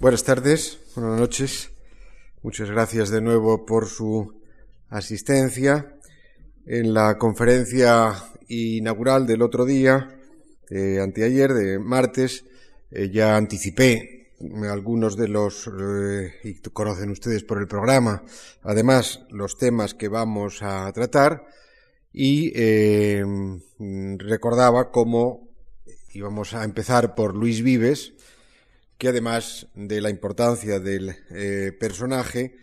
Buenas 0.00 0.24
tardes, 0.24 0.78
buenas 0.96 1.20
noches. 1.20 1.72
Muchas 2.42 2.70
gracias 2.70 3.10
de 3.10 3.20
nuevo 3.20 3.66
por 3.66 3.86
su 3.86 4.32
asistencia. 4.88 5.94
En 6.64 6.94
la 6.94 7.18
conferencia 7.18 8.14
inaugural 8.48 9.26
del 9.26 9.42
otro 9.42 9.66
día, 9.66 10.18
anteayer, 11.02 11.52
de 11.52 11.78
martes, 11.78 12.46
eh, 12.90 13.10
ya 13.10 13.36
anticipé 13.36 14.32
algunos 14.70 15.18
de 15.18 15.28
los, 15.28 15.68
eh, 15.68 16.32
y 16.44 16.54
conocen 16.70 17.10
ustedes 17.10 17.44
por 17.44 17.58
el 17.58 17.68
programa, 17.68 18.22
además 18.62 19.26
los 19.28 19.58
temas 19.58 19.92
que 19.92 20.08
vamos 20.08 20.62
a 20.62 20.90
tratar, 20.94 21.44
y 22.10 22.52
eh, 22.54 23.22
recordaba 24.16 24.90
cómo 24.92 25.50
íbamos 26.14 26.54
a 26.54 26.64
empezar 26.64 27.14
por 27.14 27.36
Luis 27.36 27.62
Vives, 27.62 28.14
que 29.00 29.08
además 29.08 29.66
de 29.74 30.02
la 30.02 30.10
importancia 30.10 30.78
del 30.78 31.16
eh, 31.30 31.72
personaje, 31.80 32.54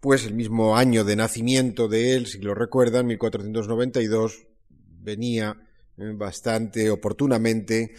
pues 0.00 0.26
el 0.26 0.34
mismo 0.34 0.76
año 0.76 1.04
de 1.04 1.14
nacimiento 1.14 1.86
de 1.86 2.16
él, 2.16 2.26
si 2.26 2.40
lo 2.40 2.52
recuerdan, 2.52 3.06
1492, 3.06 4.44
venía 4.68 5.56
eh, 5.98 6.12
bastante 6.16 6.90
oportunamente 6.90 7.94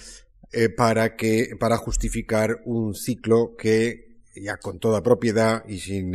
eh, 0.51 0.67
para 0.67 1.15
que 1.15 1.55
para 1.57 1.77
justificar 1.77 2.63
un 2.65 2.93
ciclo 2.93 3.55
que 3.57 4.19
ya 4.35 4.57
con 4.57 4.77
toda 4.79 5.01
propiedad 5.01 5.63
y 5.69 5.79
sin 5.79 6.13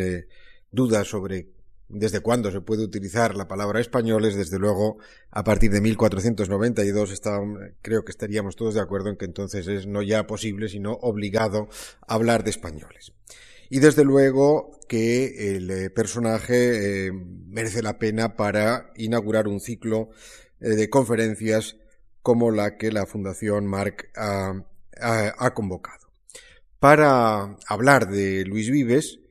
duda 0.70 1.02
sobre 1.02 1.48
desde 1.92 2.20
cuándo 2.20 2.50
se 2.50 2.62
puede 2.62 2.82
utilizar 2.82 3.36
la 3.36 3.46
palabra 3.46 3.80
españoles, 3.80 4.34
desde 4.34 4.58
luego, 4.58 4.98
a 5.30 5.44
partir 5.44 5.70
de 5.70 5.80
1492 5.80 7.12
está, 7.12 7.38
creo 7.82 8.04
que 8.04 8.10
estaríamos 8.10 8.56
todos 8.56 8.74
de 8.74 8.80
acuerdo 8.80 9.10
en 9.10 9.16
que 9.16 9.26
entonces 9.26 9.68
es 9.68 9.86
no 9.86 10.02
ya 10.02 10.26
posible, 10.26 10.68
sino 10.68 10.92
obligado 10.94 11.68
hablar 12.06 12.44
de 12.44 12.50
españoles. 12.50 13.12
Y 13.68 13.80
desde 13.80 14.04
luego 14.04 14.78
que 14.88 15.56
el 15.56 15.70
eh, 15.70 15.90
personaje 15.90 17.06
eh, 17.06 17.12
merece 17.12 17.82
la 17.82 17.98
pena 17.98 18.36
para 18.36 18.90
inaugurar 18.96 19.48
un 19.48 19.60
ciclo 19.60 20.10
eh, 20.60 20.70
de 20.70 20.90
conferencias 20.90 21.76
como 22.22 22.50
la 22.50 22.76
que 22.76 22.90
la 22.90 23.06
Fundación 23.06 23.66
Marc 23.66 24.10
ha, 24.16 24.64
ha, 25.00 25.34
ha 25.38 25.54
convocado. 25.54 26.08
Para 26.78 27.56
hablar 27.66 28.08
de 28.08 28.44
Luis 28.44 28.70
Vives, 28.70 29.21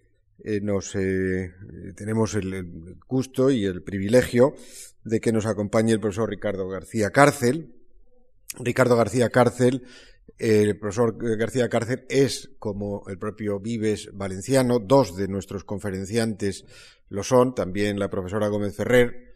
eh, 0.44 0.60
nos 0.62 0.96
eh, 0.96 1.54
tenemos 1.96 2.34
el, 2.36 2.98
gusto 3.08 3.52
y 3.52 3.66
el 3.66 3.84
privilegio 3.84 4.56
de 5.04 5.20
que 5.20 5.32
nos 5.32 5.46
acompañe 5.46 5.94
el 5.94 6.00
profesor 6.00 6.30
Ricardo 6.30 6.68
García 6.68 7.12
Cárcel. 7.12 7.76
Ricardo 8.60 8.98
García 8.98 9.30
Cárcel, 9.30 9.84
eh, 10.38 10.64
el 10.64 10.80
profesor 10.80 11.16
García 11.38 11.70
Cárcel 11.70 12.06
es, 12.10 12.52
como 12.60 13.04
el 13.08 13.18
propio 13.18 13.60
Vives 13.60 14.10
valenciano, 14.14 14.80
dos 14.80 15.16
de 15.16 15.28
nuestros 15.28 15.64
conferenciantes 15.64 16.66
lo 17.10 17.24
son, 17.24 17.54
también 17.54 18.00
la 18.00 18.10
profesora 18.10 18.48
Gómez 18.48 18.76
Ferrer. 18.76 19.34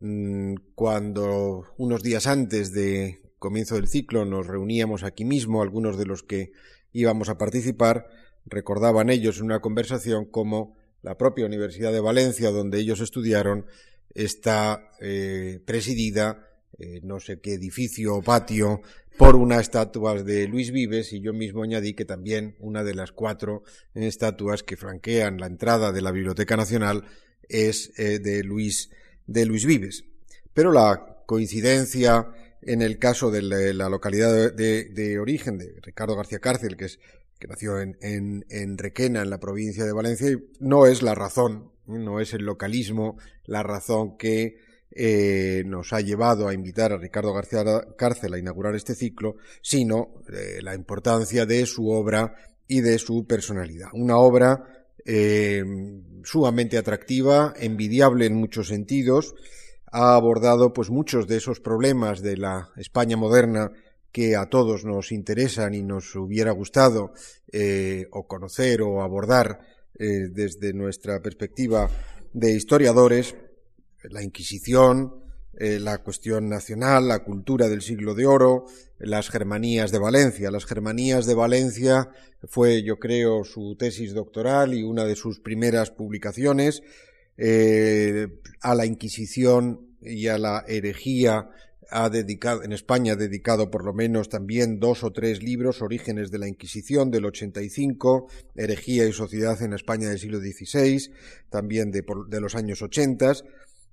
Mm, 0.00 0.54
cuando 0.74 1.64
unos 1.76 2.02
días 2.02 2.26
antes 2.26 2.72
de 2.72 3.20
comienzo 3.38 3.74
del 3.74 3.88
ciclo 3.88 4.24
nos 4.24 4.46
reuníamos 4.46 5.02
aquí 5.02 5.24
mismo, 5.24 5.62
algunos 5.62 5.98
de 5.98 6.06
los 6.06 6.22
que 6.22 6.52
íbamos 6.92 7.28
a 7.28 7.38
participar, 7.38 8.06
recordaban 8.48 9.10
ellos 9.10 9.38
en 9.38 9.44
una 9.44 9.60
conversación 9.60 10.24
cómo 10.24 10.76
la 11.02 11.16
propia 11.16 11.46
Universidad 11.46 11.92
de 11.92 12.00
Valencia, 12.00 12.50
donde 12.50 12.78
ellos 12.78 13.00
estudiaron, 13.00 13.66
está 14.14 14.90
eh, 15.00 15.60
presidida, 15.64 16.48
eh, 16.78 17.00
no 17.02 17.20
sé 17.20 17.40
qué 17.40 17.54
edificio 17.54 18.16
o 18.16 18.22
patio, 18.22 18.82
por 19.16 19.34
una 19.34 19.58
estatua 19.60 20.22
de 20.22 20.46
Luis 20.46 20.70
Vives 20.70 21.12
y 21.12 21.20
yo 21.20 21.32
mismo 21.32 21.64
añadí 21.64 21.94
que 21.94 22.04
también 22.04 22.54
una 22.60 22.84
de 22.84 22.94
las 22.94 23.10
cuatro 23.10 23.64
estatuas 23.94 24.62
que 24.62 24.76
franquean 24.76 25.38
la 25.38 25.46
entrada 25.46 25.90
de 25.90 26.02
la 26.02 26.12
Biblioteca 26.12 26.56
Nacional 26.56 27.04
es 27.48 27.92
eh, 27.98 28.20
de, 28.20 28.44
Luis, 28.44 28.90
de 29.26 29.44
Luis 29.44 29.66
Vives. 29.66 30.04
Pero 30.54 30.72
la 30.72 31.24
coincidencia 31.26 32.28
en 32.62 32.82
el 32.82 32.98
caso 32.98 33.30
de 33.30 33.42
la, 33.42 33.88
localidad 33.88 34.52
de, 34.52 34.84
de, 34.84 35.18
origen 35.18 35.58
de 35.58 35.74
Ricardo 35.82 36.16
García 36.16 36.38
Cárcel, 36.38 36.76
que 36.76 36.86
es 36.86 36.98
que 37.38 37.48
nació 37.48 37.80
en, 37.80 37.96
en, 38.00 38.44
en, 38.50 38.78
Requena, 38.78 39.22
en 39.22 39.30
la 39.30 39.38
provincia 39.38 39.84
de 39.84 39.92
Valencia, 39.92 40.30
y 40.30 40.36
no 40.60 40.86
es 40.86 41.02
la 41.02 41.14
razón, 41.14 41.72
no 41.86 42.20
es 42.20 42.34
el 42.34 42.44
localismo 42.44 43.16
la 43.44 43.62
razón 43.62 44.16
que 44.16 44.56
eh, 44.90 45.62
nos 45.66 45.92
ha 45.92 46.00
llevado 46.00 46.48
a 46.48 46.54
invitar 46.54 46.92
a 46.92 46.98
Ricardo 46.98 47.32
García 47.32 47.62
Cárcel 47.96 48.34
a 48.34 48.38
inaugurar 48.38 48.74
este 48.74 48.94
ciclo, 48.94 49.36
sino 49.62 50.22
eh, 50.32 50.60
la 50.62 50.74
importancia 50.74 51.46
de 51.46 51.66
su 51.66 51.88
obra 51.88 52.34
y 52.66 52.80
de 52.80 52.98
su 52.98 53.26
personalidad. 53.26 53.88
Una 53.92 54.18
obra 54.18 54.86
eh, 55.04 55.62
sumamente 56.24 56.78
atractiva, 56.78 57.54
envidiable 57.56 58.26
en 58.26 58.34
muchos 58.34 58.68
sentidos, 58.68 59.34
ha 59.90 60.14
abordado 60.14 60.72
pues 60.72 60.90
muchos 60.90 61.26
de 61.26 61.36
esos 61.36 61.60
problemas 61.60 62.20
de 62.20 62.36
la 62.36 62.70
España 62.76 63.16
moderna 63.16 63.72
que 64.12 64.36
a 64.36 64.46
todos 64.46 64.84
nos 64.84 65.12
interesan 65.12 65.74
y 65.74 65.82
nos 65.82 66.14
hubiera 66.16 66.52
gustado 66.52 67.12
eh, 67.52 68.06
o 68.10 68.26
conocer 68.26 68.82
o 68.82 69.02
abordar 69.02 69.60
eh, 69.98 70.28
desde 70.30 70.72
nuestra 70.72 71.20
perspectiva 71.20 71.90
de 72.32 72.52
historiadores, 72.52 73.34
la 74.04 74.22
Inquisición, 74.22 75.24
eh, 75.58 75.78
la 75.80 75.98
cuestión 75.98 76.48
nacional, 76.48 77.08
la 77.08 77.24
cultura 77.24 77.68
del 77.68 77.82
siglo 77.82 78.14
de 78.14 78.26
oro, 78.26 78.66
las 78.98 79.28
Germanías 79.28 79.90
de 79.90 79.98
Valencia. 79.98 80.50
Las 80.50 80.66
Germanías 80.66 81.26
de 81.26 81.34
Valencia 81.34 82.10
fue, 82.44 82.82
yo 82.82 82.98
creo, 82.98 83.44
su 83.44 83.76
tesis 83.76 84.14
doctoral 84.14 84.72
y 84.74 84.84
una 84.84 85.04
de 85.04 85.16
sus 85.16 85.40
primeras 85.40 85.90
publicaciones. 85.90 86.82
a 88.62 88.74
la 88.74 88.86
Inquisición 88.86 89.96
y 90.00 90.26
a 90.28 90.38
la 90.38 90.64
herejía 90.66 91.50
ha 91.90 92.10
dedicado, 92.10 92.62
en 92.62 92.72
España 92.72 93.14
ha 93.14 93.16
dedicado 93.16 93.70
por 93.70 93.84
lo 93.84 93.94
menos 93.94 94.28
también 94.28 94.78
dos 94.78 95.04
o 95.04 95.12
tres 95.12 95.42
libros, 95.42 95.82
Orígenes 95.82 96.30
de 96.30 96.38
la 96.38 96.48
Inquisición 96.48 97.10
del 97.10 97.24
85, 97.24 98.28
Herejía 98.54 99.06
y 99.06 99.12
Sociedad 99.12 99.60
en 99.62 99.72
España 99.72 100.08
del 100.08 100.18
siglo 100.18 100.38
XVI, 100.38 101.10
también 101.50 101.90
de, 101.90 102.04
de 102.28 102.40
los 102.40 102.54
años 102.54 102.82
80, 102.82 103.32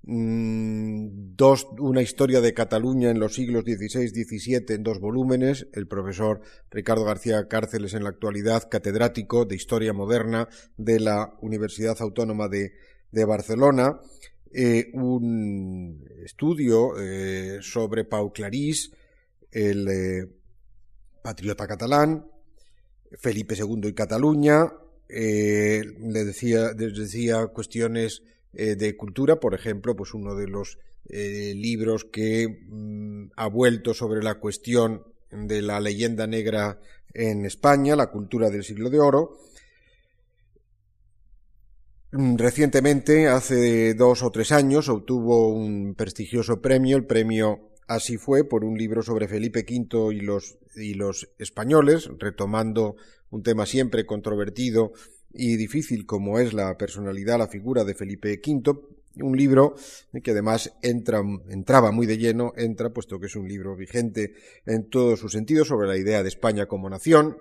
mmm, 0.02 1.06
dos, 1.36 1.68
una 1.78 2.02
historia 2.02 2.40
de 2.40 2.52
Cataluña 2.52 3.10
en 3.10 3.18
los 3.18 3.34
siglos 3.34 3.64
XVI, 3.64 4.08
XVII 4.08 4.64
en 4.68 4.82
dos 4.82 5.00
volúmenes, 5.00 5.66
el 5.72 5.86
profesor 5.86 6.40
Ricardo 6.70 7.04
García 7.04 7.48
Cárceles 7.48 7.94
en 7.94 8.04
la 8.04 8.10
actualidad, 8.10 8.68
catedrático 8.70 9.46
de 9.46 9.56
Historia 9.56 9.92
Moderna 9.94 10.48
de 10.76 11.00
la 11.00 11.34
Universidad 11.40 11.96
Autónoma 12.00 12.48
de, 12.48 12.72
de 13.10 13.24
Barcelona, 13.24 14.00
eh, 14.52 14.90
un 14.94 16.04
estudio 16.24 16.98
eh, 16.98 17.58
sobre 17.60 18.04
Pau 18.04 18.32
Clarís, 18.32 18.90
el 19.50 19.88
eh, 19.88 20.26
patriota 21.22 21.66
catalán, 21.66 22.26
Felipe 23.18 23.54
II 23.54 23.88
y 23.88 23.92
Cataluña, 23.92 24.72
le 25.08 26.24
decía, 26.24 26.72
les 26.76 26.96
decía 26.98 27.46
cuestiones 27.46 28.22
de 28.52 28.96
cultura, 28.96 29.38
por 29.38 29.54
ejemplo, 29.54 29.94
pues 29.94 30.12
uno 30.14 30.34
de 30.34 30.48
los 30.48 30.78
libros 31.08 32.04
que 32.04 32.48
mm, 32.48 33.30
ha 33.36 33.46
vuelto 33.46 33.94
sobre 33.94 34.22
la 34.22 34.40
cuestión 34.40 35.04
de 35.30 35.62
la 35.62 35.78
leyenda 35.78 36.26
negra 36.26 36.80
en 37.14 37.46
España, 37.46 37.94
la 37.94 38.10
cultura 38.10 38.50
del 38.50 38.64
siglo 38.64 38.90
de 38.90 38.98
oro, 38.98 39.38
Recientemente, 42.18 43.28
hace 43.28 43.94
dos 43.94 44.22
o 44.22 44.30
tres 44.30 44.50
años, 44.50 44.88
obtuvo 44.88 45.48
un 45.48 45.94
prestigioso 45.94 46.62
premio, 46.62 46.96
el 46.96 47.04
premio 47.04 47.76
Así 47.86 48.16
fue, 48.16 48.44
por 48.44 48.64
un 48.64 48.76
libro 48.76 49.02
sobre 49.02 49.28
Felipe 49.28 49.64
V 49.68 50.12
y 50.14 50.20
los, 50.20 50.58
y 50.74 50.94
los 50.94 51.28
españoles, 51.38 52.10
retomando 52.18 52.96
un 53.30 53.42
tema 53.42 53.64
siempre 53.64 54.04
controvertido 54.04 54.92
y 55.32 55.56
difícil 55.56 56.04
como 56.04 56.40
es 56.40 56.52
la 56.52 56.76
personalidad, 56.76 57.38
la 57.38 57.46
figura 57.46 57.84
de 57.84 57.94
Felipe 57.94 58.40
V, 58.44 58.72
un 59.22 59.36
libro 59.36 59.76
que 60.22 60.32
además 60.32 60.72
entra, 60.82 61.22
entraba 61.48 61.92
muy 61.92 62.06
de 62.06 62.18
lleno, 62.18 62.52
entra, 62.56 62.90
puesto 62.90 63.20
que 63.20 63.26
es 63.26 63.36
un 63.36 63.46
libro 63.46 63.76
vigente 63.76 64.34
en 64.66 64.90
todos 64.90 65.20
sus 65.20 65.32
sentidos 65.32 65.68
sobre 65.68 65.86
la 65.86 65.96
idea 65.96 66.22
de 66.22 66.28
España 66.28 66.66
como 66.66 66.90
nación, 66.90 67.38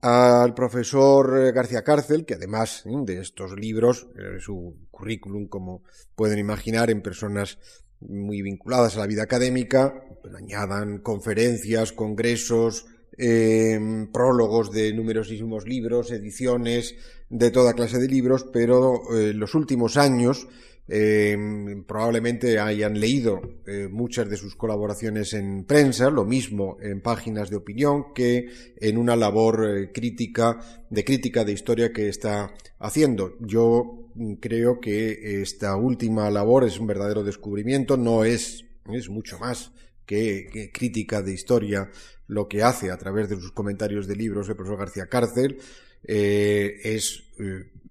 al 0.00 0.54
profesor 0.54 1.52
García 1.52 1.82
Cárcel, 1.82 2.24
que 2.24 2.34
además 2.34 2.84
de 2.86 3.20
estos 3.20 3.52
libros, 3.52 4.08
su 4.40 4.76
currículum, 4.90 5.46
como 5.46 5.82
pueden 6.14 6.38
imaginar, 6.38 6.90
en 6.90 7.02
personas 7.02 7.58
muy 8.00 8.42
vinculadas 8.42 8.96
a 8.96 9.00
la 9.00 9.06
vida 9.06 9.22
académica, 9.22 10.02
pues 10.22 10.34
añadan 10.34 10.98
conferencias, 10.98 11.92
congresos, 11.92 12.86
eh, 13.18 13.78
prólogos 14.12 14.70
de 14.70 14.94
numerosísimos 14.94 15.66
libros, 15.66 16.10
ediciones 16.10 16.94
de 17.28 17.50
toda 17.50 17.74
clase 17.74 17.98
de 17.98 18.08
libros, 18.08 18.46
pero 18.50 19.02
en 19.12 19.18
eh, 19.18 19.32
los 19.34 19.54
últimos 19.54 19.96
años 19.98 20.48
Em, 20.92 21.84
probablemente 21.84 22.58
hayan 22.58 22.98
leído 22.98 23.40
eh, 23.64 23.86
muchas 23.88 24.28
de 24.28 24.36
sus 24.36 24.56
colaboraciones 24.56 25.34
en 25.34 25.62
prensa, 25.64 26.10
lo 26.10 26.24
mismo 26.24 26.78
en 26.80 27.00
páginas 27.00 27.48
de 27.48 27.56
opinión 27.56 28.12
que 28.12 28.48
en 28.76 28.98
una 28.98 29.14
labor 29.14 29.68
eh, 29.68 29.92
crítica, 29.92 30.58
de 30.90 31.04
crítica 31.04 31.44
de 31.44 31.52
historia 31.52 31.92
que 31.92 32.08
está 32.08 32.52
haciendo. 32.80 33.36
Yo 33.38 34.08
mm, 34.16 34.34
creo 34.34 34.80
que 34.80 35.40
esta 35.40 35.76
última 35.76 36.28
labor 36.28 36.64
es 36.64 36.80
un 36.80 36.88
verdadero 36.88 37.22
descubrimiento, 37.22 37.96
no 37.96 38.24
es, 38.24 38.64
es 38.92 39.08
mucho 39.08 39.38
más 39.38 39.70
que, 40.04 40.72
crítica 40.74 41.22
de 41.22 41.32
historia 41.32 41.88
lo 42.26 42.48
que 42.48 42.64
hace 42.64 42.90
a 42.90 42.98
través 42.98 43.28
de 43.28 43.36
sus 43.36 43.52
comentarios 43.52 44.08
de 44.08 44.16
libros 44.16 44.48
el 44.48 44.56
profesor 44.56 44.78
García 44.80 45.06
Cárcel. 45.06 45.58
Eh, 46.02 46.80
es 46.82 47.22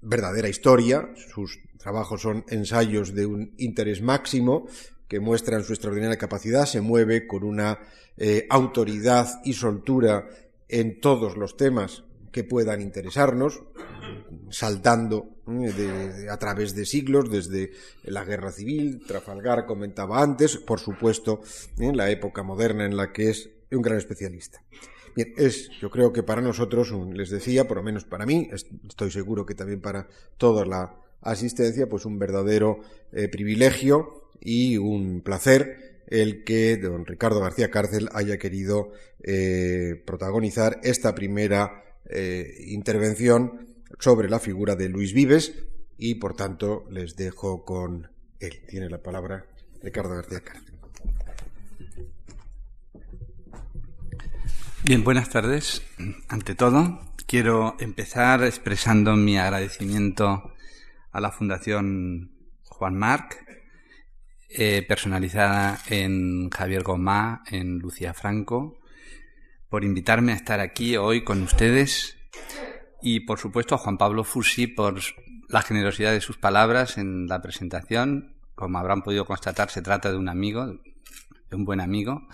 verdadera 0.09 0.49
historia, 0.49 1.09
sus 1.33 1.59
trabajos 1.77 2.21
son 2.21 2.43
ensayos 2.49 3.13
de 3.13 3.25
un 3.25 3.53
interés 3.57 4.01
máximo 4.01 4.67
que 5.07 5.19
muestran 5.19 5.63
su 5.63 5.73
extraordinaria 5.73 6.17
capacidad, 6.17 6.65
se 6.65 6.81
mueve 6.81 7.27
con 7.27 7.43
una 7.43 7.79
eh, 8.17 8.45
autoridad 8.49 9.27
y 9.43 9.53
soltura 9.53 10.27
en 10.67 10.99
todos 10.99 11.37
los 11.37 11.57
temas 11.57 12.03
que 12.31 12.43
puedan 12.43 12.81
interesarnos, 12.81 13.63
saltando 14.49 15.41
eh, 15.47 16.27
a 16.29 16.37
través 16.37 16.75
de 16.75 16.85
siglos, 16.85 17.29
desde 17.31 17.71
la 18.03 18.23
guerra 18.23 18.51
civil, 18.51 19.01
Trafalgar 19.05 19.65
comentaba 19.65 20.21
antes, 20.21 20.57
por 20.57 20.79
supuesto, 20.79 21.41
en 21.77 21.97
la 21.97 22.11
época 22.11 22.43
moderna 22.43 22.85
en 22.85 22.97
la 22.97 23.11
que 23.11 23.29
es 23.29 23.49
un 23.71 23.81
gran 23.81 23.97
especialista. 23.97 24.61
Bien, 25.15 25.33
es, 25.37 25.69
yo 25.81 25.89
creo 25.89 26.13
que 26.13 26.23
para 26.23 26.41
nosotros, 26.41 26.93
les 27.13 27.29
decía, 27.29 27.67
por 27.67 27.77
lo 27.77 27.83
menos 27.83 28.05
para 28.05 28.25
mí, 28.25 28.49
estoy 28.87 29.11
seguro 29.11 29.45
que 29.45 29.55
también 29.55 29.81
para 29.81 30.07
toda 30.37 30.65
la 30.65 30.95
asistencia, 31.21 31.87
pues 31.87 32.05
un 32.05 32.19
verdadero 32.19 32.79
eh, 33.11 33.27
privilegio 33.27 34.29
y 34.39 34.77
un 34.77 35.21
placer 35.21 36.03
el 36.07 36.43
que 36.43 36.77
don 36.77 37.05
Ricardo 37.05 37.39
García 37.39 37.69
Cárcel 37.69 38.09
haya 38.13 38.37
querido 38.37 38.91
eh, 39.23 40.01
protagonizar 40.05 40.79
esta 40.83 41.13
primera 41.13 41.83
eh, 42.05 42.65
intervención 42.67 43.67
sobre 43.99 44.29
la 44.29 44.39
figura 44.39 44.75
de 44.75 44.89
Luis 44.89 45.13
Vives 45.13 45.53
y 45.97 46.15
por 46.15 46.35
tanto 46.35 46.85
les 46.89 47.15
dejo 47.15 47.63
con 47.63 48.09
él. 48.39 48.61
Tiene 48.67 48.89
la 48.89 49.03
palabra 49.03 49.45
Ricardo 49.81 50.15
García 50.15 50.39
Cárcel. 50.39 50.68
Bien, 54.81 55.03
buenas 55.03 55.29
tardes. 55.29 55.83
Ante 56.29 56.55
todo, 56.55 57.01
quiero 57.27 57.75
empezar 57.79 58.43
expresando 58.45 59.17
mi 59.17 59.37
agradecimiento 59.37 60.53
a 61.11 61.19
la 61.19 61.31
Fundación 61.31 62.31
Juan 62.63 62.95
Marc, 62.95 63.45
eh, 64.47 64.85
personalizada 64.87 65.79
en 65.89 66.49
Javier 66.49 66.83
Gomá, 66.83 67.43
en 67.51 67.79
Lucía 67.79 68.13
Franco, 68.13 68.79
por 69.67 69.83
invitarme 69.83 70.31
a 70.31 70.35
estar 70.35 70.61
aquí 70.61 70.95
hoy 70.95 71.25
con 71.25 71.43
ustedes 71.43 72.17
y, 73.01 73.19
por 73.19 73.37
supuesto, 73.37 73.75
a 73.75 73.79
Juan 73.79 73.97
Pablo 73.97 74.23
Fusi 74.23 74.67
por 74.67 75.01
la 75.49 75.61
generosidad 75.61 76.13
de 76.13 76.21
sus 76.21 76.37
palabras 76.37 76.97
en 76.97 77.27
la 77.27 77.41
presentación. 77.41 78.33
Como 78.55 78.79
habrán 78.79 79.03
podido 79.03 79.25
constatar, 79.25 79.69
se 79.69 79.81
trata 79.81 80.09
de 80.09 80.17
un 80.17 80.29
amigo, 80.29 80.65
de 80.67 81.55
un 81.55 81.65
buen 81.65 81.81
amigo 81.81 82.27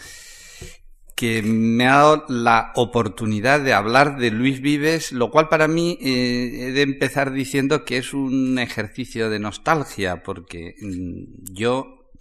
que 1.15 1.41
me 1.41 1.87
ha 1.87 1.95
dado 1.95 2.25
la 2.27 2.73
oportunidad 2.75 3.61
de 3.61 3.73
hablar 3.73 4.17
de 4.17 4.31
Luis 4.31 4.59
Vives, 4.59 5.13
lo 5.13 5.31
cual 5.31 5.47
para 5.47 5.69
mí 5.69 5.97
eh, 6.01 6.67
he 6.67 6.71
de 6.73 6.81
empezar 6.81 7.31
diciendo 7.31 7.85
que 7.85 7.97
es 7.97 8.13
un 8.13 8.59
ejercicio 8.59 9.29
de 9.29 9.39
nostalgia, 9.39 10.23
porque 10.23 10.75
mm, 10.81 11.53
yo 11.53 12.11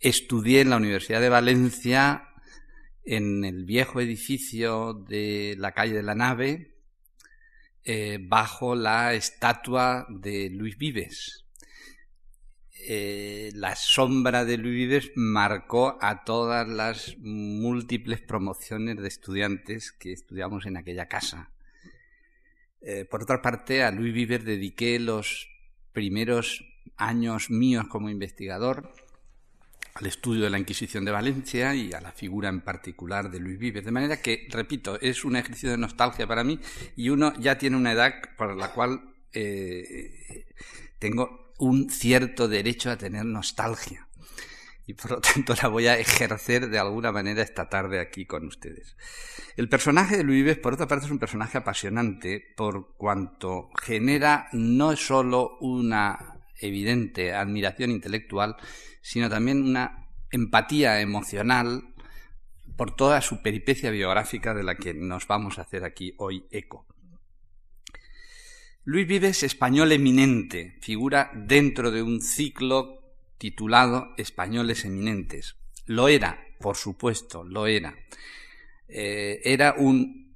estudié 0.00 0.60
en 0.62 0.70
la 0.70 0.76
Universidad 0.76 1.20
de 1.20 1.28
Valencia 1.28 2.30
en 3.04 3.44
el 3.44 3.64
viejo 3.64 4.00
edificio 4.00 4.94
de 4.94 5.54
la 5.58 5.72
calle 5.72 5.94
de 5.94 6.02
la 6.02 6.16
nave, 6.16 6.74
eh, 7.84 8.18
bajo 8.20 8.74
la 8.74 9.14
estatua 9.14 10.06
de 10.08 10.50
Luis 10.50 10.76
Vives. 10.76 11.46
Eh, 12.86 13.50
la 13.54 13.76
sombra 13.76 14.44
de 14.44 14.56
Luis 14.56 14.74
Vives 14.74 15.12
marcó 15.14 15.98
a 16.00 16.24
todas 16.24 16.66
las 16.66 17.16
múltiples 17.18 18.20
promociones 18.20 18.96
de 18.96 19.08
estudiantes 19.08 19.92
que 19.92 20.12
estudiamos 20.12 20.66
en 20.66 20.76
aquella 20.76 21.06
casa. 21.06 21.50
Eh, 22.80 23.04
por 23.04 23.22
otra 23.22 23.42
parte, 23.42 23.82
a 23.82 23.90
Luis 23.90 24.14
Vives 24.14 24.44
dediqué 24.44 24.98
los 24.98 25.48
primeros 25.92 26.64
años 26.96 27.50
míos 27.50 27.86
como 27.88 28.08
investigador 28.08 28.92
al 29.94 30.06
estudio 30.06 30.44
de 30.44 30.50
la 30.50 30.58
Inquisición 30.58 31.04
de 31.04 31.10
Valencia 31.10 31.74
y 31.74 31.92
a 31.92 32.00
la 32.00 32.12
figura 32.12 32.48
en 32.48 32.62
particular 32.62 33.30
de 33.30 33.40
Luis 33.40 33.58
Vives. 33.58 33.84
De 33.84 33.90
manera 33.90 34.22
que, 34.22 34.48
repito, 34.50 34.98
es 35.00 35.24
un 35.24 35.36
ejercicio 35.36 35.70
de 35.70 35.76
nostalgia 35.76 36.26
para 36.26 36.44
mí 36.44 36.58
y 36.96 37.10
uno 37.10 37.34
ya 37.38 37.58
tiene 37.58 37.76
una 37.76 37.92
edad 37.92 38.14
para 38.38 38.54
la 38.54 38.72
cual 38.72 39.14
eh, 39.32 40.46
tengo 40.98 41.49
un 41.60 41.90
cierto 41.90 42.48
derecho 42.48 42.90
a 42.90 42.96
tener 42.96 43.24
nostalgia. 43.24 44.08
Y 44.86 44.94
por 44.94 45.10
lo 45.12 45.20
tanto 45.20 45.54
la 45.62 45.68
voy 45.68 45.86
a 45.86 45.98
ejercer 45.98 46.68
de 46.68 46.78
alguna 46.78 47.12
manera 47.12 47.42
esta 47.42 47.68
tarde 47.68 48.00
aquí 48.00 48.26
con 48.26 48.46
ustedes. 48.46 48.96
El 49.56 49.68
personaje 49.68 50.16
de 50.16 50.24
Luis 50.24 50.38
Vives, 50.38 50.58
por 50.58 50.72
otra 50.72 50.88
parte, 50.88 51.06
es 51.06 51.12
un 51.12 51.18
personaje 51.18 51.58
apasionante 51.58 52.42
por 52.56 52.96
cuanto 52.96 53.70
genera 53.80 54.48
no 54.52 54.96
solo 54.96 55.58
una 55.60 56.40
evidente 56.58 57.32
admiración 57.32 57.90
intelectual, 57.90 58.56
sino 59.02 59.28
también 59.28 59.62
una 59.62 60.08
empatía 60.30 61.00
emocional 61.00 61.94
por 62.76 62.96
toda 62.96 63.20
su 63.20 63.42
peripecia 63.42 63.90
biográfica 63.90 64.54
de 64.54 64.62
la 64.62 64.76
que 64.76 64.94
nos 64.94 65.26
vamos 65.26 65.58
a 65.58 65.62
hacer 65.62 65.84
aquí 65.84 66.14
hoy 66.16 66.46
eco. 66.50 66.86
Luis 68.84 69.06
Vives, 69.06 69.42
español 69.42 69.92
eminente, 69.92 70.78
figura 70.80 71.30
dentro 71.34 71.90
de 71.90 72.02
un 72.02 72.22
ciclo 72.22 73.02
titulado 73.36 74.14
Españoles 74.16 74.86
eminentes. 74.86 75.56
Lo 75.84 76.08
era, 76.08 76.42
por 76.58 76.76
supuesto, 76.76 77.44
lo 77.44 77.66
era. 77.66 77.94
Eh, 78.88 79.42
era 79.44 79.74
un, 79.76 80.34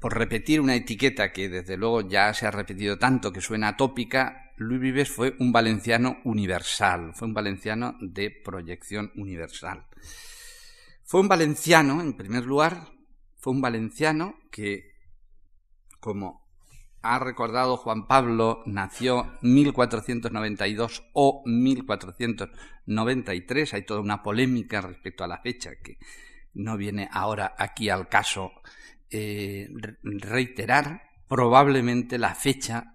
por 0.00 0.16
repetir 0.16 0.62
una 0.62 0.74
etiqueta 0.74 1.30
que 1.30 1.50
desde 1.50 1.76
luego 1.76 2.00
ya 2.08 2.32
se 2.32 2.46
ha 2.46 2.50
repetido 2.50 2.98
tanto 2.98 3.34
que 3.34 3.42
suena 3.42 3.68
atópica, 3.68 4.52
Luis 4.56 4.80
Vives 4.80 5.10
fue 5.10 5.36
un 5.38 5.52
valenciano 5.52 6.16
universal, 6.24 7.12
fue 7.14 7.28
un 7.28 7.34
valenciano 7.34 7.98
de 8.00 8.30
proyección 8.30 9.12
universal. 9.14 9.86
Fue 11.04 11.20
un 11.20 11.28
valenciano, 11.28 12.00
en 12.00 12.16
primer 12.16 12.46
lugar, 12.46 12.92
fue 13.36 13.52
un 13.52 13.60
valenciano 13.60 14.38
que, 14.50 14.94
como 16.00 16.43
ha 17.04 17.18
recordado 17.18 17.76
Juan 17.76 18.06
Pablo, 18.06 18.62
nació 18.64 19.30
1492 19.42 21.04
o 21.12 21.42
1493. 21.44 23.74
Hay 23.74 23.82
toda 23.82 24.00
una 24.00 24.22
polémica 24.22 24.80
respecto 24.80 25.22
a 25.22 25.28
la 25.28 25.36
fecha 25.38 25.72
que 25.82 25.98
no 26.54 26.78
viene 26.78 27.10
ahora 27.12 27.54
aquí 27.58 27.90
al 27.90 28.08
caso 28.08 28.52
eh, 29.10 29.68
reiterar. 30.02 31.02
Probablemente 31.28 32.16
la 32.16 32.34
fecha 32.34 32.94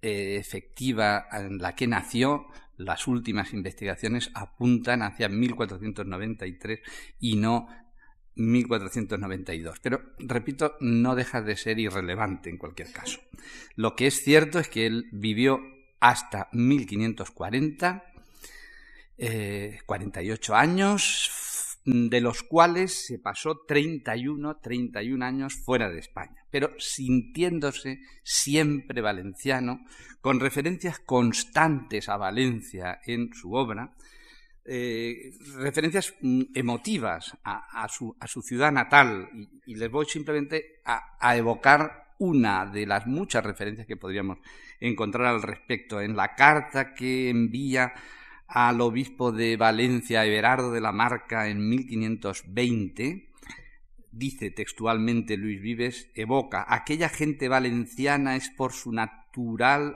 eh, 0.00 0.36
efectiva 0.36 1.26
en 1.30 1.58
la 1.58 1.74
que 1.74 1.86
nació, 1.86 2.46
las 2.78 3.06
últimas 3.06 3.52
investigaciones 3.52 4.30
apuntan 4.34 5.02
hacia 5.02 5.28
1493 5.28 6.80
y 7.20 7.36
no 7.36 7.68
1492. 8.38 9.80
Pero, 9.80 10.02
repito, 10.18 10.76
no 10.80 11.14
deja 11.14 11.42
de 11.42 11.56
ser 11.56 11.78
irrelevante 11.78 12.50
en 12.50 12.58
cualquier 12.58 12.90
caso. 12.92 13.20
Lo 13.76 13.94
que 13.94 14.06
es 14.06 14.22
cierto 14.22 14.58
es 14.58 14.68
que 14.68 14.86
él 14.86 15.08
vivió 15.12 15.60
hasta 16.00 16.48
1540, 16.52 18.04
48 19.86 20.52
eh, 20.52 20.56
años, 20.56 21.30
de 21.84 22.20
los 22.20 22.42
cuales 22.42 23.06
se 23.06 23.18
pasó 23.18 23.62
31, 23.66 24.58
31 24.58 25.24
años 25.24 25.54
fuera 25.54 25.88
de 25.88 25.98
España, 25.98 26.44
pero 26.50 26.70
sintiéndose 26.78 28.00
siempre 28.22 29.00
valenciano, 29.00 29.84
con 30.20 30.38
referencias 30.38 30.98
constantes 30.98 32.08
a 32.08 32.18
Valencia 32.18 33.00
en 33.06 33.32
su 33.32 33.54
obra, 33.54 33.94
eh, 34.70 35.32
referencias 35.56 36.14
mm, 36.20 36.42
emotivas 36.54 37.34
a, 37.42 37.88
su, 37.88 38.42
ciudad 38.42 38.70
natal. 38.70 39.30
Y, 39.66 39.76
les 39.76 39.90
voy 39.90 40.04
simplemente 40.04 40.82
a, 40.84 41.36
evocar 41.36 42.14
una 42.18 42.66
de 42.66 42.84
las 42.84 43.06
muchas 43.06 43.44
referencias 43.44 43.86
que 43.86 43.96
podríamos 43.96 44.38
encontrar 44.78 45.26
al 45.26 45.42
respecto. 45.42 46.02
En 46.02 46.16
la 46.16 46.34
carta 46.34 46.92
que 46.92 47.30
envía 47.30 47.94
al 48.46 48.80
obispo 48.82 49.32
de 49.32 49.56
Valencia, 49.56 50.26
Everardo 50.26 50.70
de 50.70 50.82
la 50.82 50.92
Marca, 50.92 51.48
en 51.48 51.66
1520, 51.66 53.30
dice 54.12 54.50
textualmente 54.50 55.38
Luis 55.38 55.62
Vives, 55.62 56.10
evoca, 56.14 56.66
aquella 56.68 57.08
gente 57.08 57.48
valenciana 57.48 58.36
es 58.36 58.50
por 58.50 58.72
su 58.72 58.92
naturaleza 58.92 59.27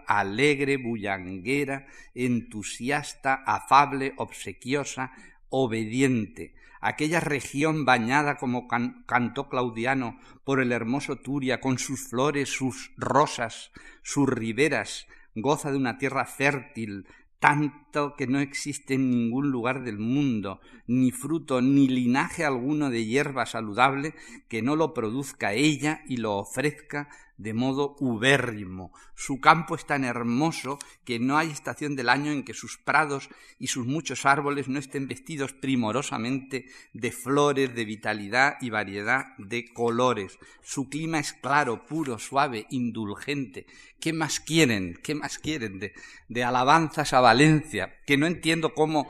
alegre, 0.06 0.76
bullanguera, 0.76 1.86
entusiasta, 2.14 3.42
afable, 3.46 4.14
obsequiosa, 4.16 5.12
obediente, 5.48 6.54
aquella 6.80 7.20
región 7.20 7.84
bañada 7.84 8.36
como 8.36 8.66
cantó 8.68 9.48
Claudiano 9.48 10.18
por 10.44 10.60
el 10.60 10.72
hermoso 10.72 11.16
Turia, 11.16 11.60
con 11.60 11.78
sus 11.78 12.08
flores, 12.08 12.48
sus 12.48 12.92
rosas, 12.96 13.70
sus 14.02 14.28
riberas, 14.28 15.06
goza 15.34 15.70
de 15.70 15.78
una 15.78 15.98
tierra 15.98 16.24
fértil, 16.24 17.06
tanto 17.42 18.14
que 18.16 18.28
no 18.28 18.38
existe 18.38 18.94
en 18.94 19.10
ningún 19.10 19.50
lugar 19.50 19.82
del 19.82 19.98
mundo 19.98 20.60
ni 20.86 21.10
fruto 21.10 21.60
ni 21.60 21.88
linaje 21.88 22.44
alguno 22.44 22.88
de 22.88 23.04
hierba 23.04 23.46
saludable 23.46 24.14
que 24.48 24.62
no 24.62 24.76
lo 24.76 24.94
produzca 24.94 25.52
ella 25.52 26.02
y 26.06 26.18
lo 26.18 26.36
ofrezca 26.36 27.08
de 27.42 27.54
modo 27.54 27.96
ubérrimo. 27.98 28.92
Su 29.16 29.40
campo 29.40 29.74
es 29.74 29.84
tan 29.84 30.04
hermoso 30.04 30.78
que 31.04 31.18
no 31.18 31.36
hay 31.36 31.50
estación 31.50 31.96
del 31.96 32.08
año 32.08 32.30
en 32.30 32.44
que 32.44 32.54
sus 32.54 32.78
prados 32.78 33.28
y 33.58 33.66
sus 33.66 33.84
muchos 33.84 34.24
árboles 34.26 34.68
no 34.68 34.78
estén 34.78 35.08
vestidos 35.08 35.52
primorosamente 35.52 36.66
de 36.92 37.10
flores, 37.10 37.74
de 37.74 37.84
vitalidad 37.84 38.54
y 38.60 38.70
variedad 38.70 39.36
de 39.38 39.72
colores. 39.72 40.38
Su 40.62 40.88
clima 40.88 41.18
es 41.18 41.32
claro, 41.32 41.84
puro, 41.84 42.20
suave, 42.20 42.66
indulgente. 42.70 43.66
¿Qué 43.98 44.12
más 44.12 44.38
quieren? 44.38 45.00
¿Qué 45.02 45.16
más 45.16 45.38
quieren 45.38 45.80
de, 45.80 45.94
de 46.28 46.44
alabanzas 46.44 47.12
a 47.12 47.20
Valencia? 47.20 47.92
Que 48.06 48.16
no 48.16 48.26
entiendo 48.26 48.72
cómo 48.72 49.08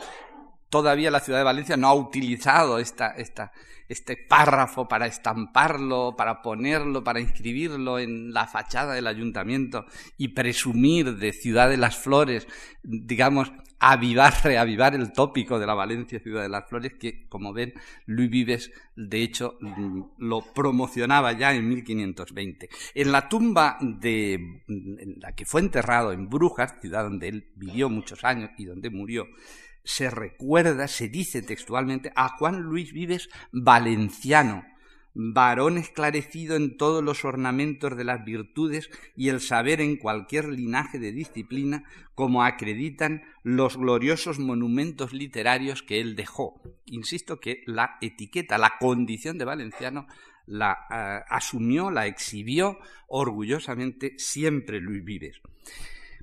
todavía 0.70 1.10
la 1.10 1.20
ciudad 1.20 1.40
de 1.40 1.44
Valencia 1.44 1.76
no 1.76 1.88
ha 1.88 1.94
utilizado 1.94 2.78
esta, 2.78 3.08
esta, 3.08 3.52
este 3.92 4.16
párrafo 4.16 4.88
para 4.88 5.06
estamparlo, 5.06 6.14
para 6.16 6.42
ponerlo, 6.42 7.04
para 7.04 7.20
inscribirlo 7.20 7.98
en 7.98 8.32
la 8.32 8.46
fachada 8.46 8.94
del 8.94 9.06
ayuntamiento 9.06 9.86
y 10.16 10.28
presumir 10.28 11.16
de 11.16 11.32
Ciudad 11.32 11.68
de 11.68 11.76
las 11.76 11.96
Flores, 11.96 12.46
digamos, 12.82 13.52
avivar, 13.82 14.32
reavivar 14.44 14.94
el 14.94 15.12
tópico 15.12 15.58
de 15.58 15.66
la 15.66 15.74
Valencia 15.74 16.20
Ciudad 16.20 16.42
de 16.42 16.48
las 16.48 16.68
Flores, 16.68 16.92
que, 17.00 17.26
como 17.28 17.52
ven, 17.52 17.74
Luis 18.06 18.30
Vives, 18.30 18.70
de 18.94 19.22
hecho, 19.22 19.58
lo 20.18 20.40
promocionaba 20.54 21.32
ya 21.32 21.52
en 21.52 21.68
1520. 21.68 22.68
En 22.94 23.10
la 23.10 23.28
tumba 23.28 23.78
de 23.80 24.34
en 24.34 25.16
la 25.18 25.32
que 25.32 25.44
fue 25.44 25.60
enterrado 25.60 26.12
en 26.12 26.28
Brujas, 26.28 26.76
ciudad 26.80 27.02
donde 27.02 27.28
él 27.28 27.50
vivió 27.56 27.88
muchos 27.88 28.22
años 28.22 28.50
y 28.56 28.66
donde 28.66 28.88
murió, 28.88 29.26
se 29.84 30.10
recuerda, 30.10 30.88
se 30.88 31.08
dice 31.08 31.42
textualmente, 31.42 32.12
a 32.14 32.28
Juan 32.28 32.60
Luis 32.60 32.92
Vives 32.92 33.28
Valenciano, 33.50 34.64
varón 35.14 35.76
esclarecido 35.76 36.56
en 36.56 36.76
todos 36.76 37.02
los 37.04 37.24
ornamentos 37.24 37.96
de 37.96 38.04
las 38.04 38.24
virtudes 38.24 38.90
y 39.16 39.28
el 39.28 39.40
saber 39.40 39.80
en 39.80 39.96
cualquier 39.96 40.48
linaje 40.48 40.98
de 40.98 41.12
disciplina, 41.12 41.84
como 42.14 42.44
acreditan 42.44 43.22
los 43.42 43.76
gloriosos 43.76 44.38
monumentos 44.38 45.12
literarios 45.12 45.82
que 45.82 46.00
él 46.00 46.16
dejó. 46.16 46.60
Insisto 46.86 47.40
que 47.40 47.62
la 47.66 47.98
etiqueta, 48.00 48.58
la 48.58 48.74
condición 48.78 49.38
de 49.38 49.44
valenciano, 49.44 50.06
la 50.46 50.78
eh, 50.90 51.24
asumió, 51.28 51.90
la 51.90 52.06
exhibió 52.06 52.78
orgullosamente 53.06 54.14
siempre 54.18 54.80
Luis 54.80 55.04
Vives. 55.04 55.40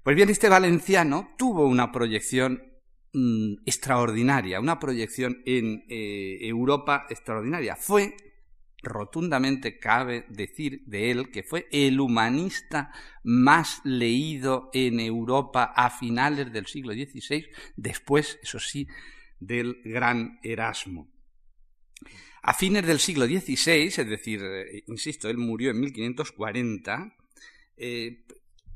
Pues 0.04 0.16
bien, 0.16 0.30
este 0.30 0.50
valenciano 0.50 1.34
tuvo 1.38 1.66
una 1.66 1.92
proyección 1.92 2.69
Mm, 3.12 3.56
extraordinaria, 3.66 4.60
una 4.60 4.78
proyección 4.78 5.42
en 5.48 5.84
eh, 5.90 6.38
Europa 6.42 7.08
extraordinaria. 7.10 7.76
Fue, 7.76 8.16
rotundamente 8.84 9.80
cabe 9.80 10.28
decir 10.30 10.84
de 10.86 11.10
él, 11.10 11.32
que 11.32 11.42
fue 11.42 11.68
el 11.72 12.00
humanista 12.00 12.92
más 13.24 13.82
leído 13.84 14.70
en 14.74 15.00
Europa 15.00 15.74
a 15.76 15.90
finales 15.90 16.54
del 16.54 16.68
siglo 16.68 16.94
XVI, 16.94 17.48
después, 17.76 18.38
eso 18.44 18.60
sí, 18.60 18.88
del 19.40 19.82
gran 19.84 20.40
Erasmo. 20.44 21.10
A 22.44 22.54
fines 22.54 22.86
del 22.86 23.00
siglo 23.00 23.26
XVI, 23.26 23.88
es 23.88 24.08
decir, 24.08 24.40
eh, 24.44 24.84
insisto, 24.86 25.30
él 25.30 25.40
murió 25.40 25.72
en 25.72 25.80
1540, 25.80 27.18
eh, 27.76 28.24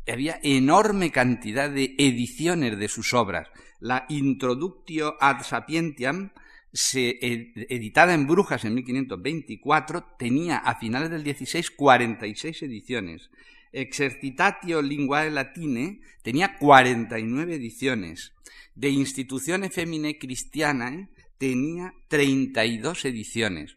había 0.08 0.40
enorme 0.42 1.12
cantidad 1.12 1.70
de 1.70 1.94
ediciones 2.00 2.80
de 2.80 2.88
sus 2.88 3.14
obras 3.14 3.48
la 3.84 4.06
Introductio 4.08 5.18
ad 5.20 5.44
Sapientiam, 5.44 6.32
editada 6.72 8.14
en 8.14 8.26
Brujas 8.28 8.64
en 8.64 8.76
1524, 8.76 10.16
tenía 10.18 10.58
a 10.58 10.80
finales 10.80 11.10
del 11.10 11.24
16 11.24 11.70
46 11.72 12.64
ediciones. 12.64 13.30
Exercitatio 13.74 14.82
Linguae 14.82 15.30
Latine 15.32 16.00
tenía 16.22 16.58
49 16.58 17.56
ediciones. 17.56 18.32
De 18.74 18.90
Instituzione 18.90 19.70
Femine 19.70 20.18
Cristianae 20.18 21.10
tenía 21.38 21.94
32 22.08 23.04
ediciones. 23.04 23.76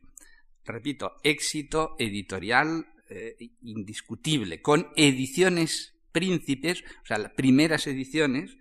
Repito, 0.65 1.17
éxito 1.25 1.97
editorial 1.99 2.87
eh, 3.11 3.37
indiscutible, 3.63 4.63
con 4.63 4.87
ediciones 4.95 5.95
príncipes, 6.13 6.85
o 7.03 7.07
sea, 7.07 7.19
las 7.19 7.33
primeras 7.33 7.89
ediciones, 7.89 8.57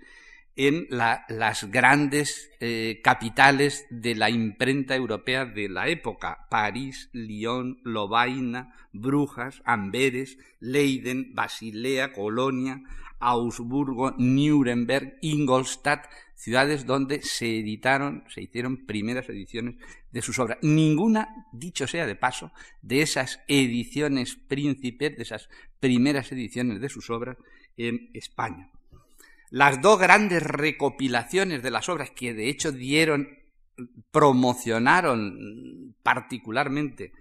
en 0.55 0.88
las 0.89 1.69
grandes 1.69 2.50
eh, 2.59 3.01
capitales 3.03 3.85
de 3.89 4.15
la 4.15 4.29
imprenta 4.29 4.95
europea 4.95 5.45
de 5.45 5.67
la 5.67 5.89
época, 5.89 6.47
París, 6.50 7.09
Lyon, 7.12 7.79
Lovaina, 7.83 8.74
Brujas, 8.93 9.62
Amberes, 9.65 10.38
Leiden, 10.59 11.35
Basilea, 11.35 12.13
Colonia, 12.13 12.81
Augsburgo, 13.19 14.13
Nuremberg, 14.17 15.17
Ingolstadt, 15.21 16.05
ciudades 16.35 16.85
donde 16.85 17.21
se 17.21 17.59
editaron, 17.59 18.24
se 18.29 18.41
hicieron 18.41 18.85
primeras 18.85 19.27
ediciones 19.29 19.75
de 20.12 20.21
sus 20.21 20.39
obras. 20.39 20.59
Ninguna, 20.62 21.47
dicho 21.51 21.88
sea 21.88 22.05
de 22.05 22.15
paso, 22.15 22.51
de 22.81 23.01
esas 23.01 23.41
ediciones 23.47 24.35
príncipes, 24.35 25.17
de 25.17 25.24
esas 25.24 25.50
primeras 25.79 26.31
ediciones 26.31 26.79
de 26.79 26.89
sus 26.89 27.09
obras 27.09 27.38
en 27.77 28.09
España. 28.13 28.69
Las 29.55 29.81
dos 29.81 29.97
grandes 29.97 30.43
recopilaciones 30.43 31.63
de 31.63 31.71
las 31.71 31.88
obras 31.88 32.12
que 32.12 32.33
de 32.33 32.50
hecho 32.50 32.74
dieron, 32.74 33.39
promocionaron 34.12 35.95
particularmente 36.03 37.13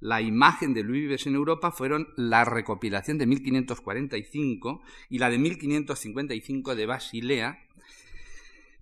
la 0.00 0.22
imagen 0.22 0.72
de 0.72 0.84
Luis 0.84 1.02
Vives 1.02 1.26
en 1.26 1.34
Europa 1.34 1.70
fueron 1.70 2.08
la 2.16 2.46
recopilación 2.46 3.18
de 3.18 3.26
1545 3.26 4.80
y 5.10 5.18
la 5.18 5.28
de 5.28 5.36
1555 5.36 6.74
de 6.74 6.86
Basilea, 6.86 7.58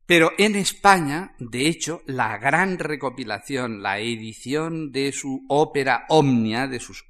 pero 0.07 0.31
en 0.39 0.55
España, 0.55 1.35
de 1.41 1.67
hecho, 1.67 2.03
la 2.07 2.39
gran 2.39 2.79
recopilación, 2.79 3.83
la 3.83 3.99
edición 3.99 4.93
de 4.93 5.11
su 5.11 5.45
ópera 5.49 6.05
Omnia, 6.11 6.69
de 6.69 6.79
sus, 6.79 7.05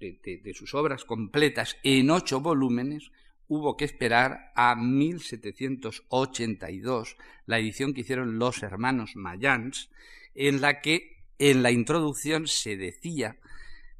de 0.00 0.52
sus 0.54 0.74
obras 0.74 1.06
completas 1.06 1.78
en 1.82 2.10
ocho 2.10 2.42
volúmenes, 2.42 3.10
hubo 3.48 3.76
que 3.76 3.84
esperar 3.84 4.52
a 4.54 4.76
1782, 4.76 7.16
la 7.46 7.58
edición 7.58 7.92
que 7.94 8.02
hicieron 8.02 8.38
los 8.38 8.62
hermanos 8.62 9.16
Mayans, 9.16 9.90
en 10.34 10.60
la 10.60 10.80
que 10.80 11.16
en 11.38 11.62
la 11.62 11.70
introducción 11.70 12.46
se 12.46 12.76
decía 12.76 13.38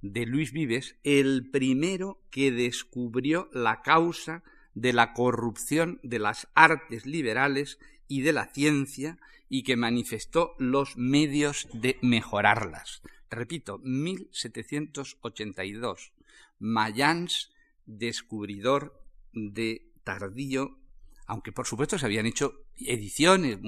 de 0.02 0.26
Luis 0.26 0.52
Vives 0.52 0.96
el 1.04 1.48
primero 1.50 2.20
que 2.30 2.52
descubrió 2.52 3.48
la 3.52 3.80
causa 3.82 4.42
de 4.74 4.92
la 4.92 5.14
corrupción 5.14 6.00
de 6.02 6.18
las 6.18 6.48
artes 6.54 7.06
liberales 7.06 7.78
y 8.08 8.20
de 8.22 8.32
la 8.32 8.46
ciencia 8.52 9.18
y 9.48 9.62
que 9.62 9.76
manifestó 9.76 10.56
los 10.58 10.96
medios 10.96 11.68
de 11.72 12.00
mejorarlas. 12.02 13.00
Repito, 13.30 13.78
1782. 13.78 16.12
Mayans, 16.58 17.52
descubridor 17.86 19.05
de 19.36 19.92
tardío, 20.02 20.78
aunque 21.26 21.52
por 21.52 21.66
supuesto 21.66 21.98
se 21.98 22.06
habían 22.06 22.26
hecho 22.26 22.64
ediciones, 22.76 23.58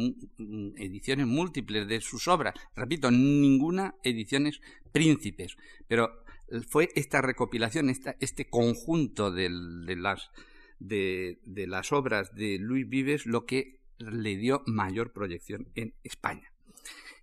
ediciones 0.77 1.27
múltiples 1.27 1.87
de 1.87 2.01
sus 2.01 2.27
obras, 2.27 2.55
repito, 2.75 3.11
ninguna 3.11 3.95
ediciones 4.03 4.61
príncipes, 4.93 5.57
pero 5.87 6.25
fue 6.69 6.89
esta 6.95 7.21
recopilación, 7.21 7.91
este 7.91 8.49
conjunto 8.49 9.31
de, 9.31 9.51
las, 9.97 10.31
de 10.79 11.67
las 11.67 11.93
obras 11.93 12.35
de 12.35 12.59
Luis 12.59 12.89
Vives 12.89 13.27
lo 13.27 13.45
que 13.45 13.81
le 13.99 14.37
dio 14.37 14.63
mayor 14.67 15.13
proyección 15.13 15.69
en 15.75 15.95
España. 16.05 16.51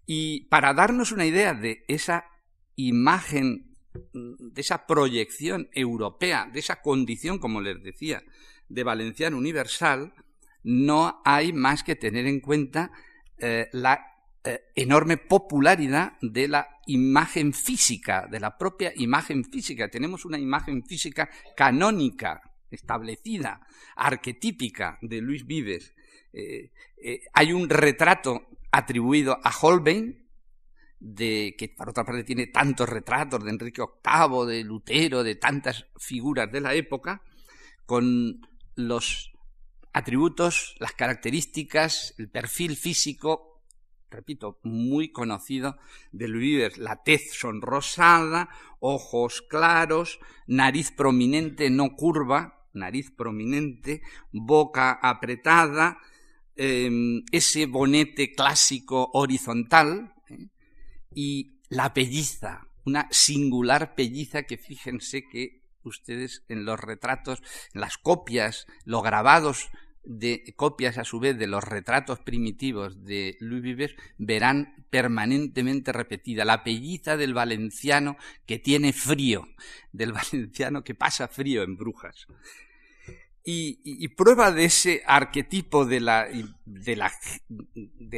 Y 0.05 0.45
para 0.45 0.73
darnos 0.73 1.11
una 1.11 1.25
idea 1.25 1.53
de 1.53 1.83
esa 1.87 2.25
imagen 2.75 3.74
de 4.13 4.61
esa 4.61 4.85
proyección 4.85 5.69
europea, 5.73 6.49
de 6.51 6.59
esa 6.59 6.81
condición, 6.81 7.39
como 7.39 7.61
les 7.61 7.81
decía, 7.83 8.23
de 8.69 8.83
valenciano 8.83 9.37
universal, 9.37 10.13
no 10.63 11.21
hay 11.23 11.53
más 11.53 11.83
que 11.83 11.95
tener 11.95 12.25
en 12.25 12.39
cuenta 12.39 12.91
eh, 13.37 13.67
la 13.71 13.99
eh, 14.43 14.61
enorme 14.75 15.17
popularidad 15.17 16.13
de 16.21 16.47
la 16.47 16.67
imagen 16.87 17.53
física, 17.53 18.27
de 18.29 18.39
la 18.39 18.57
propia 18.57 18.91
imagen 18.95 19.43
física. 19.43 19.89
Tenemos 19.89 20.25
una 20.25 20.39
imagen 20.39 20.83
física 20.83 21.29
canónica, 21.55 22.41
establecida, 22.71 23.61
arquetípica 23.95 24.97
de 25.01 25.21
Luis 25.21 25.45
Vives. 25.45 25.93
Eh, 26.33 26.71
hay 27.33 27.53
un 27.53 27.69
retrato 27.69 28.47
atribuido 28.71 29.39
a 29.43 29.53
Holbein, 29.61 30.24
de, 30.99 31.55
que 31.57 31.69
por 31.69 31.89
otra 31.89 32.05
parte 32.05 32.23
tiene 32.23 32.47
tantos 32.47 32.89
retratos 32.89 33.43
de 33.43 33.51
Enrique 33.51 33.81
VIII, 33.81 34.45
de 34.45 34.63
Lutero, 34.63 35.23
de 35.23 35.35
tantas 35.35 35.85
figuras 35.97 36.51
de 36.51 36.61
la 36.61 36.73
época, 36.73 37.21
con 37.85 38.41
los 38.75 39.31
atributos, 39.93 40.75
las 40.79 40.93
características, 40.93 42.15
el 42.17 42.29
perfil 42.29 42.75
físico, 42.75 43.63
repito, 44.09 44.59
muy 44.63 45.11
conocido 45.11 45.77
de 46.11 46.27
Luis 46.27 46.77
la 46.77 47.03
tez 47.03 47.33
sonrosada, 47.33 48.49
ojos 48.79 49.41
claros, 49.41 50.19
nariz 50.47 50.91
prominente, 50.91 51.69
no 51.69 51.95
curva, 51.95 52.67
nariz 52.73 53.11
prominente, 53.11 54.01
boca 54.31 54.91
apretada, 54.91 55.97
em, 56.55 57.23
ese 57.31 57.65
bonete 57.65 58.33
clásico 58.33 59.09
horizontal 59.13 59.89
¿eh? 59.89 60.14
Y 61.15 61.55
la 61.69 61.93
pelliza, 61.93 62.67
una 62.85 63.07
singular 63.09 63.95
pelliza 63.95 64.43
que 64.43 64.57
fíjense 64.57 65.27
que 65.27 65.63
ustedes 65.83 66.43
en 66.49 66.65
los 66.65 66.79
retratos, 66.79 67.41
en 67.73 67.81
las 67.81 67.97
copias, 67.97 68.67
los 68.83 69.01
grabados 69.01 69.69
de 70.03 70.53
copias 70.55 70.99
a 70.99 71.03
su 71.03 71.19
vez 71.19 71.37
de 71.37 71.47
los 71.47 71.63
retratos 71.63 72.19
primitivos 72.19 73.03
de 73.05 73.37
Louis 73.39 73.63
Vives 73.63 73.95
verán 74.19 74.85
permanentemente 74.91 75.91
repetida 75.91 76.45
la 76.45 76.63
pelliza 76.63 77.17
del 77.17 77.33
valenciano 77.33 78.17
que 78.45 78.59
tiene 78.59 78.93
frío, 78.93 79.47
del 79.91 80.11
valenciano 80.13 80.83
que 80.83 80.93
pasa 80.93 81.27
frío 81.27 81.63
en 81.63 81.75
Brujas. 81.75 82.27
Y, 83.47 84.07
prueba 84.09 84.51
de 84.51 84.65
ese 84.65 85.03
arquetipo 85.05 85.85
de 85.85 85.99
la, 85.99 86.27
de, 86.65 86.95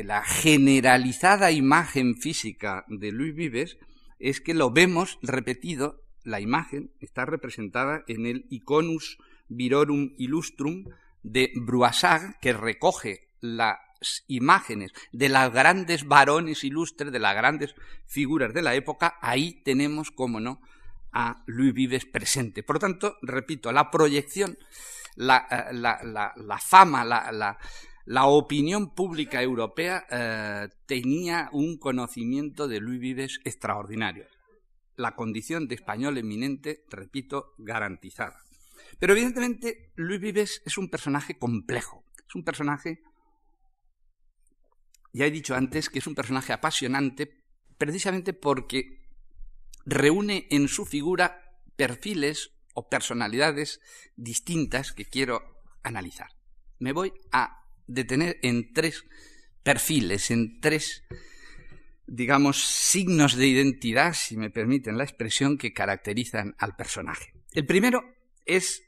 la, 0.04 0.24
generalizada 0.24 1.52
imagen 1.52 2.16
física 2.16 2.86
de 2.88 3.12
Louis 3.12 3.36
Vives 3.36 3.78
es 4.20 4.40
que 4.40 4.54
lo 4.54 4.72
vemos 4.72 5.20
repetido, 5.22 6.02
la 6.24 6.40
imagen 6.40 6.92
está 7.02 7.26
representada 7.26 8.06
en 8.08 8.26
el 8.26 8.46
Iconus 8.50 9.18
Virorum 9.50 10.14
Illustrum 10.18 10.86
de 11.24 11.52
Bruasag, 11.56 12.40
que 12.40 12.54
recoge 12.54 13.28
las 13.42 13.78
imágenes 14.28 14.92
de 15.12 15.30
las 15.30 15.52
grandes 15.52 16.08
varones 16.08 16.64
ilustres, 16.64 17.12
de 17.12 17.20
las 17.20 17.36
grandes 17.36 17.76
figuras 18.06 18.54
de 18.54 18.62
la 18.62 18.76
época, 18.76 19.18
ahí 19.22 19.62
tenemos, 19.64 20.12
como 20.12 20.40
no, 20.40 20.62
a 21.12 21.44
Louis 21.48 21.74
Vives 21.74 22.06
presente. 22.06 22.64
Por 22.64 22.76
lo 22.78 22.80
tanto, 22.80 23.18
repito, 23.22 23.72
la 23.72 23.90
proyección, 23.92 24.58
la, 25.18 25.48
eh, 25.50 26.60
fama, 26.60 27.04
la, 27.04 28.26
opinión 28.26 28.94
pública 28.94 29.42
europea 29.42 30.06
eh, 30.10 30.70
tenía 30.86 31.50
un 31.52 31.78
conocimiento 31.78 32.68
de 32.68 32.80
Louis 32.80 33.00
Vives 33.00 33.40
extraordinario. 33.44 34.26
La 34.96 35.16
condición 35.16 35.68
de 35.68 35.76
español 35.76 36.18
eminente, 36.18 36.84
repito, 36.90 37.54
garantizada. 37.58 38.42
Pero 39.00 39.14
evidentemente 39.14 39.92
Luis 39.96 40.20
Vives 40.20 40.62
es 40.66 40.78
un 40.78 40.90
personaje 40.90 41.38
complejo, 41.38 42.04
es 42.28 42.36
un 42.36 42.44
personaje, 42.44 43.02
ya 45.14 45.26
he 45.26 45.32
dicho 45.32 45.56
antes, 45.56 45.90
que 45.90 46.00
es 46.00 46.08
un 46.08 46.16
personaje 46.16 46.54
apasionante 46.54 47.44
precisamente 47.78 48.34
porque 48.34 49.06
reúne 49.86 50.48
en 50.50 50.68
su 50.68 50.86
figura 50.86 51.44
perfiles 51.76 52.57
o 52.78 52.90
personalidades 52.90 53.82
distintas 54.16 54.94
que 54.94 55.06
quiero 55.06 55.42
analizar. 55.82 56.30
Me 56.78 56.94
voy 56.94 57.12
a 57.32 57.64
detener 57.88 58.38
en 58.44 58.72
tres 58.72 59.04
perfiles, 59.64 60.30
en 60.30 60.62
tres, 60.62 61.02
digamos, 62.06 62.64
signos 62.64 63.36
de 63.36 63.48
identidad, 63.48 64.14
si 64.14 64.38
me 64.38 64.52
permiten 64.52 64.96
la 64.96 65.06
expresión, 65.06 65.58
que 65.58 65.74
caracterizan 65.74 66.56
al 66.60 66.76
personaje. 66.76 67.34
El 67.52 67.66
primero 67.66 68.04
es 68.46 68.84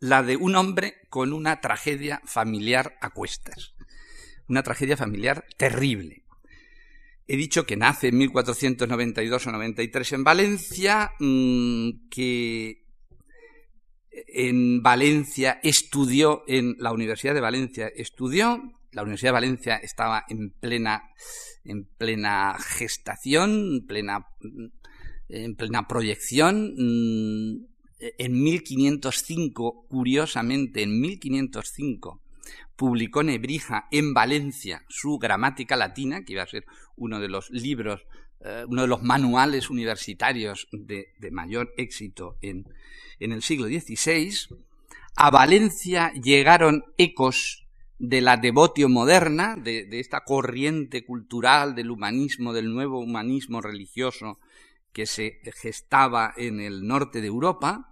la 0.00 0.22
de 0.22 0.38
un 0.38 0.56
hombre 0.56 1.02
con 1.10 1.34
una 1.34 1.60
tragedia 1.60 2.22
familiar 2.24 2.96
a 3.02 3.10
cuestas. 3.10 3.74
Una 4.48 4.62
tragedia 4.62 4.96
familiar 4.96 5.44
terrible. 5.58 6.19
He 7.32 7.36
dicho 7.36 7.64
que 7.64 7.76
nace 7.76 8.08
en 8.08 8.18
1492 8.18 9.46
o 9.46 9.52
93 9.52 10.14
en 10.14 10.24
Valencia, 10.24 11.12
mm, 11.20 12.08
que 12.10 12.82
en 14.10 14.82
Valencia 14.82 15.60
estudió, 15.62 16.42
en 16.48 16.74
la 16.80 16.90
Universidad 16.90 17.34
de 17.34 17.40
Valencia 17.40 17.86
estudió, 17.86 18.60
la 18.90 19.02
Universidad 19.02 19.28
de 19.28 19.34
Valencia 19.34 19.76
estaba 19.76 20.24
en 20.28 20.50
plena, 20.50 21.04
en 21.62 21.84
plena 21.84 22.56
gestación, 22.58 23.74
en 23.74 23.86
plena, 23.86 24.26
en 25.28 25.54
plena 25.54 25.86
proyección, 25.86 26.74
mm, 26.76 27.66
en 28.18 28.42
1505, 28.42 29.86
curiosamente, 29.88 30.82
en 30.82 31.00
1505, 31.00 32.22
publicó 32.80 33.22
Nebrija 33.22 33.88
en 33.90 34.14
Valencia 34.14 34.82
su 34.88 35.18
gramática 35.18 35.76
latina, 35.76 36.24
que 36.24 36.32
iba 36.32 36.42
a 36.42 36.46
ser 36.46 36.64
uno 37.00 37.18
de 37.18 37.28
los 37.28 37.50
libros, 37.50 38.06
eh, 38.40 38.64
uno 38.68 38.82
de 38.82 38.88
los 38.88 39.02
manuales 39.02 39.70
universitarios 39.70 40.68
de, 40.70 41.08
mayor 41.32 41.74
éxito 41.76 42.36
en, 42.40 42.66
el 43.18 43.42
siglo 43.42 43.66
XVI. 43.66 44.32
A 45.16 45.30
Valencia 45.30 46.12
llegaron 46.12 46.84
ecos 46.96 47.66
de 47.98 48.20
la 48.20 48.36
devotio 48.36 48.88
moderna, 48.88 49.56
de, 49.56 49.84
de, 49.84 50.00
esta 50.00 50.20
corriente 50.24 51.04
cultural 51.04 51.74
del 51.74 51.90
humanismo, 51.90 52.52
del 52.52 52.72
nuevo 52.72 53.00
humanismo 53.00 53.60
religioso 53.60 54.38
que 54.92 55.06
se 55.06 55.40
gestaba 55.60 56.32
en 56.36 56.60
el 56.60 56.86
norte 56.86 57.20
de 57.20 57.26
Europa, 57.26 57.89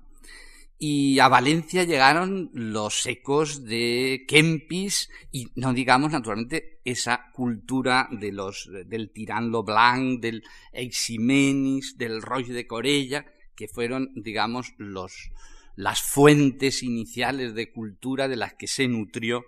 y 0.78 1.18
a 1.18 1.26
Valencia 1.26 1.82
llegaron 1.82 2.50
los 2.52 3.04
ecos 3.06 3.64
de 3.64 4.24
Kempis 4.28 5.10
y 5.32 5.48
no 5.56 5.72
digamos 5.72 6.12
naturalmente 6.12 6.80
esa 6.84 7.32
cultura 7.32 8.08
de 8.12 8.30
los 8.30 8.70
del 8.86 9.10
Tirán 9.10 9.50
Blanc, 9.50 10.20
del 10.20 10.44
Eiximenis, 10.72 11.98
del 11.98 12.22
Roy 12.22 12.44
de 12.44 12.68
Corella, 12.68 13.26
que 13.56 13.66
fueron 13.66 14.12
digamos 14.14 14.72
los 14.78 15.30
las 15.74 16.00
fuentes 16.00 16.84
iniciales 16.84 17.54
de 17.54 17.72
cultura 17.72 18.28
de 18.28 18.36
las 18.36 18.54
que 18.54 18.68
se 18.68 18.86
nutrió 18.86 19.44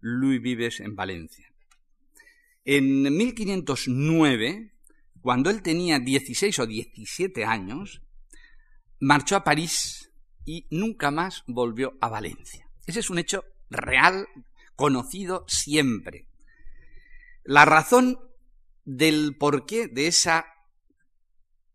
Luis 0.00 0.42
Vives 0.42 0.80
en 0.80 0.96
Valencia. 0.96 1.52
En 2.64 3.02
1509, 3.02 4.72
cuando 5.20 5.50
él 5.50 5.62
tenía 5.62 5.98
16 6.00 6.58
o 6.58 6.66
17 6.66 7.44
años, 7.44 8.02
marchó 9.00 9.34
a 9.34 9.44
París 9.44 10.01
y 10.44 10.66
nunca 10.70 11.10
más 11.10 11.44
volvió 11.46 11.96
a 12.00 12.08
Valencia. 12.08 12.68
Ese 12.86 13.00
es 13.00 13.10
un 13.10 13.18
hecho 13.18 13.44
real, 13.70 14.26
conocido 14.76 15.44
siempre. 15.48 16.26
La 17.44 17.64
razón 17.64 18.18
del 18.84 19.36
porqué 19.36 19.88
de 19.88 20.06
esa 20.06 20.46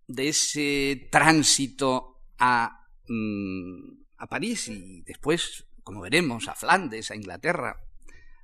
de 0.08 0.30
ese 0.30 1.10
tránsito 1.12 2.22
a, 2.40 2.88
mm, 3.08 4.06
a 4.18 4.28
París 4.28 4.70
y 4.70 5.02
después, 5.02 5.66
como 5.84 6.02
veremos, 6.02 6.48
a 6.48 6.56
Flandes, 6.56 7.12
a 7.12 7.16
Inglaterra, 7.16 7.78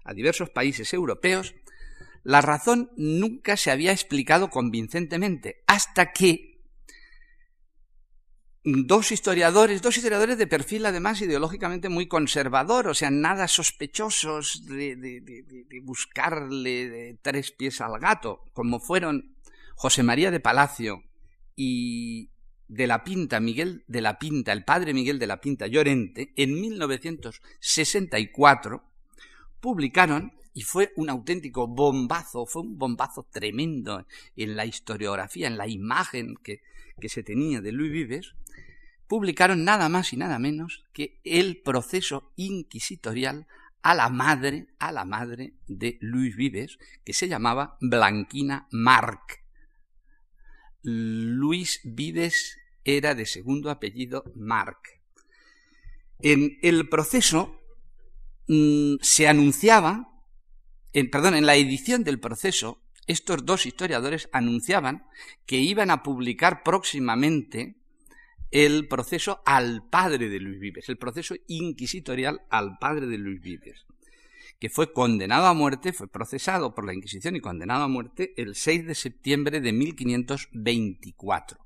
a 0.04 0.14
diversos 0.14 0.50
países 0.50 0.94
europeos, 0.94 1.56
la 2.24 2.42
razón 2.42 2.92
nunca 2.96 3.58
se 3.58 3.72
había 3.72 3.92
explicado 3.92 4.50
convincentemente, 4.50 5.64
hasta 5.68 6.12
que 6.12 6.53
dos 8.63 9.12
historiadores, 9.12 9.82
dos 9.82 9.97
historiadores 9.97 10.38
de 10.38 10.47
perfil 10.47 10.86
además 10.86 11.21
ideológicamente 11.21 11.89
muy 11.89 12.08
conservador, 12.08 12.88
o 12.88 12.93
sea, 12.93 13.12
nada 13.12 13.49
sospechosos 13.49 14.65
de, 14.65 15.82
buscarle 15.84 17.19
tres 17.21 17.52
pies 17.52 17.82
al 17.82 17.99
gato, 17.99 18.45
como 18.54 18.80
fueron 18.80 19.36
José 19.76 20.04
María 20.04 20.32
de 20.32 20.39
Palacio 20.39 21.04
y 21.56 22.30
de 22.69 22.88
la 22.88 23.04
Pinta, 23.04 23.41
Miguel 23.41 23.84
de 23.88 24.02
la 24.02 24.17
Pinta, 24.17 24.54
el 24.54 24.63
padre 24.63 24.93
Miguel 24.93 25.19
de 25.19 25.28
la 25.28 25.41
Pinta 25.41 25.67
Llorente, 25.67 26.32
en 26.38 26.58
1964 26.60 28.82
publicaron, 29.60 30.32
y 30.56 30.62
fue 30.62 30.93
un 30.95 31.10
auténtico 31.10 31.67
bombazo, 31.67 32.45
fue 32.45 32.62
un 32.62 32.78
bombazo 32.78 33.28
tremendo 33.32 34.06
en 34.36 34.56
la 34.56 34.65
historiografía, 34.65 35.47
en 35.47 35.58
la 35.58 35.67
imagen 35.67 36.36
que, 36.43 36.62
que 36.99 37.10
se 37.10 37.23
tenía 37.23 37.60
de 37.60 37.71
Luis 37.71 37.91
Vives, 37.91 38.36
publicaron 39.08 39.63
nada 39.63 39.89
más 39.89 40.13
y 40.13 40.18
nada 40.18 40.39
menos 40.39 40.84
que 40.94 41.20
el 41.24 41.62
proceso 41.62 42.32
inquisitorial 42.36 43.48
a 43.82 43.94
la 43.94 44.10
madre, 44.10 44.68
a 44.80 44.92
la 44.92 45.06
madre 45.06 45.54
de 45.68 45.98
Luis 46.00 46.36
Vives, 46.36 46.80
que 47.04 47.13
se 47.13 47.28
llamaba 47.28 47.78
Blanquina 47.82 48.68
Marc. 48.72 49.44
Luis 50.82 51.82
Vives 51.84 52.58
era 52.86 53.13
de 53.13 53.26
segundo 53.26 53.70
apellido 53.70 54.24
Marc. 54.36 55.02
En 56.20 56.58
el 56.62 56.88
proceso 56.88 57.60
mm, 58.48 58.96
se 59.02 59.28
anunciaba, 59.28 60.10
perdón, 61.12 61.36
en 61.36 61.46
la 61.46 61.56
edición 61.56 62.04
del 62.06 62.20
proceso, 62.20 62.82
estos 63.08 63.46
dos 63.46 63.66
historiadores 63.66 64.30
anunciaban 64.32 65.06
que 65.46 65.58
iban 65.58 65.92
a 65.92 66.04
publicar 66.04 66.63
próximamente 66.63 67.76
el 68.54 68.88
proceso 68.88 69.42
al 69.48 69.89
padre 69.89 70.30
de 70.30 70.39
Luis 70.39 70.60
Vives, 70.60 70.88
el 70.88 70.98
proceso 70.98 71.34
inquisitorial 71.48 72.44
al 72.52 72.78
padre 72.78 73.08
de 73.08 73.18
Luis 73.18 73.42
Vives, 73.42 73.88
que 74.60 74.70
fue 74.70 74.94
condenado 74.94 75.48
a 75.48 75.56
muerte, 75.56 75.92
fue 75.92 76.08
procesado 76.08 76.76
por 76.76 76.86
la 76.86 76.94
Inquisición 76.94 77.36
y 77.36 77.42
condenado 77.42 77.84
a 77.84 77.88
muerte 77.88 78.36
el 78.38 78.54
6 78.54 78.86
de 78.86 78.94
septiembre 78.94 79.60
de 79.60 79.74
1524. 79.74 81.58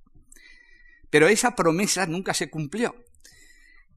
Pero 1.10 1.28
esa 1.28 1.58
promesa 1.58 2.06
nunca 2.06 2.34
se 2.34 2.50
cumplió. 2.50 2.96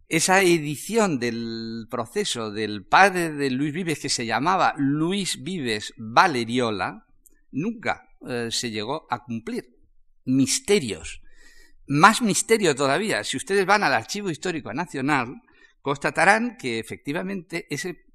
Esa 0.08 0.42
edición 0.42 1.20
del 1.20 1.86
proceso 1.88 2.50
del 2.50 2.84
padre 2.84 3.30
de 3.30 3.50
Luis 3.50 3.72
Vives, 3.72 4.00
que 4.00 4.08
se 4.08 4.26
llamaba 4.26 4.74
Luis 4.76 5.44
Vives 5.44 5.94
Valeriola, 5.96 7.06
nunca 7.52 8.08
eh, 8.28 8.48
se 8.50 8.72
llegó 8.72 9.06
a 9.10 9.22
cumplir. 9.22 9.78
Misterios. 10.24 11.22
Más 11.90 12.22
misterio 12.22 12.76
todavía. 12.76 13.24
Si 13.24 13.36
ustedes 13.36 13.66
van 13.66 13.82
al 13.82 13.92
Archivo 13.92 14.30
Histórico 14.30 14.72
Nacional, 14.72 15.42
constatarán 15.82 16.56
que 16.56 16.78
efectivamente 16.78 17.66
ese, 17.68 18.06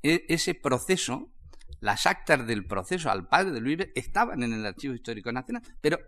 e, 0.00 0.54
proceso, 0.62 1.34
las 1.80 2.06
actas 2.06 2.46
del 2.46 2.68
proceso 2.68 3.10
al 3.10 3.26
padre 3.26 3.50
de 3.50 3.60
Luis 3.60 3.78
estaban 3.96 4.44
en 4.44 4.52
el 4.52 4.64
Archivo 4.64 4.94
Histórico 4.94 5.32
Nacional, 5.32 5.64
pero 5.80 5.98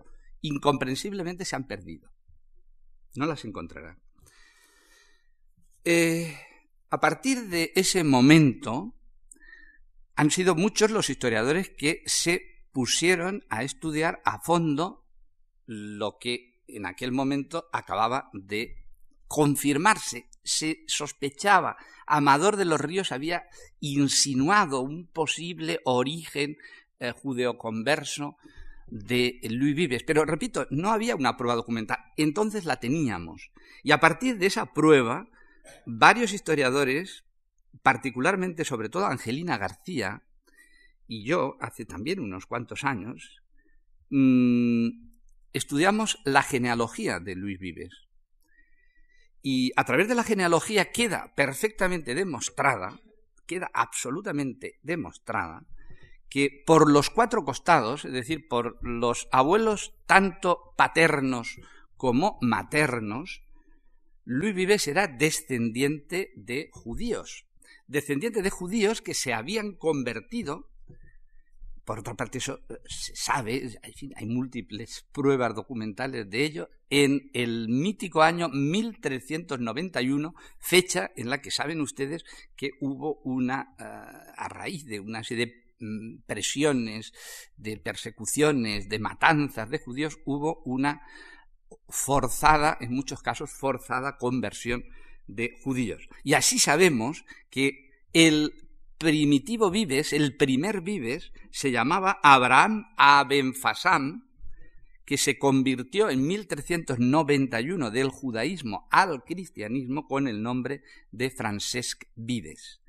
incomprensiblemente 0.42 1.44
se 1.44 1.56
han 1.56 1.66
perdido. 1.66 2.08
No 3.16 3.26
las 3.26 3.44
encontrarán. 3.44 4.00
Eh, 5.82 6.38
a 6.90 7.00
partir 7.00 7.48
de 7.48 7.72
ese 7.74 8.04
momento, 8.04 8.94
han 10.14 10.30
sido 10.30 10.54
muchos 10.54 10.92
los 10.92 11.10
historiadores 11.10 11.68
que 11.68 12.04
se 12.06 12.62
pusieron 12.70 13.44
a 13.48 13.64
estudiar 13.64 14.22
a 14.24 14.38
fondo 14.38 15.04
lo 15.66 16.18
que 16.20 16.55
en 16.68 16.86
aquel 16.86 17.12
momento 17.12 17.68
acababa 17.72 18.30
de 18.32 18.76
confirmarse. 19.28 20.28
Se 20.42 20.84
sospechaba, 20.86 21.76
Amador 22.06 22.56
de 22.56 22.64
los 22.64 22.80
Ríos 22.80 23.12
había 23.12 23.48
insinuado 23.80 24.80
un 24.80 25.06
posible 25.06 25.80
origen 25.84 26.56
eh, 27.00 27.12
judeoconverso 27.12 28.36
de 28.86 29.40
Luis 29.50 29.74
Vives. 29.74 30.04
Pero 30.04 30.24
repito, 30.24 30.66
no 30.70 30.90
había 30.90 31.16
una 31.16 31.36
prueba 31.36 31.56
documental. 31.56 31.98
Entonces 32.16 32.64
la 32.64 32.78
teníamos. 32.78 33.50
Y 33.82 33.90
a 33.90 34.00
partir 34.00 34.38
de 34.38 34.46
esa 34.46 34.72
prueba, 34.72 35.28
varios 35.84 36.32
historiadores, 36.32 37.24
particularmente 37.82 38.64
sobre 38.64 38.88
todo 38.88 39.06
Angelina 39.06 39.58
García, 39.58 40.22
y 41.08 41.24
yo, 41.24 41.56
hace 41.60 41.84
también 41.84 42.20
unos 42.20 42.46
cuantos 42.46 42.84
años, 42.84 43.42
mm, 44.10 45.05
estudiamos 45.56 46.18
la 46.24 46.42
genealogía 46.42 47.18
de 47.20 47.34
Luis 47.34 47.58
Vives. 47.58 48.06
Y 49.42 49.72
a 49.76 49.84
través 49.84 50.08
de 50.08 50.14
la 50.14 50.24
genealogía 50.24 50.90
queda 50.92 51.32
perfectamente 51.34 52.14
demostrada, 52.14 53.00
queda 53.46 53.70
absolutamente 53.72 54.78
demostrada, 54.82 55.64
que 56.28 56.62
por 56.66 56.90
los 56.90 57.10
cuatro 57.10 57.44
costados, 57.44 58.04
es 58.04 58.12
decir, 58.12 58.48
por 58.48 58.78
los 58.82 59.28
abuelos 59.32 59.94
tanto 60.06 60.74
paternos 60.76 61.56
como 61.96 62.38
maternos, 62.42 63.42
Luis 64.24 64.54
Vives 64.54 64.88
era 64.88 65.06
descendiente 65.06 66.32
de 66.34 66.68
judíos, 66.72 67.46
descendiente 67.86 68.42
de 68.42 68.50
judíos 68.50 69.00
que 69.00 69.14
se 69.14 69.32
habían 69.32 69.72
convertido, 69.72 70.68
por 71.86 72.00
otra 72.00 72.14
parte 72.14 72.38
eso 72.38 72.60
eh, 72.68 72.74
se 72.84 73.16
sabe, 73.16 73.78
hay 74.16 74.26
múltiples 74.26 75.06
pruebas 75.12 75.54
documentales 75.54 76.28
de 76.28 76.44
ello, 76.44 76.68
en 76.90 77.30
el 77.32 77.68
mítico 77.68 78.22
año 78.22 78.50
1391, 78.50 80.34
fecha 80.58 81.10
en 81.16 81.30
la 81.30 81.40
que 81.40 81.50
saben 81.50 81.80
ustedes 81.80 82.24
que 82.54 82.72
hubo 82.80 83.20
una, 83.24 83.74
eh, 83.78 83.84
a 84.36 84.48
raíz 84.50 84.84
de 84.84 85.00
una 85.00 85.24
serie 85.24 85.46
de 85.46 85.66
Mm, 85.78 86.22
presiones, 86.26 87.12
de 87.58 87.76
persecuciones, 87.76 88.88
de 88.88 88.98
matanzas 88.98 89.68
de 89.68 89.78
judíos, 89.78 90.18
hubo 90.24 90.62
una 90.64 91.02
forzada, 91.88 92.78
en 92.80 92.94
muchos 92.94 93.20
casos 93.22 93.50
forzada 93.50 94.16
conversión 94.16 94.84
de 95.26 95.54
judíos. 95.62 96.08
Y 96.24 96.32
así 96.32 96.58
sabemos 96.58 97.26
que 97.50 97.90
el 98.14 98.65
primitivo 98.98 99.70
Vives, 99.70 100.12
el 100.12 100.36
primer 100.36 100.80
Vives, 100.80 101.32
se 101.50 101.70
llamaba 101.70 102.18
Abraham 102.22 102.86
Abenfasam, 102.96 104.26
que 105.04 105.16
se 105.16 105.38
convirtió 105.38 106.10
en 106.10 106.26
1391 106.26 107.90
del 107.90 108.08
judaísmo 108.08 108.88
al 108.90 109.22
cristianismo 109.24 110.06
con 110.08 110.26
el 110.26 110.42
nombre 110.42 110.82
de 111.12 111.30
Francesc 111.30 112.04
Vives. 112.16 112.80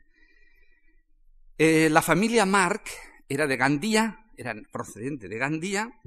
Eh, 1.59 1.89
la 1.91 2.01
familia 2.01 2.45
Mark 2.45 2.83
era 3.29 3.47
de 3.47 3.57
Gandía, 3.57 4.25
eran 4.35 4.67
procedente 4.71 5.27
de 5.27 5.37
Gandía, 5.37 5.99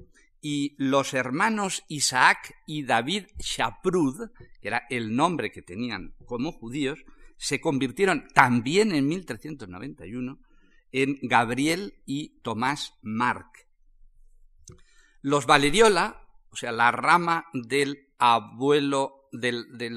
y 0.43 0.75
los 0.79 1.13
hermanos 1.15 1.85
Isaac 1.89 2.57
y 2.67 2.85
David 2.85 3.27
Shaprud, 3.39 4.31
que 4.61 4.69
era 4.69 4.83
el 4.89 5.15
nombre 5.15 5.53
que 5.53 5.63
tenían 5.63 6.15
como 6.25 6.51
judíos, 6.51 7.05
se 7.41 7.59
convirtieron 7.59 8.29
también 8.35 8.95
en 8.95 9.09
1391 9.09 10.39
en 10.93 11.19
Gabriel 11.23 11.95
y 12.05 12.39
Tomás 12.43 12.93
Mark. 13.01 13.47
Los 15.23 15.47
Valeriola, 15.47 16.29
o 16.51 16.57
sea, 16.57 16.71
la 16.71 16.91
rama 16.91 17.47
del 17.55 18.11
abuelo 18.19 19.29
del, 19.33 19.79
del, 19.79 19.97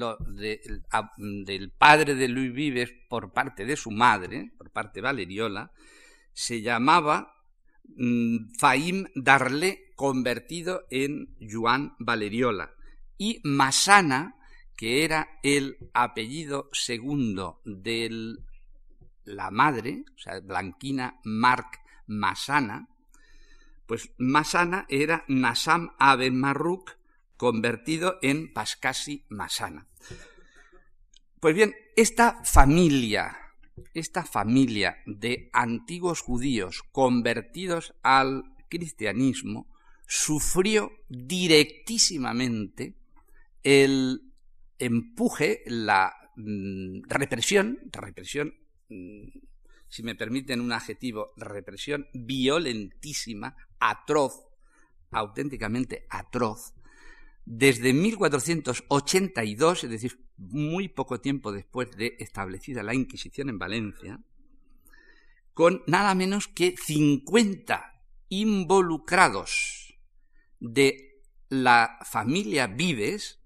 padre 1.76 2.14
de 2.14 2.28
Luis 2.28 2.54
Vives 2.54 2.94
por 3.10 3.34
parte 3.34 3.66
de 3.66 3.76
su 3.76 3.90
madre, 3.90 4.50
por 4.56 4.70
parte 4.70 5.02
Valeriola, 5.02 5.70
se 6.32 6.62
llamaba 6.62 7.34
mm, 7.94 8.54
Faim 8.58 9.04
Darlé, 9.14 9.92
convertido 9.96 10.86
en 10.90 11.36
Juan 11.52 11.94
Valeriola, 11.98 12.72
y 13.18 13.40
Masana, 13.44 14.36
que 14.76 15.04
era 15.04 15.38
el 15.42 15.78
apellido 15.92 16.68
segundo 16.72 17.60
de 17.64 18.36
la 19.24 19.50
madre, 19.50 20.04
o 20.14 20.18
sea, 20.18 20.40
Blanquina 20.40 21.20
Marc 21.24 21.80
Masana, 22.06 22.88
pues 23.86 24.10
Masana 24.18 24.86
era 24.88 25.24
Nasam 25.28 25.94
Aben 25.98 26.38
Marruk, 26.38 26.96
convertido 27.36 28.18
en 28.22 28.52
Pascasi 28.52 29.24
Masana. 29.28 29.86
Pues 31.40 31.54
bien, 31.54 31.74
esta 31.96 32.42
familia, 32.44 33.36
esta 33.92 34.24
familia 34.24 34.98
de 35.04 35.50
antiguos 35.52 36.20
judíos 36.20 36.82
convertidos 36.90 37.94
al 38.02 38.44
cristianismo, 38.70 39.66
sufrió 40.06 40.92
directísimamente 41.08 42.94
el 43.62 44.23
empuje, 44.78 45.62
la 45.66 46.12
mm, 46.36 47.02
represión, 47.08 47.78
represión, 47.92 48.54
mm, 48.88 49.28
si 49.88 50.02
me 50.02 50.14
permiten 50.14 50.60
un 50.60 50.72
adjetivo, 50.72 51.32
represión 51.36 52.08
violentísima, 52.12 53.56
atroz, 53.78 54.48
auténticamente 55.10 56.06
atroz, 56.10 56.74
desde 57.44 57.92
1482, 57.92 59.84
es 59.84 59.90
decir, 59.90 60.24
muy 60.36 60.88
poco 60.88 61.20
tiempo 61.20 61.52
después 61.52 61.90
de 61.92 62.16
establecida 62.18 62.82
la 62.82 62.94
Inquisición 62.94 63.48
en 63.50 63.58
Valencia, 63.58 64.20
con 65.52 65.82
nada 65.86 66.14
menos 66.14 66.48
que 66.48 66.74
50 66.76 68.02
involucrados 68.28 69.96
de 70.58 71.22
la 71.48 71.98
familia 72.04 72.66
Vives, 72.66 73.43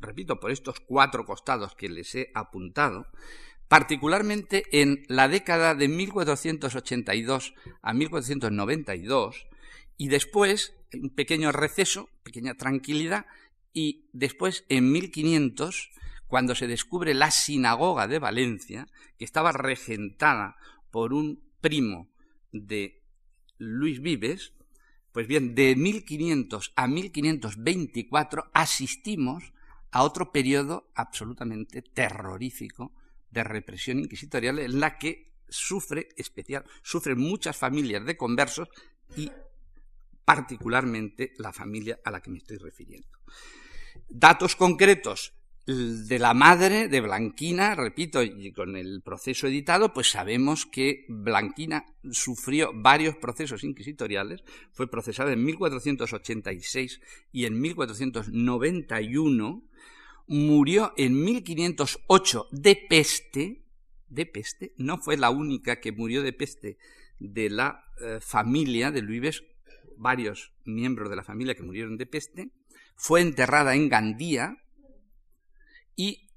repito, 0.00 0.40
por 0.40 0.50
estos 0.50 0.80
cuatro 0.80 1.24
costados 1.24 1.74
que 1.74 1.88
les 1.88 2.14
he 2.14 2.30
apuntado, 2.34 3.06
particularmente 3.68 4.64
en 4.70 5.04
la 5.08 5.28
década 5.28 5.74
de 5.74 5.88
1482 5.88 7.54
a 7.82 7.92
1492, 7.92 9.46
y 9.96 10.08
después 10.08 10.74
un 10.92 11.10
pequeño 11.10 11.52
receso, 11.52 12.08
pequeña 12.22 12.54
tranquilidad, 12.54 13.26
y 13.72 14.08
después 14.12 14.64
en 14.68 14.92
1500, 14.92 15.90
cuando 16.28 16.54
se 16.54 16.66
descubre 16.66 17.12
la 17.14 17.30
sinagoga 17.30 18.08
de 18.08 18.18
Valencia, 18.18 18.88
que 19.18 19.24
estaba 19.24 19.52
regentada 19.52 20.56
por 20.90 21.12
un 21.12 21.42
primo 21.60 22.08
de 22.52 23.02
Luis 23.58 24.00
Vives, 24.00 24.52
pues 25.12 25.26
bien, 25.26 25.54
de 25.54 25.76
1500 25.76 26.72
a 26.76 26.86
1524 26.88 28.50
asistimos 28.52 29.52
a 29.96 30.02
otro 30.02 30.30
periodo 30.30 30.90
absolutamente 30.94 31.80
terrorífico 31.80 32.92
de 33.30 33.42
represión 33.42 33.98
inquisitorial 33.98 34.58
en 34.58 34.78
la 34.78 34.98
que 34.98 35.32
sufre 35.48 36.10
especial, 36.18 36.66
sufren 36.82 37.18
muchas 37.18 37.56
familias 37.56 38.04
de 38.04 38.14
conversos 38.14 38.68
y 39.16 39.30
particularmente 40.22 41.32
la 41.38 41.50
familia 41.50 41.98
a 42.04 42.10
la 42.10 42.20
que 42.20 42.30
me 42.30 42.36
estoy 42.36 42.58
refiriendo. 42.58 43.08
Datos 44.10 44.54
concretos 44.54 45.32
de 45.66 46.18
la 46.20 46.32
madre 46.32 46.88
de 46.88 47.00
Blanquina, 47.00 47.74
repito, 47.74 48.22
y 48.22 48.52
con 48.52 48.76
el 48.76 49.02
proceso 49.02 49.48
editado, 49.48 49.94
pues 49.94 50.10
sabemos 50.10 50.66
que 50.66 51.04
Blanquina 51.08 51.86
sufrió 52.10 52.70
varios 52.72 53.16
procesos 53.16 53.64
inquisitoriales, 53.64 54.44
fue 54.72 54.88
procesada 54.88 55.32
en 55.32 55.42
1486 55.42 57.00
y 57.32 57.46
en 57.46 57.60
1491, 57.60 59.64
murió 60.26 60.92
en 60.96 61.24
1508 61.24 62.48
de 62.50 62.86
peste, 62.88 63.62
de 64.08 64.26
peste, 64.26 64.72
no 64.76 64.98
fue 64.98 65.16
la 65.16 65.30
única 65.30 65.80
que 65.80 65.92
murió 65.92 66.22
de 66.22 66.32
peste 66.32 66.78
de 67.18 67.50
la 67.50 67.84
eh, 68.00 68.18
familia 68.20 68.90
de 68.90 69.02
Luis, 69.02 69.42
varios 69.96 70.52
miembros 70.64 71.10
de 71.10 71.16
la 71.16 71.24
familia 71.24 71.54
que 71.54 71.62
murieron 71.62 71.96
de 71.96 72.06
peste, 72.06 72.50
fue 72.96 73.20
enterrada 73.20 73.74
en 73.74 73.88
Gandía, 73.88 74.62
y 75.96 76.28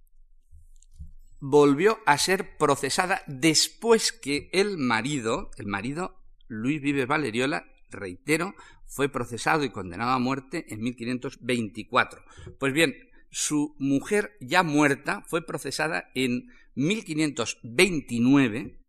volvió 1.39 1.99
a 2.05 2.17
ser 2.17 2.57
procesada 2.57 3.21
después 3.27 4.11
que 4.11 4.49
el 4.53 4.77
marido, 4.77 5.51
el 5.57 5.67
marido 5.67 6.17
Luis 6.47 6.81
Vives 6.81 7.07
Valeriola, 7.07 7.65
reitero, 7.89 8.55
fue 8.85 9.09
procesado 9.09 9.63
y 9.63 9.69
condenado 9.69 10.11
a 10.11 10.19
muerte 10.19 10.65
en 10.69 10.81
1524. 10.81 12.23
Pues 12.57 12.73
bien, 12.73 13.08
su 13.31 13.75
mujer 13.77 14.37
ya 14.39 14.63
muerta 14.63 15.23
fue 15.27 15.45
procesada 15.45 16.09
en 16.15 16.47
1529 16.75 18.79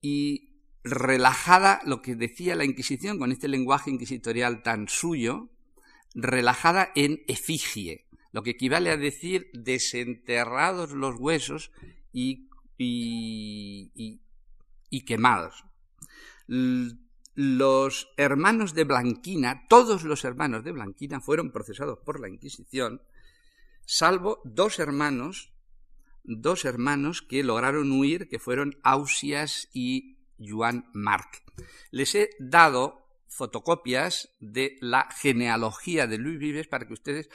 y 0.00 0.62
relajada, 0.82 1.82
lo 1.84 2.00
que 2.00 2.14
decía 2.14 2.54
la 2.54 2.64
Inquisición 2.64 3.18
con 3.18 3.32
este 3.32 3.48
lenguaje 3.48 3.90
inquisitorial 3.90 4.62
tan 4.62 4.88
suyo, 4.88 5.50
relajada 6.14 6.90
en 6.94 7.22
efigie, 7.26 8.06
lo 8.32 8.42
que 8.42 8.50
equivale 8.50 8.90
a 8.90 8.96
decir 8.96 9.50
desenterrados 9.52 10.92
los 10.92 11.16
huesos 11.18 11.72
y, 12.12 12.48
y, 12.78 14.20
quemados. 15.06 15.64
Los 17.36 18.08
hermanos 18.16 18.74
de 18.74 18.84
Blanquina, 18.84 19.66
todos 19.68 20.02
los 20.02 20.24
hermanos 20.24 20.64
de 20.64 20.72
Blanquina 20.72 21.20
fueron 21.20 21.52
procesados 21.52 21.98
por 22.04 22.18
la 22.18 22.28
Inquisición, 22.28 23.02
salvo 23.84 24.40
dos 24.44 24.78
hermanos, 24.78 25.52
dos 26.24 26.64
hermanos 26.64 27.22
que 27.22 27.44
lograron 27.44 27.92
huir, 27.92 28.28
que 28.28 28.40
fueron 28.40 28.76
Ausias 28.82 29.68
y 29.72 30.18
Juan 30.38 30.90
Marc. 30.92 31.42
Les 31.90 32.14
he 32.14 32.30
dado 32.40 33.06
fotocopias 33.28 34.34
de 34.40 34.76
la 34.80 35.08
genealogía 35.10 36.06
de 36.06 36.18
Luis 36.18 36.38
Vives 36.38 36.66
para 36.66 36.86
que 36.86 36.94
ustedes 36.94 37.28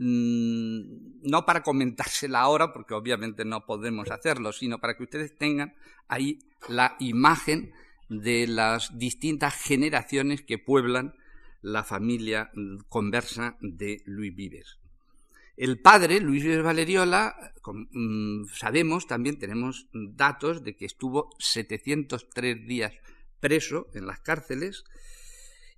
Mm, 0.00 1.28
no 1.28 1.44
para 1.44 1.64
comentársela 1.64 2.40
ahora, 2.40 2.72
porque 2.72 2.94
obviamente 2.94 3.44
no 3.44 3.66
podemos 3.66 4.10
hacerlo, 4.10 4.52
sino 4.52 4.78
para 4.78 4.96
que 4.96 5.02
ustedes 5.02 5.36
tengan 5.36 5.74
ahí 6.06 6.38
la 6.68 6.96
imagen 7.00 7.72
de 8.08 8.46
las 8.46 8.98
distintas 8.98 9.54
generaciones 9.54 10.42
que 10.42 10.58
pueblan 10.58 11.14
la 11.60 11.84
familia 11.84 12.50
conversa 12.88 13.56
de 13.60 14.02
Luis 14.06 14.34
Vives. 14.34 14.78
El 15.56 15.80
padre, 15.80 16.20
Luis 16.20 16.44
Vives 16.44 16.62
Valeriola, 16.62 17.52
mm, 17.64 18.44
sabemos, 18.52 19.08
también 19.08 19.38
tenemos 19.38 19.88
datos 19.92 20.62
de 20.62 20.76
que 20.76 20.86
estuvo 20.86 21.30
703 21.38 22.66
días 22.66 22.92
preso 23.40 23.88
en 23.94 24.06
las 24.06 24.20
cárceles, 24.20 24.84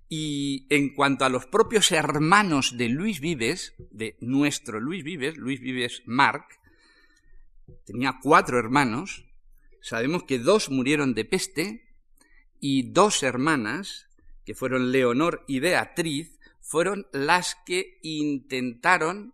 y 0.07 0.67
en 0.69 0.93
cuanto 0.93 1.25
a 1.25 1.29
los 1.29 1.47
propios 1.47 1.91
hermanos 1.91 2.77
de 2.77 2.89
Luis 2.89 3.21
Vives, 3.21 3.73
de 3.91 4.17
nuestro 4.19 4.79
Luis 4.79 5.03
Vives, 5.03 5.37
Luis 5.37 5.59
Vives 5.61 6.03
Marc, 6.05 6.59
tenía 7.85 8.19
cuatro 8.21 8.59
hermanos, 8.59 9.25
sabemos 9.81 10.23
que 10.23 10.37
dos 10.37 10.69
murieron 10.69 11.13
de 11.13 11.25
peste 11.25 11.90
y 12.61 12.91
dos 12.91 13.23
hermanas, 13.23 14.07
que 14.45 14.55
fueron 14.55 14.93
Leonor 14.93 15.43
y 15.47 15.59
Beatriz, 15.59 16.39
fueron 16.61 17.07
las 17.11 17.55
que 17.65 17.99
intentaron 18.03 19.33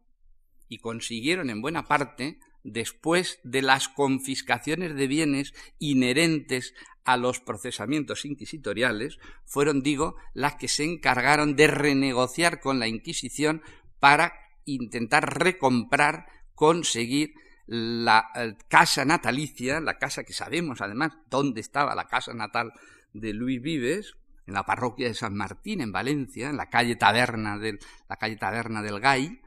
y 0.70 0.80
consiguieron 0.80 1.52
en 1.52 1.62
buena 1.62 1.84
parte 1.84 2.40
después 2.64 3.40
de 3.44 3.62
las 3.62 3.90
confiscaciones 3.90 4.96
de 4.96 5.08
bienes 5.08 5.54
inherentes 5.78 6.74
a 7.04 7.16
los 7.16 7.40
procesamientos 7.40 8.26
inquisitoriales, 8.26 9.20
fueron, 9.46 9.82
digo, 9.82 10.16
las 10.34 10.56
que 10.56 10.68
se 10.68 10.84
encargaron 10.84 11.56
de 11.56 11.68
renegociar 11.68 12.60
con 12.60 12.80
la 12.80 12.88
Inquisición 12.88 13.62
para 14.00 14.34
intentar 14.66 15.40
recomprar, 15.40 16.26
conseguir 16.54 17.34
la 17.66 18.30
eh, 18.36 18.56
casa 18.70 19.06
natalicia, 19.06 19.80
la 19.80 19.98
casa 19.98 20.24
que 20.24 20.34
sabemos 20.34 20.82
además 20.82 21.14
dónde 21.30 21.62
estaba 21.62 21.96
la 21.96 22.08
casa 22.08 22.34
natal 22.34 22.74
de 23.20 23.34
Luis 23.34 23.62
Vives, 23.62 24.16
en 24.46 24.54
la 24.54 24.66
parroquia 24.66 25.08
de 25.08 25.14
San 25.14 25.36
Martín, 25.36 25.82
en 25.82 25.92
Valencia, 25.92 26.50
en 26.50 26.58
la 26.58 26.70
calle 26.70 26.96
Taberna 26.96 27.58
del, 27.58 27.80
la 28.10 28.16
calle 28.16 28.38
Taberna 28.38 28.82
del 28.82 29.00
Gay, 29.00 29.42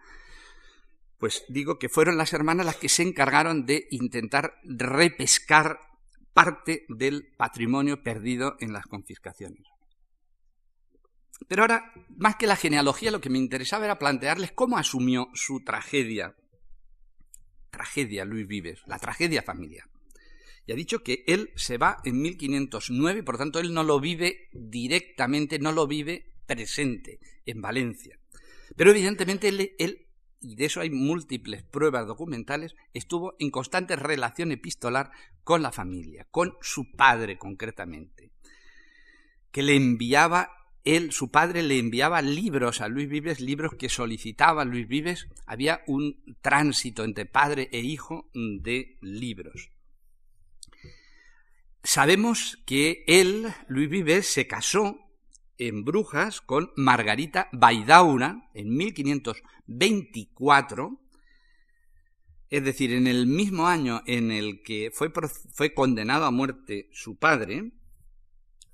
pues 1.19 1.45
digo 1.49 1.79
que 1.79 1.89
fueron 1.89 2.17
las 2.17 2.33
hermanas 2.33 2.67
las 2.67 2.77
que 2.77 2.89
se 2.89 3.03
encargaron 3.03 3.67
de 3.67 3.87
intentar 3.91 4.55
repescar 4.65 5.79
parte 6.33 6.87
del 6.89 7.33
patrimonio 7.37 8.03
perdido 8.03 8.57
en 8.61 8.73
las 8.73 8.87
confiscaciones. 8.87 9.67
Pero 11.47 11.63
ahora, 11.63 11.93
más 12.17 12.37
que 12.37 12.47
la 12.47 12.57
genealogía, 12.57 13.11
lo 13.11 13.21
que 13.21 13.31
me 13.31 13.39
interesaba 13.39 13.85
era 13.85 13.99
plantearles 13.99 14.53
cómo 14.53 14.79
asumió 14.79 15.29
su 15.35 15.63
tragedia. 15.65 16.37
Tragedia, 17.71 18.25
Luis 18.25 18.47
Vives, 18.47 18.83
la 18.87 18.99
tragedia 18.99 19.43
familiar. 19.43 19.90
Y 20.67 20.73
ha 20.73 20.77
dicho 20.77 21.03
que 21.03 21.25
él 21.27 21.51
se 21.57 21.79
va 21.79 21.99
en 22.05 22.21
1509 22.21 23.21
y 23.21 23.23
por 23.23 23.39
tanto 23.39 23.59
él 23.59 23.73
no 23.73 23.83
lo 23.83 24.01
vive 24.01 24.49
directamente, 24.53 25.59
no 25.59 25.73
lo 25.73 25.87
vive 25.87 26.35
presente 26.47 27.21
en 27.47 27.61
Valencia. 27.61 28.19
Pero 28.77 28.91
evidentemente 28.91 29.49
él, 29.49 29.73
él 29.79 30.07
y 30.41 30.57
de 30.57 30.65
eso 30.65 30.81
hay 30.81 30.91
múltiples 30.91 31.63
pruebas 31.63 32.07
documentales, 32.07 32.75
estuvo 32.95 33.37
en 33.39 33.51
constante 33.51 33.97
relación 33.97 34.53
epistolar 34.53 35.11
con 35.45 35.63
la 35.63 35.71
familia, 35.71 36.27
con 36.31 36.55
su 36.63 36.93
padre 36.93 37.39
concretamente, 37.39 38.33
que 39.51 39.63
le 39.63 39.77
enviaba, 39.77 40.51
él, 40.85 41.13
su 41.13 41.31
padre 41.31 41.63
le 41.63 41.79
enviaba 41.79 42.23
libros 42.23 42.81
a 42.81 42.89
Luis 42.89 43.09
Vives, 43.09 43.41
libros 43.41 43.75
que 43.79 43.91
solicitaba 43.91 44.65
Luis 44.65 44.89
Vives, 44.89 45.29
había 45.47 45.83
un 45.87 46.23
tránsito 46.41 47.05
entre 47.05 47.27
padre 47.27 47.69
e 47.73 47.81
hijo 47.81 48.31
de 48.33 48.97
libros. 49.03 49.71
Sabemos 51.83 52.59
que 52.67 53.05
él, 53.07 53.47
Luis 53.69 53.89
Vives, 53.89 54.27
se 54.27 54.47
casó 54.47 54.99
en 55.57 55.85
Brujas 55.85 56.41
con 56.41 56.73
Margarita 56.77 57.49
Baidaura 57.53 58.51
en 58.55 58.77
1524, 58.77 61.01
es 62.51 62.65
decir, 62.65 62.93
en 62.93 63.07
el 63.07 63.27
mismo 63.27 63.67
año 63.67 64.03
en 64.07 64.31
el 64.31 64.63
que 64.63 64.91
fue, 64.93 65.11
fue 65.53 65.73
condenado 65.73 66.27
a 66.27 66.31
muerte 66.31 66.91
su 66.93 67.17
padre, 67.17 67.73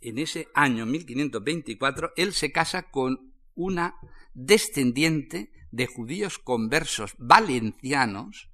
en 0.01 0.19
ese 0.19 0.49
año 0.55 0.87
1524, 0.87 2.13
él 2.17 2.33
se 2.33 2.53
casa 2.53 2.91
con 2.91 3.35
una 3.55 3.97
descendiente 4.35 5.53
de 5.71 5.87
judíos 5.87 6.39
conversos 6.39 7.15
valencianos 7.19 8.49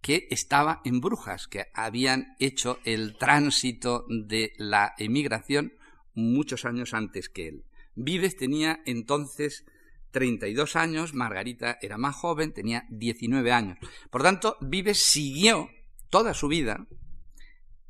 que 0.00 0.26
estaba 0.30 0.80
en 0.84 1.00
Brujas, 1.00 1.46
que 1.46 1.66
habían 1.74 2.34
hecho 2.38 2.78
el 2.84 3.16
tránsito 3.18 4.06
de 4.08 4.52
la 4.56 4.94
emigración 4.98 5.74
muchos 6.14 6.64
años 6.64 6.94
antes 6.94 7.28
que 7.28 7.48
él. 7.48 7.64
Vives 7.94 8.36
tenía 8.36 8.80
entonces 8.86 9.64
32 10.10 10.76
años, 10.76 11.14
Margarita 11.14 11.78
era 11.80 11.98
más 11.98 12.16
joven, 12.16 12.52
tenía 12.52 12.86
19 12.90 13.52
años. 13.52 13.78
Por 14.10 14.22
tanto, 14.22 14.56
Vives 14.60 15.02
siguió 15.02 15.70
toda 16.08 16.34
su 16.34 16.48
vida 16.48 16.86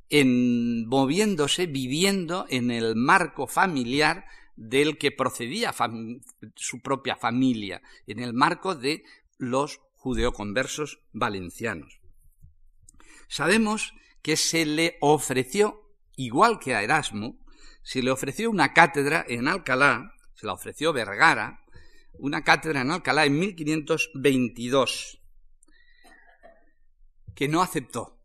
en 0.09 0.87
moviéndose, 0.89 1.67
viviendo 1.67 2.45
en 2.49 2.71
el 2.71 2.97
marco 2.97 3.47
familiar 3.47 4.25
del 4.57 4.99
que 4.99 5.13
procedía 5.13 5.73
su 6.57 6.81
propia 6.81 7.17
familia, 7.17 7.81
en 8.07 8.19
el 8.19 8.35
marco 8.35 8.75
de 8.75 9.05
los 9.39 9.81
judeoconversos 9.95 11.01
valencianos. 11.13 12.00
Sabemos 13.31 13.95
que 14.23 14.37
se 14.37 14.67
le 14.67 14.99
ofreció, 15.01 15.81
igual 16.17 16.59
que 16.59 16.75
a 16.75 16.83
Erasmo, 16.83 17.39
se 17.85 18.03
le 18.03 18.11
ofreció 18.11 18.51
una 18.51 18.75
cátedra 18.75 19.25
en 19.29 19.47
Alcalá, 19.47 20.15
se 20.35 20.47
la 20.47 20.53
ofreció 20.53 20.93
Vergara, 20.93 21.65
una 22.15 22.43
cátedra 22.43 22.81
en 22.81 22.91
Alcalá 22.91 23.27
en 23.27 23.39
1522, 23.39 25.21
que 27.37 27.47
no 27.47 27.63
aceptó. 27.63 28.19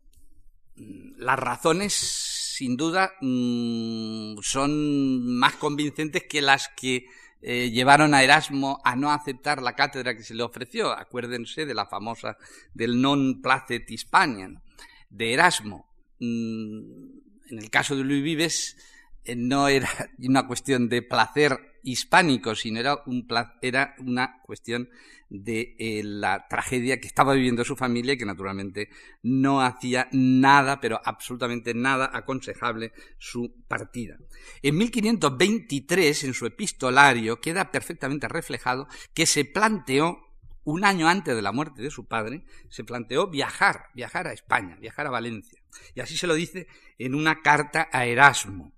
Las 0.74 1.38
razones, 1.38 1.94
sin 1.94 2.76
duda, 2.76 3.12
mm, 3.20 4.38
son 4.42 5.36
más 5.38 5.54
convincentes 5.54 6.24
que 6.24 6.42
las 6.42 6.68
que 6.76 7.06
eh, 7.42 7.70
llevaron 7.70 8.12
a 8.12 8.24
Erasmo 8.24 8.80
a 8.82 8.96
no 8.96 9.12
aceptar 9.12 9.62
la 9.62 9.76
cátedra 9.76 10.16
que 10.16 10.24
se 10.24 10.34
le 10.34 10.42
ofreció. 10.42 10.90
Acuérdense 10.90 11.64
de 11.64 11.74
la 11.74 11.86
famosa 11.86 12.36
del 12.74 13.00
non 13.00 13.40
placet 13.40 13.88
Hispanian 13.88 14.65
de 15.10 15.32
Erasmo. 15.32 15.86
Mm, 16.20 17.18
en 17.50 17.58
el 17.58 17.70
caso 17.70 17.96
de 17.96 18.04
Luis 18.04 18.22
Vives, 18.22 18.76
eh, 19.24 19.36
no 19.36 19.68
era 19.68 19.88
una 20.18 20.46
cuestión 20.46 20.88
de 20.88 21.02
placer 21.02 21.58
hispánico, 21.82 22.54
sino 22.54 22.80
era, 22.80 22.98
un, 23.06 23.26
era 23.62 23.94
una 23.98 24.40
cuestión 24.44 24.88
de 25.28 25.74
eh, 25.78 26.02
la 26.04 26.46
tragedia 26.48 27.00
que 27.00 27.06
estaba 27.06 27.34
viviendo 27.34 27.64
su 27.64 27.76
familia 27.76 28.14
y 28.14 28.18
que 28.18 28.24
naturalmente 28.24 28.90
no 29.22 29.60
hacía 29.60 30.08
nada, 30.12 30.80
pero 30.80 31.00
absolutamente 31.04 31.74
nada 31.74 32.10
aconsejable 32.12 32.92
su 33.18 33.64
partida. 33.66 34.16
En 34.62 34.76
1523, 34.76 36.24
en 36.24 36.34
su 36.34 36.46
epistolario, 36.46 37.40
queda 37.40 37.70
perfectamente 37.70 38.28
reflejado 38.28 38.86
que 39.14 39.26
se 39.26 39.44
planteó 39.44 40.25
un 40.66 40.84
año 40.84 41.08
antes 41.08 41.36
de 41.36 41.42
la 41.42 41.52
muerte 41.52 41.80
de 41.80 41.92
su 41.92 42.06
padre, 42.06 42.44
se 42.68 42.82
planteó 42.82 43.28
viajar, 43.28 43.86
viajar 43.94 44.26
a 44.26 44.32
España, 44.32 44.76
viajar 44.76 45.06
a 45.06 45.10
Valencia. 45.10 45.62
Y 45.94 46.00
así 46.00 46.16
se 46.16 46.26
lo 46.26 46.34
dice 46.34 46.66
en 46.98 47.14
una 47.14 47.40
carta 47.40 47.88
a 47.92 48.04
Erasmo, 48.04 48.72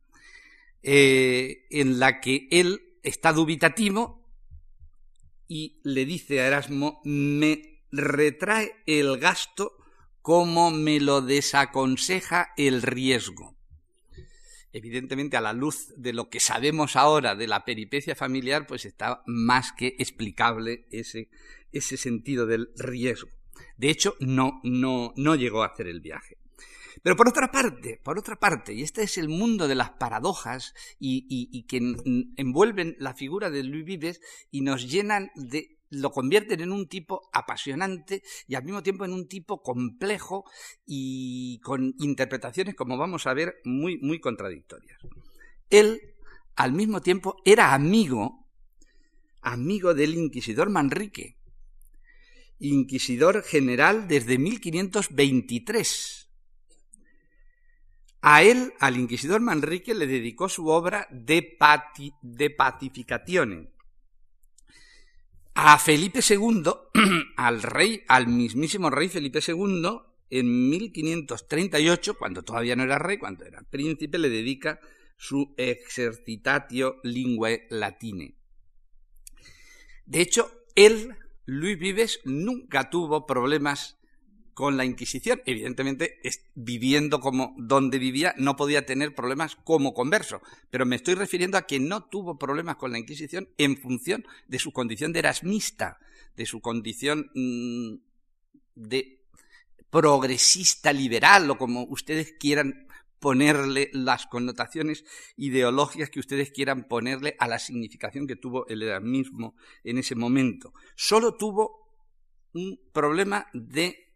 eh, 0.82 1.66
en 1.70 1.98
la 1.98 2.20
que 2.20 2.46
él 2.50 2.98
está 3.02 3.32
dubitativo 3.32 4.22
y 5.46 5.80
le 5.82 6.04
dice 6.04 6.42
a 6.42 6.46
Erasmo, 6.46 7.00
me 7.04 7.80
retrae 7.90 8.76
el 8.84 9.16
gasto 9.16 9.72
como 10.20 10.70
me 10.70 11.00
lo 11.00 11.22
desaconseja 11.22 12.52
el 12.58 12.82
riesgo. 12.82 13.56
Evidentemente, 14.74 15.38
a 15.38 15.40
la 15.40 15.54
luz 15.54 15.94
de 15.96 16.12
lo 16.12 16.28
que 16.28 16.40
sabemos 16.40 16.96
ahora 16.96 17.34
de 17.34 17.46
la 17.46 17.64
peripecia 17.64 18.14
familiar, 18.14 18.66
pues 18.66 18.84
está 18.84 19.22
más 19.26 19.72
que 19.72 19.96
explicable 19.98 20.86
ese, 20.90 21.30
ese 21.72 21.96
sentido 21.96 22.46
del 22.46 22.70
riesgo. 22.76 23.30
De 23.76 23.90
hecho, 23.90 24.14
no, 24.20 24.60
no, 24.62 25.12
no 25.16 25.34
llegó 25.34 25.62
a 25.62 25.68
hacer 25.68 25.86
el 25.86 26.00
viaje. 26.00 26.38
Pero 27.02 27.16
por 27.16 27.28
otra 27.28 27.50
parte, 27.50 28.00
por 28.02 28.18
otra 28.18 28.36
parte, 28.36 28.74
y 28.74 28.82
este 28.82 29.02
es 29.02 29.18
el 29.18 29.28
mundo 29.28 29.68
de 29.68 29.74
las 29.74 29.90
paradojas 29.90 30.74
y, 30.98 31.62
que 31.64 31.78
envuelven 32.36 32.96
la 32.98 33.14
figura 33.14 33.50
de 33.50 33.62
Luis 33.62 33.84
Vives 33.84 34.20
y 34.50 34.62
nos 34.62 34.90
llenan 34.90 35.30
de 35.34 35.78
lo 35.90 36.10
convierten 36.10 36.60
en 36.60 36.70
un 36.70 36.86
tipo 36.86 37.30
apasionante 37.32 38.22
y 38.46 38.56
al 38.56 38.64
mismo 38.64 38.82
tiempo 38.82 39.06
en 39.06 39.12
un 39.14 39.26
tipo 39.26 39.62
complejo 39.62 40.44
y 40.84 41.60
con 41.60 41.94
interpretaciones, 41.98 42.74
como 42.74 42.98
vamos 42.98 43.26
a 43.26 43.32
ver, 43.32 43.54
muy, 43.64 43.96
muy 43.98 44.20
contradictorias. 44.20 44.98
Él, 45.70 46.14
al 46.56 46.74
mismo 46.74 47.00
tiempo, 47.00 47.36
era 47.42 47.72
amigo, 47.72 48.46
amigo 49.40 49.94
del 49.94 50.14
inquisidor 50.14 50.68
Manrique, 50.68 51.37
inquisidor 52.58 53.42
general 53.42 54.08
desde 54.08 54.38
1523 54.38 56.18
a 58.20 58.42
él, 58.42 58.72
al 58.80 58.96
inquisidor 58.96 59.40
Manrique, 59.40 59.94
le 59.94 60.06
dedicó 60.06 60.48
su 60.48 60.68
obra 60.68 61.06
De, 61.10 61.42
Pati. 61.42 62.12
A 65.54 65.78
Felipe 65.78 66.20
II, 66.28 66.62
al 67.36 67.62
rey, 67.62 68.02
al 68.08 68.26
mismísimo 68.26 68.90
rey 68.90 69.08
Felipe 69.08 69.40
II, 69.46 69.82
en 70.30 70.70
1538, 70.70 72.14
cuando 72.18 72.42
todavía 72.42 72.76
no 72.76 72.82
era 72.82 72.98
rey, 72.98 73.18
cuando 73.18 73.44
era 73.44 73.62
príncipe, 73.62 74.18
le 74.18 74.28
dedica 74.28 74.80
su 75.16 75.54
Exercitatio 75.56 76.96
Linguae 77.02 77.66
Latine. 77.70 78.36
De 80.06 80.20
hecho, 80.20 80.50
él, 80.74 81.14
Luis 81.50 81.78
Vives, 81.78 82.20
nunca 82.26 82.90
tuvo 82.90 83.24
problemas 83.24 83.96
con 84.52 84.76
la 84.76 84.84
Inquisición. 84.84 85.40
Evidentemente, 85.46 86.20
viviendo 86.54 87.20
como 87.20 87.54
donde 87.56 87.98
vivía, 87.98 88.34
no 88.36 88.54
podía 88.54 88.84
tener 88.84 89.14
problemas 89.14 89.56
como 89.56 89.94
converso, 89.94 90.42
pero 90.68 90.84
me 90.84 90.96
estoy 90.96 91.14
refiriendo 91.14 91.56
a 91.56 91.62
que 91.62 91.80
no 91.80 92.04
tuvo 92.04 92.38
problemas 92.38 92.76
con 92.76 92.92
la 92.92 92.98
Inquisición 92.98 93.48
en 93.56 93.78
función 93.78 94.26
de 94.46 94.58
su 94.58 94.72
condición 94.72 95.14
de 95.14 95.20
erasmista, 95.20 95.98
de 96.36 96.44
su 96.44 96.60
condición 96.60 97.30
mm, 97.34 97.94
de 98.74 99.22
progresista 99.88 100.92
liberal 100.92 101.50
o 101.50 101.56
como 101.56 101.84
ustedes 101.84 102.34
quieran 102.38 102.88
ponerle 103.20 103.90
las 103.92 104.26
connotaciones 104.26 105.04
ideológicas 105.36 106.10
que 106.10 106.20
ustedes 106.20 106.50
quieran 106.50 106.86
ponerle 106.88 107.36
a 107.38 107.48
la 107.48 107.58
significación 107.58 108.26
que 108.26 108.36
tuvo 108.36 108.66
el 108.68 108.82
erasmismo 108.82 109.56
en 109.84 109.98
ese 109.98 110.14
momento. 110.14 110.72
Solo 110.96 111.36
tuvo 111.36 111.88
un 112.52 112.78
problema 112.92 113.46
de 113.52 114.08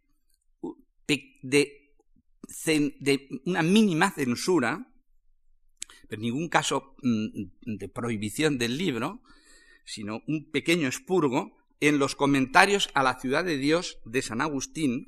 de, 1.42 3.28
una 3.44 3.62
mínima 3.62 4.10
censura, 4.10 4.86
pero 6.08 6.20
en 6.20 6.22
ningún 6.22 6.48
caso 6.48 6.94
mm, 7.02 7.76
de 7.76 7.88
prohibición 7.88 8.58
del 8.58 8.76
libro, 8.78 9.22
sino 9.84 10.20
un 10.26 10.50
pequeño 10.50 10.86
expurgo 10.86 11.56
en 11.80 11.98
los 11.98 12.14
comentarios 12.14 12.90
a 12.94 13.02
la 13.02 13.18
ciudad 13.18 13.44
de 13.44 13.56
Dios 13.56 13.98
de 14.04 14.22
San 14.22 14.40
Agustín, 14.40 15.06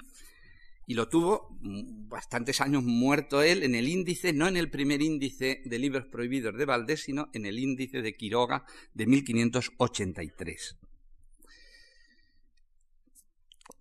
y 0.86 0.94
lo 0.94 1.08
tuvo 1.08 1.56
mm, 1.60 2.08
bastantes 2.08 2.60
años 2.60 2.82
muerto 2.84 3.42
él 3.42 3.62
en 3.62 3.74
el 3.74 3.88
índice, 3.88 4.32
no 4.32 4.48
en 4.48 4.56
el 4.56 4.70
primer 4.70 5.02
índice 5.02 5.62
de 5.64 5.78
libros 5.78 6.06
prohibidos 6.06 6.56
de 6.56 6.64
Valdés, 6.64 7.02
sino 7.02 7.30
en 7.32 7.46
el 7.46 7.58
índice 7.58 8.02
de 8.02 8.14
Quiroga 8.14 8.64
de 8.92 9.06
1583. 9.06 10.76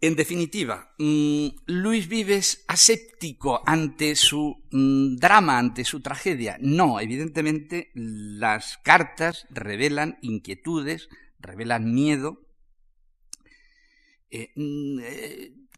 En 0.03 0.17
definitiva, 0.17 0.93
mm, 0.97 1.47
Luis 1.67 2.09
Vives 2.09 2.65
aséptico 2.67 3.61
ante 3.65 4.17
su 4.17 4.61
mm, 4.69 5.15
drama, 5.15 5.57
ante 5.57 5.85
su 5.85 6.01
tragedia. 6.01 6.57
No, 6.59 6.99
evidentemente 6.99 7.89
las 7.93 8.79
cartas 8.83 9.47
revelan 9.49 10.17
inquietudes, 10.21 11.07
revelan 11.39 11.93
miedo, 11.93 12.41
eh, 14.29 14.51
mm, 14.57 14.99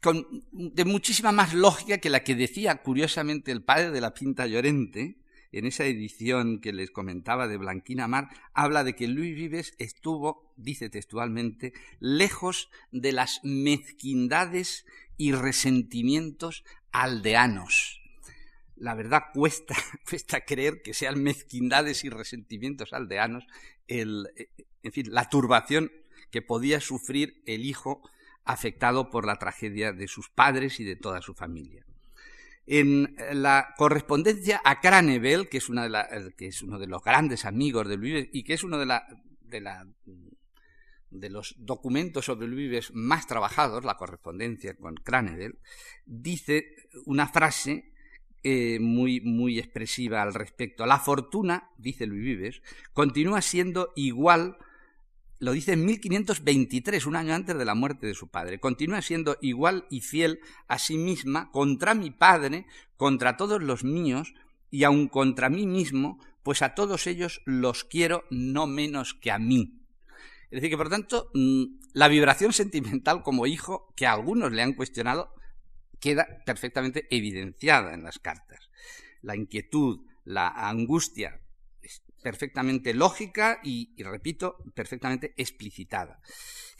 eh, 0.03 0.25
de 0.51 0.85
muchísima 0.85 1.31
más 1.31 1.53
lógica 1.53 1.97
que 1.97 2.09
la 2.09 2.23
que 2.23 2.35
decía 2.35 2.81
curiosamente 2.81 3.51
el 3.51 3.63
padre 3.63 3.91
de 3.91 4.01
la 4.01 4.13
Pinta 4.13 4.47
Llorente, 4.47 5.17
en 5.51 5.65
esa 5.65 5.85
edición 5.85 6.59
que 6.59 6.73
les 6.73 6.91
comentaba 6.91 7.47
de 7.47 7.57
Blanquina 7.57 8.07
Mar, 8.07 8.29
habla 8.53 8.83
de 8.83 8.95
que 8.95 9.07
Luis 9.07 9.35
Vives 9.35 9.73
estuvo, 9.77 10.51
dice 10.57 10.89
textualmente, 10.89 11.71
lejos 11.99 12.69
de 12.91 13.13
las 13.13 13.39
mezquindades 13.43 14.85
y 15.15 15.31
resentimientos 15.31 16.65
aldeanos. 16.91 18.01
La 18.75 18.95
verdad 18.95 19.23
cuesta, 19.33 19.75
cuesta 20.09 20.41
creer 20.41 20.81
que 20.81 20.93
sean 20.93 21.23
mezquindades 21.23 22.03
y 22.03 22.09
resentimientos 22.09 22.91
aldeanos 22.91 23.45
el, 23.87 24.27
en 24.83 24.91
fin, 24.91 25.07
la 25.09 25.29
turbación 25.29 25.91
que 26.31 26.41
podía 26.41 26.81
sufrir 26.81 27.41
el 27.45 27.65
hijo 27.65 28.01
afectado 28.45 29.09
por 29.09 29.25
la 29.25 29.35
tragedia 29.35 29.91
de 29.91 30.07
sus 30.07 30.29
padres 30.29 30.79
y 30.79 30.83
de 30.83 30.95
toda 30.95 31.21
su 31.21 31.33
familia 31.33 31.85
en 32.67 33.15
la 33.31 33.73
correspondencia 33.77 34.61
a 34.63 34.81
Cranevel, 34.81 35.49
que 35.49 35.57
es, 35.57 35.69
una 35.69 35.87
de 35.87 36.33
que 36.35 36.47
es 36.47 36.61
uno 36.61 36.79
de 36.79 36.87
los 36.87 37.03
grandes 37.03 37.45
amigos 37.45 37.87
de 37.87 37.97
Luis 37.97 38.27
y 38.31 38.43
que 38.43 38.53
es 38.53 38.63
uno 38.63 38.79
de, 38.79 38.87
la, 38.87 39.07
de, 39.41 39.61
la, 39.61 39.87
de 41.11 41.29
los 41.29 41.55
documentos 41.59 42.25
sobre 42.25 42.47
Luis 42.47 42.91
más 42.93 43.27
trabajados, 43.27 43.85
la 43.85 43.97
correspondencia 43.97 44.75
con 44.75 44.95
Cranevel, 44.95 45.59
dice 46.05 46.65
una 47.05 47.27
frase 47.27 47.91
eh, 48.41 48.79
muy, 48.79 49.21
muy 49.21 49.59
expresiva 49.59 50.21
al 50.21 50.33
respecto. 50.33 50.85
La 50.85 50.99
fortuna, 50.99 51.69
dice 51.77 52.07
Luis 52.07 52.23
Vives, 52.23 52.61
continúa 52.93 53.41
siendo 53.41 53.91
igual 53.95 54.57
lo 55.39 55.51
dice 55.51 55.73
en 55.73 55.85
1523, 55.85 57.05
un 57.05 57.15
año 57.15 57.33
antes 57.33 57.57
de 57.57 57.65
la 57.65 57.75
muerte 57.75 58.07
de 58.07 58.13
su 58.13 58.29
padre. 58.29 58.59
Continúa 58.59 59.01
siendo 59.01 59.37
igual 59.41 59.85
y 59.89 60.01
fiel 60.01 60.39
a 60.67 60.79
sí 60.79 60.97
misma 60.97 61.51
contra 61.51 61.93
mi 61.93 62.11
padre, 62.11 62.65
contra 62.97 63.37
todos 63.37 63.61
los 63.61 63.83
míos 63.83 64.33
y 64.71 64.83
aun 64.83 65.07
contra 65.07 65.49
mí 65.49 65.67
mismo, 65.67 66.19
pues 66.43 66.61
a 66.61 66.75
todos 66.75 67.07
ellos 67.07 67.41
los 67.45 67.83
quiero 67.83 68.23
no 68.29 68.67
menos 68.67 69.13
que 69.13 69.31
a 69.31 69.39
mí. 69.39 69.81
Es 70.51 70.61
decir, 70.61 70.69
que 70.69 70.77
por 70.77 70.89
tanto, 70.89 71.31
mm, 71.33 71.63
la 71.93 72.07
vibración 72.07 72.53
sentimental 72.53 73.23
como 73.23 73.47
hijo, 73.47 73.93
que 73.95 74.05
a 74.05 74.13
algunos 74.13 74.51
le 74.51 74.61
han 74.61 74.73
cuestionado, 74.73 75.33
queda 75.99 76.27
perfectamente 76.45 77.07
evidenciada 77.09 77.93
en 77.93 78.03
las 78.03 78.19
cartas. 78.19 78.69
La 79.21 79.35
inquietud, 79.35 80.05
la 80.23 80.47
angustia 80.47 81.41
perfectamente 82.25 82.95
lógica 82.95 83.59
y, 83.63 83.93
y 83.95 84.01
repito, 84.01 84.57
perfectamente 84.73 85.35
explicitada. 85.37 86.19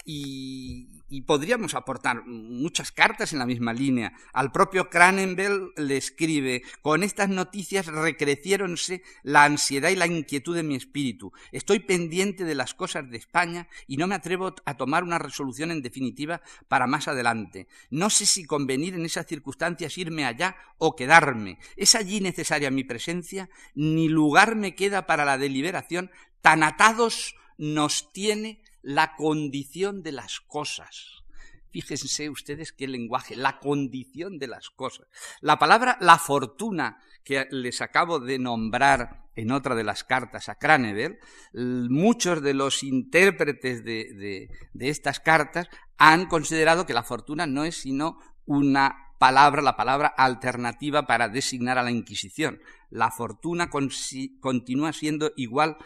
Y, 0.08 1.02
podríamos 1.26 1.74
aportar 1.74 2.26
muchas 2.28 2.92
cartas 2.92 3.34
en 3.34 3.40
la 3.40 3.48
misma 3.48 3.74
línea. 3.74 4.14
Al 4.34 4.52
propio 4.52 4.90
Cranenbell 4.90 5.72
le 5.78 5.98
escribe, 5.98 6.62
con 6.84 7.02
estas 7.02 7.30
noticias 7.30 7.88
recreciéronse 7.88 9.02
la 9.24 9.46
ansiedad 9.46 9.90
y 9.90 9.96
la 9.96 10.06
inquietud 10.06 10.56
de 10.56 10.62
mi 10.62 10.76
espíritu. 10.76 11.32
Estoy 11.52 11.80
pendiente 11.80 12.44
de 12.44 12.54
las 12.54 12.76
cosas 12.76 13.10
de 13.10 13.18
España 13.18 13.68
y 13.88 13.98
no 13.98 14.06
me 14.06 14.14
atrevo 14.14 14.54
a 14.66 14.78
tomar 14.78 15.04
una 15.04 15.18
resolución 15.18 15.72
en 15.72 15.82
definitiva 15.82 16.42
para 16.68 16.86
más 16.86 17.08
adelante. 17.08 17.68
No 17.90 18.12
sé 18.12 18.28
si 18.28 18.46
convenir 18.46 18.94
en 18.94 19.06
esas 19.06 19.26
circunstancias 19.26 19.98
irme 19.98 20.26
allá 20.26 20.56
o 20.78 20.96
quedarme. 20.96 21.58
¿Es 21.78 21.96
allí 21.96 22.20
necesaria 22.22 22.70
mi 22.70 22.84
presencia? 22.84 23.50
Ni 23.74 24.10
lugar 24.10 24.56
me 24.56 24.76
queda 24.76 25.08
para 25.08 25.26
la 25.26 25.40
deliberación. 25.40 26.12
Tan 26.42 26.62
atados 26.62 27.36
nos 27.58 28.12
tiene 28.12 28.62
la 28.86 29.16
condición 29.16 30.04
de 30.04 30.12
las 30.12 30.40
cosas. 30.40 31.24
Fíjense 31.72 32.30
ustedes 32.30 32.72
qué 32.72 32.88
lenguaje, 32.88 33.36
la 33.36 33.60
condición 33.60 34.38
de 34.38 34.48
las 34.48 34.70
cosas. 34.70 35.08
La 35.42 35.58
palabra 35.58 35.98
la 36.00 36.20
fortuna 36.20 37.00
que 37.24 37.48
les 37.50 37.82
acabo 37.82 38.20
de 38.20 38.38
nombrar 38.38 39.26
en 39.36 39.52
otra 39.52 39.74
de 39.74 39.84
las 39.84 40.04
cartas 40.04 40.50
a 40.50 40.56
Cranever, 40.56 41.20
muchos 41.54 42.44
de 42.44 42.54
los 42.54 42.84
intérpretes 42.84 43.84
de, 43.84 44.50
de 44.72 44.90
estas 44.90 45.20
cartas 45.20 45.68
han 45.98 46.28
considerado 46.28 46.86
que 46.86 46.94
la 46.94 47.04
fortuna 47.04 47.48
no 47.48 47.66
es 47.66 47.76
sino 47.82 48.20
una 48.46 49.14
palabra, 49.18 49.64
la 49.64 49.76
palabra 49.76 50.08
alternativa 50.08 51.08
para 51.08 51.28
designar 51.28 51.80
a 51.80 51.84
la 51.84 51.92
Inquisición. 51.92 52.62
La 52.92 53.10
fortuna 53.10 53.70
continúa 53.70 54.94
siendo 54.94 55.32
igual, 55.36 55.78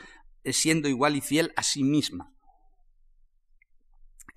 siendo 0.43 0.89
igual 0.89 1.15
y 1.15 1.21
fiel 1.21 1.53
a 1.55 1.63
sí 1.63 1.83
misma. 1.83 2.33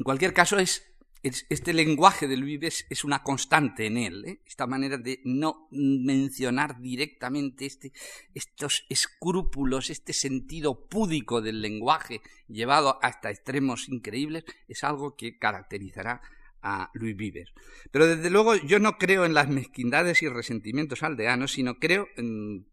En 0.03 0.05
cualquier 0.05 0.34
caso, 0.34 0.59
es, 0.59 0.82
este 1.22 1.72
lenguaje 1.72 2.26
de 2.26 2.36
Luis 2.36 2.59
Vives 2.59 2.86
es 2.90 3.05
una 3.05 3.22
constante 3.22 3.86
en 3.86 3.96
él, 3.96 4.24
¿eh? 4.24 4.40
esta 4.44 4.66
manera 4.66 4.98
de 4.98 5.20
no 5.22 5.68
mencionar 5.70 6.80
directamente 6.80 7.66
este, 7.66 7.92
estos 8.34 8.84
escrúpulos, 8.88 9.90
este 9.90 10.12
sentido 10.12 10.88
púdico 10.88 11.40
del 11.40 11.62
lenguaje 11.62 12.20
llevado 12.48 12.98
hasta 13.00 13.30
extremos 13.30 13.88
increíbles, 13.88 14.42
es 14.66 14.82
algo 14.82 15.14
que 15.14 15.38
caracterizará 15.38 16.20
a 16.62 16.90
Luis 16.94 17.16
Vives. 17.16 17.53
Pero 17.92 18.09
desde 18.09 18.28
luego 18.28 18.57
yo 18.57 18.80
no 18.80 18.98
creo 18.98 19.24
en 19.24 19.34
las 19.34 19.48
mezquindades 19.48 20.20
y 20.22 20.28
resentimientos 20.28 21.05
aldeanos, 21.05 21.53
sino 21.53 21.78
creo 21.78 22.09
en 22.16 22.66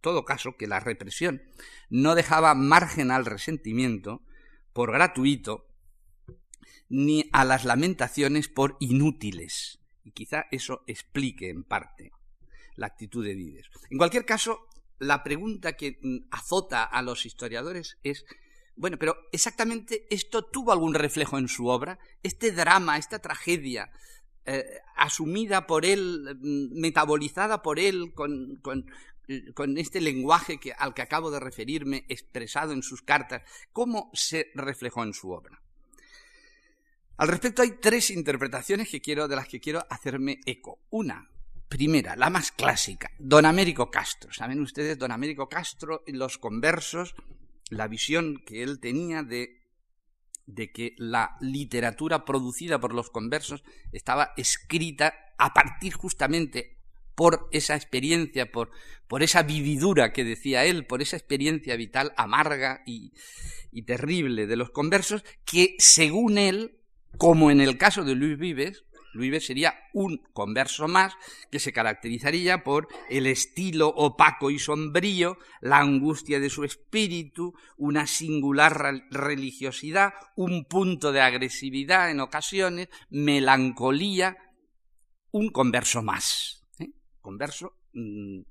todo 0.00 0.24
caso 0.24 0.56
que 0.56 0.66
la 0.66 0.80
represión 0.80 1.42
no 1.90 2.14
dejaba 2.14 2.54
margen 2.54 3.10
al 3.10 3.26
resentimiento 3.26 4.22
por 4.72 4.92
gratuito 4.92 5.66
ni 6.90 7.30
a 7.32 7.44
las 7.44 7.64
lamentaciones 7.64 8.48
por 8.48 8.76
inútiles. 8.80 9.78
Y 10.04 10.10
quizá 10.10 10.46
eso 10.50 10.82
explique 10.86 11.48
en 11.48 11.64
parte 11.64 12.12
la 12.76 12.86
actitud 12.86 13.24
de 13.24 13.34
Vives. 13.34 13.70
En 13.90 13.98
cualquier 13.98 14.26
caso, 14.26 14.66
la 14.98 15.22
pregunta 15.22 15.74
que 15.74 15.98
mm, 16.02 16.28
azota 16.30 16.84
a 16.84 17.00
los 17.02 17.24
historiadores 17.24 17.98
es, 18.02 18.24
bueno, 18.76 18.98
pero 18.98 19.16
exactamente 19.32 20.06
esto 20.10 20.44
tuvo 20.44 20.72
algún 20.72 20.94
reflejo 20.94 21.38
en 21.38 21.48
su 21.48 21.68
obra, 21.68 21.98
este 22.22 22.50
drama, 22.50 22.98
esta 22.98 23.20
tragedia, 23.20 23.90
eh, 24.46 24.64
asumida 24.96 25.66
por 25.66 25.84
él, 25.84 26.38
mm, 26.40 26.80
metabolizada 26.80 27.62
por 27.62 27.78
él 27.78 28.12
con, 28.14 28.60
eh, 29.28 29.52
con 29.54 29.78
este 29.78 30.00
lenguaje 30.00 30.58
que, 30.58 30.72
al 30.72 30.92
que 30.92 31.02
acabo 31.02 31.30
de 31.30 31.38
referirme, 31.38 32.04
expresado 32.08 32.72
en 32.72 32.82
sus 32.82 33.02
cartas, 33.02 33.42
¿cómo 33.72 34.10
se 34.12 34.50
reflejó 34.54 35.04
en 35.04 35.14
su 35.14 35.30
obra? 35.30 35.62
Al 37.20 37.28
respecto 37.28 37.60
hay 37.60 37.72
tres 37.72 38.08
interpretaciones 38.08 38.88
que 38.88 39.02
quiero, 39.02 39.28
de 39.28 39.36
las 39.36 39.46
que 39.46 39.60
quiero 39.60 39.86
hacerme 39.90 40.40
eco. 40.46 40.78
Una, 40.88 41.30
primera, 41.68 42.16
la 42.16 42.30
más 42.30 42.50
clásica, 42.50 43.10
don 43.18 43.44
Américo 43.44 43.90
Castro. 43.90 44.32
Saben 44.32 44.58
ustedes, 44.58 44.98
don 44.98 45.12
Américo 45.12 45.46
Castro, 45.46 46.02
los 46.06 46.38
conversos, 46.38 47.14
la 47.68 47.88
visión 47.88 48.42
que 48.46 48.62
él 48.62 48.80
tenía 48.80 49.22
de, 49.22 49.60
que 50.72 50.94
la 50.96 51.36
literatura 51.42 52.24
producida 52.24 52.80
por 52.80 52.94
los 52.94 53.10
conversos 53.10 53.64
estaba 53.92 54.32
escrita 54.38 55.12
a 55.36 55.52
partir 55.52 55.92
justamente 55.92 56.78
por 57.14 57.50
esa 57.52 57.76
experiencia, 57.76 58.50
por, 58.50 58.70
por 59.06 59.22
esa 59.22 59.42
vividura 59.42 60.14
que 60.14 60.24
decía 60.24 60.64
él, 60.64 60.86
por 60.86 61.02
esa 61.02 61.18
experiencia 61.18 61.76
vital 61.76 62.14
amarga 62.16 62.82
y 62.86 63.12
terrible 63.82 64.46
de 64.46 64.56
los 64.56 64.70
conversos, 64.70 65.22
que 65.44 65.76
según 65.78 66.38
él 66.38 66.79
como 67.18 67.50
en 67.50 67.60
el 67.60 67.76
caso 67.78 68.04
de 68.04 68.14
Luis 68.14 68.38
Vives, 68.38 68.84
Luis 69.12 69.44
sería 69.44 69.74
un 69.92 70.18
converso 70.32 70.86
más 70.86 71.14
que 71.50 71.58
se 71.58 71.72
caracterizaría 71.72 72.62
por 72.62 72.88
el 73.08 73.26
estilo 73.26 73.88
opaco 73.88 74.50
y 74.50 74.58
sombrío, 74.58 75.36
la 75.60 75.78
angustia 75.78 76.38
de 76.38 76.50
su 76.50 76.64
espíritu, 76.64 77.54
una 77.76 78.06
singular 78.06 79.02
religiosidad, 79.10 80.14
un 80.36 80.64
punto 80.64 81.12
de 81.12 81.20
agresividad 81.20 82.10
en 82.10 82.20
ocasiones, 82.20 82.88
melancolía, 83.10 84.36
un 85.32 85.50
converso 85.50 86.02
más. 86.02 86.68
¿eh? 86.78 86.90
Converso 87.20 87.78
mm, 87.92 88.42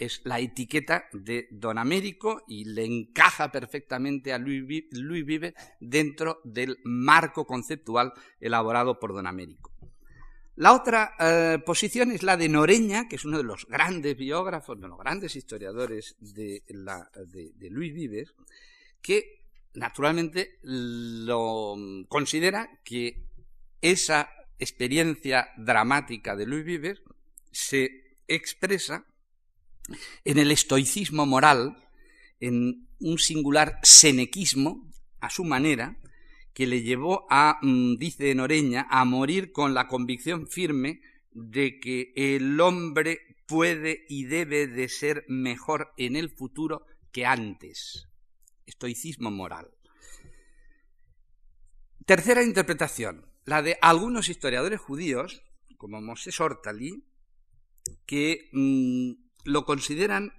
es 0.00 0.22
la 0.24 0.40
etiqueta 0.40 1.04
de 1.12 1.46
Don 1.50 1.76
Américo 1.78 2.42
y 2.48 2.64
le 2.64 2.84
encaja 2.84 3.52
perfectamente 3.52 4.32
a 4.32 4.38
Luis, 4.38 4.66
Vive 4.66 5.54
dentro 5.78 6.40
del 6.42 6.78
marco 6.84 7.46
conceptual 7.46 8.12
elaborado 8.40 8.98
por 8.98 9.12
Don 9.12 9.26
Américo. 9.26 9.70
La 10.56 10.72
otra 10.72 11.14
eh, 11.20 11.58
posición 11.64 12.10
es 12.10 12.22
la 12.22 12.36
de 12.36 12.48
Noreña, 12.48 13.08
que 13.08 13.16
es 13.16 13.24
uno 13.24 13.38
de 13.38 13.44
los 13.44 13.66
grandes 13.66 14.16
biógrafos, 14.16 14.80
de 14.80 14.88
los 14.88 14.98
grandes 14.98 15.36
historiadores 15.36 16.16
de, 16.18 16.62
de 16.66 17.70
Luis 17.70 17.94
Vives, 17.94 18.34
que 19.02 19.44
naturalmente 19.74 20.58
lo 20.62 21.76
considera 22.08 22.80
que 22.82 23.26
esa 23.80 24.30
experiencia 24.58 25.50
dramática 25.56 26.36
de 26.36 26.46
Luis 26.46 26.64
Vives 26.64 27.02
se 27.50 28.16
expresa 28.26 29.06
en 30.24 30.38
el 30.38 30.50
estoicismo 30.50 31.26
moral, 31.26 31.76
en 32.40 32.88
un 33.00 33.18
singular 33.18 33.78
senequismo, 33.82 34.90
a 35.20 35.30
su 35.30 35.44
manera, 35.44 35.98
que 36.54 36.66
le 36.66 36.82
llevó 36.82 37.26
a, 37.30 37.58
mm, 37.62 37.96
dice 37.96 38.34
Noreña, 38.34 38.86
a 38.90 39.04
morir 39.04 39.52
con 39.52 39.74
la 39.74 39.86
convicción 39.86 40.48
firme 40.48 41.00
de 41.32 41.78
que 41.78 42.12
el 42.16 42.60
hombre 42.60 43.20
puede 43.46 44.04
y 44.08 44.24
debe 44.24 44.66
de 44.66 44.88
ser 44.88 45.24
mejor 45.28 45.92
en 45.96 46.16
el 46.16 46.30
futuro 46.30 46.86
que 47.12 47.26
antes. 47.26 48.08
Estoicismo 48.66 49.30
moral. 49.30 49.70
Tercera 52.06 52.42
interpretación, 52.42 53.26
la 53.44 53.62
de 53.62 53.78
algunos 53.80 54.28
historiadores 54.28 54.80
judíos, 54.80 55.42
como 55.76 56.00
Moses 56.00 56.40
Ortali, 56.40 57.04
que 58.06 58.50
mm, 58.52 59.12
lo 59.44 59.64
consideran, 59.64 60.32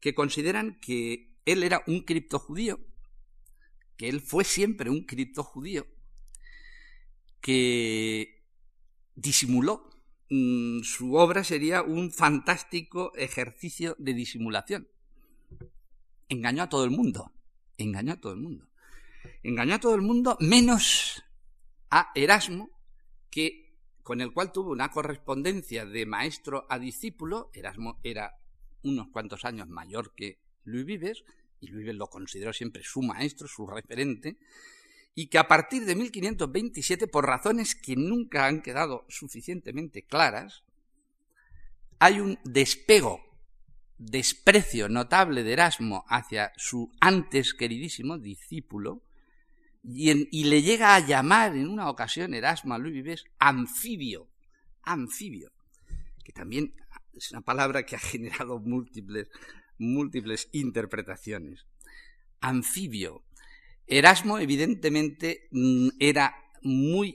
que 0.00 0.14
consideran 0.14 0.78
que 0.80 1.34
él 1.44 1.62
era 1.62 1.82
un 1.86 2.02
criptojudío, 2.02 2.80
que 3.96 4.08
él 4.08 4.20
fue 4.20 4.44
siempre 4.44 4.90
un 4.90 5.04
criptojudío, 5.04 5.86
que 7.40 8.44
disimuló. 9.14 9.90
Mm, 10.30 10.82
su 10.82 11.14
obra 11.14 11.42
sería 11.44 11.82
un 11.82 12.12
fantástico 12.12 13.12
ejercicio 13.16 13.96
de 13.98 14.14
disimulación. 14.14 14.88
Engañó 16.28 16.62
a 16.62 16.68
todo 16.68 16.84
el 16.84 16.90
mundo, 16.90 17.32
engañó 17.76 18.12
a 18.12 18.20
todo 18.20 18.32
el 18.32 18.40
mundo. 18.40 18.68
Engañó 19.42 19.74
a 19.74 19.80
todo 19.80 19.94
el 19.94 20.02
mundo 20.02 20.36
menos 20.40 21.22
a 21.90 22.12
Erasmo, 22.14 22.70
que 23.30 23.59
con 24.10 24.20
el 24.20 24.32
cual 24.32 24.50
tuvo 24.50 24.72
una 24.72 24.90
correspondencia 24.90 25.86
de 25.86 26.04
maestro 26.04 26.66
a 26.68 26.80
discípulo. 26.80 27.48
Erasmo 27.54 28.00
era 28.02 28.40
unos 28.82 29.06
cuantos 29.10 29.44
años 29.44 29.68
mayor 29.68 30.16
que 30.16 30.40
Luis 30.64 30.84
Vives, 30.84 31.24
y 31.60 31.68
Luis 31.68 31.84
Vives 31.84 31.94
lo 31.94 32.08
consideró 32.08 32.52
siempre 32.52 32.82
su 32.82 33.02
maestro, 33.02 33.46
su 33.46 33.68
referente, 33.68 34.36
y 35.14 35.28
que 35.28 35.38
a 35.38 35.46
partir 35.46 35.84
de 35.84 35.94
1527, 35.94 37.06
por 37.06 37.24
razones 37.24 37.76
que 37.76 37.94
nunca 37.94 38.46
han 38.46 38.62
quedado 38.62 39.06
suficientemente 39.08 40.02
claras, 40.02 40.64
hay 42.00 42.18
un 42.18 42.36
despego, 42.42 43.20
desprecio 43.96 44.88
notable 44.88 45.44
de 45.44 45.52
Erasmo 45.52 46.04
hacia 46.08 46.50
su 46.56 46.90
antes 47.00 47.54
queridísimo 47.54 48.18
discípulo, 48.18 49.04
y, 49.82 50.44
le 50.44 50.62
llega 50.62 50.94
a 50.94 51.06
llamar 51.06 51.56
en 51.56 51.68
una 51.68 51.88
ocasión 51.88 52.34
Erasmo 52.34 52.74
a 52.74 52.78
Luis 52.78 52.94
Vives 52.94 53.24
anfibio, 53.38 54.28
anfibio, 54.82 55.52
que 56.24 56.32
también 56.32 56.74
es 57.14 57.30
una 57.32 57.40
palabra 57.40 57.84
que 57.84 57.96
ha 57.96 58.00
generado 58.00 58.58
múltiples, 58.58 59.28
múltiples 59.78 60.48
interpretaciones. 60.52 61.66
anfibio. 62.42 63.22
Erasmo, 63.86 64.38
evidentemente, 64.38 65.48
mm, 65.50 65.88
era 65.98 66.34
muy 66.62 67.12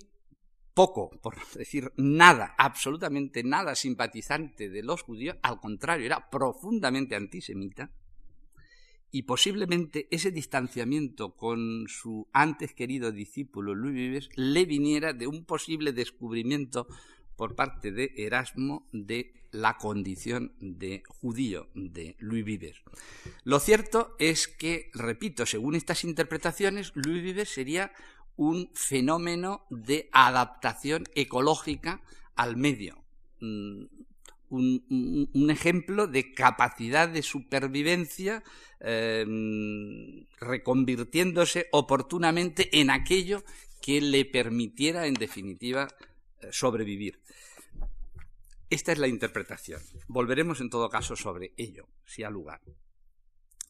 poco, 0.75 1.09
por 1.21 1.35
decir 1.53 1.91
nada, 1.95 2.53
absolutamente 2.57 3.43
nada 3.43 3.75
simpatizante 3.75 4.69
de 4.69 4.83
los 4.83 5.01
judíos, 5.01 5.37
al 5.41 5.59
contrario, 5.59 6.05
era 6.05 6.29
profundamente 6.29 7.15
antisemita, 7.15 7.89
y 9.15 9.21
posiblemente 9.21 10.09
ese 10.11 10.29
distanciamiento 10.29 11.37
con 11.37 11.85
su 11.87 12.27
antes 12.33 12.73
querido 12.73 13.13
discípulo 13.13 13.73
Luis 13.73 13.93
Vives 13.93 14.29
le 14.35 14.65
viniera 14.65 15.13
de 15.13 15.25
un 15.25 15.45
posible 15.45 15.93
descubrimiento 15.93 16.85
por 17.37 17.55
parte 17.55 17.93
de 17.93 18.11
Erasmo 18.17 18.89
de 18.91 19.31
la 19.51 19.77
condición 19.77 20.51
de 20.59 21.01
judío 21.07 21.69
de 21.75 22.17
Luis 22.19 22.43
Vives. 22.43 22.81
Lo 23.45 23.61
cierto 23.61 24.17
es 24.19 24.49
que, 24.49 24.91
repito, 24.93 25.45
según 25.45 25.75
estas 25.75 26.03
interpretaciones, 26.03 26.91
Luis 26.95 27.23
Vives 27.23 27.47
sería 27.47 27.93
un 28.35 28.69
fenómeno 28.73 29.65
de 29.69 30.09
adaptación 30.11 31.05
ecológica 31.15 32.01
al 32.35 32.57
medio. 32.57 33.01
Un, 34.49 35.49
ejemplo 35.49 36.07
de 36.07 36.33
capacidad 36.33 37.09
de 37.09 37.21
supervivencia 37.21 38.43
em, 38.79 40.25
reconvirtiéndose 40.39 41.67
oportunamente 41.71 42.79
en 42.79 42.89
aquello 42.89 43.43
que 43.81 44.01
le 44.01 44.25
permitiera, 44.25 45.07
en 45.07 45.13
definitiva, 45.15 45.87
eh, 46.41 46.47
sobrevivir. 46.51 47.19
Esta 48.69 48.91
es 48.91 48.97
la 48.97 49.07
interpretación. 49.07 49.81
Volveremos 50.07 50.59
en 50.59 50.69
todo 50.69 50.89
caso 50.89 51.15
sobre 51.15 51.53
ello, 51.57 51.87
si 52.05 52.23
ha 52.23 52.29
lugar. 52.29 52.61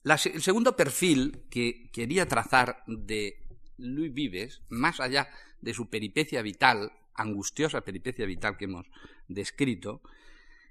el 0.03 0.41
segundo 0.41 0.75
perfil 0.75 1.43
que 1.49 1.89
quería 1.91 2.27
trazar 2.27 2.83
de 2.87 3.45
Luis 3.77 4.13
Vives, 4.13 4.61
más 4.69 4.99
allá 4.99 5.29
de 5.61 5.73
su 5.73 5.89
peripecia 5.89 6.41
vital, 6.41 6.91
angustiosa 7.13 7.81
peripecia 7.81 8.25
vital 8.25 8.57
que 8.57 8.65
hemos 8.65 8.87
descrito, 9.27 10.01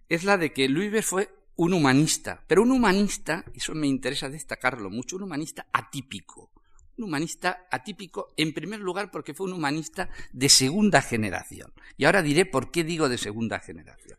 es 0.09 0.25
la 0.25 0.39
de 0.39 0.53
que 0.53 0.69
Luis 0.69 0.91
Vives 0.91 1.07
fue 1.07 1.29
un 1.57 1.73
humanista, 1.73 2.45
pero 2.47 2.63
un 2.63 2.73
humanista, 2.73 3.45
eso 3.55 3.75
me 3.75 3.87
interesa 3.87 4.29
destacarlo 4.29 4.91
mucho, 4.91 5.17
un 5.17 5.23
humanista 5.23 5.67
atípico. 5.73 6.51
Un 6.97 7.05
humanista 7.05 7.67
atípico, 7.73 8.33
en 8.37 8.55
primer 8.55 8.79
lugar, 8.79 9.11
porque 9.11 9.35
fue 9.35 9.47
un 9.47 9.55
humanista 9.55 10.11
de 10.33 10.49
segunda 10.49 11.03
generación. 11.03 11.73
Y 11.97 12.05
ahora 12.05 12.23
diré 12.23 12.47
por 12.47 12.71
qué 12.71 12.85
digo 12.85 13.09
de 13.09 13.19
segunda 13.19 13.59
generación. 13.59 14.17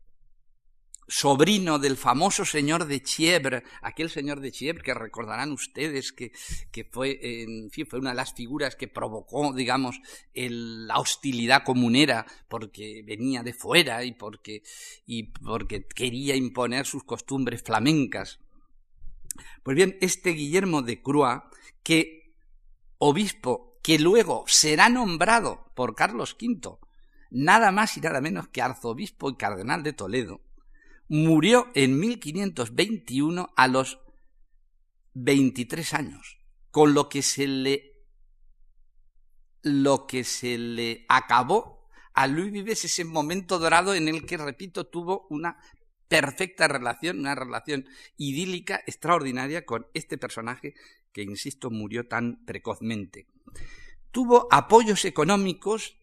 sobrino 1.07 1.79
del 1.79 1.99
famoso 1.99 2.47
señor 2.47 2.87
de 2.87 3.03
Chiebre, 3.03 3.63
aquel 3.83 4.09
señor 4.09 4.41
de 4.41 4.51
Chiebre 4.51 4.83
que 4.83 4.95
recordarán 4.95 5.53
ustedes 5.53 6.13
que, 6.13 6.33
fue, 6.91 7.43
en 7.43 7.71
fin, 7.71 7.87
fue 7.87 7.99
una 7.99 8.11
de 8.11 8.17
las 8.17 8.33
figuras 8.33 8.75
que 8.75 8.89
provocó, 8.89 9.53
digamos, 9.53 10.01
la 10.33 10.99
hostilidad 10.99 11.63
comunera 11.63 12.25
porque 12.49 13.03
venía 13.05 13.43
de 13.43 13.53
fuera 13.53 14.03
y 14.03 14.13
porque, 14.13 14.63
y 15.05 15.25
porque 15.25 15.87
quería 15.87 16.37
imponer 16.37 16.87
sus 16.87 17.05
costumbres 17.05 17.63
flamencas. 17.63 18.41
Pues 19.63 19.77
bien, 19.77 19.97
este 20.01 20.31
Guillermo 20.31 20.83
de 20.83 21.03
Croix, 21.03 21.43
que 21.83 22.35
obispo 22.99 23.79
que 23.83 23.99
luego 23.99 24.45
será 24.47 24.89
nombrado 24.89 25.71
por 25.75 25.95
Carlos 25.95 26.37
V, 26.41 26.79
nada 27.31 27.73
más 27.73 27.97
y 27.97 28.01
nada 28.01 28.21
menos 28.21 28.49
que 28.49 28.63
arzobispo 28.63 29.31
y 29.31 29.37
cardenal 29.37 29.83
de 29.83 29.93
Toledo, 29.93 30.43
murió 31.09 31.69
en 31.75 31.99
1521 31.99 33.49
a 33.57 33.69
los 33.69 33.99
23 35.15 35.95
años, 35.95 36.39
con 36.71 36.95
lo 36.95 37.09
que 37.09 37.23
se 37.23 37.47
le 37.47 37.95
lo 39.63 40.07
que 40.07 40.25
se 40.25 40.57
le 40.57 41.05
acabó 41.09 41.89
a 42.15 42.27
Luis 42.27 42.53
Vives 42.53 42.85
ese 42.85 43.05
momento 43.05 43.59
dorado 43.59 43.95
en 43.95 44.09
el 44.09 44.27
que, 44.27 44.37
repito, 44.37 44.87
tuvo 44.87 45.27
una 45.31 45.59
perfecta 46.09 46.69
relación, 46.69 47.21
una 47.21 47.35
relación 47.35 47.87
idílica 48.17 48.83
extraordinaria 48.87 49.65
con 49.65 49.87
este 49.95 50.19
personaje 50.19 50.75
que, 51.13 51.23
insisto, 51.23 51.71
murió 51.71 52.09
tan 52.09 52.45
precozmente. 52.45 53.27
Tuvo 54.11 54.49
apoyos 54.51 55.05
económicos 55.05 55.97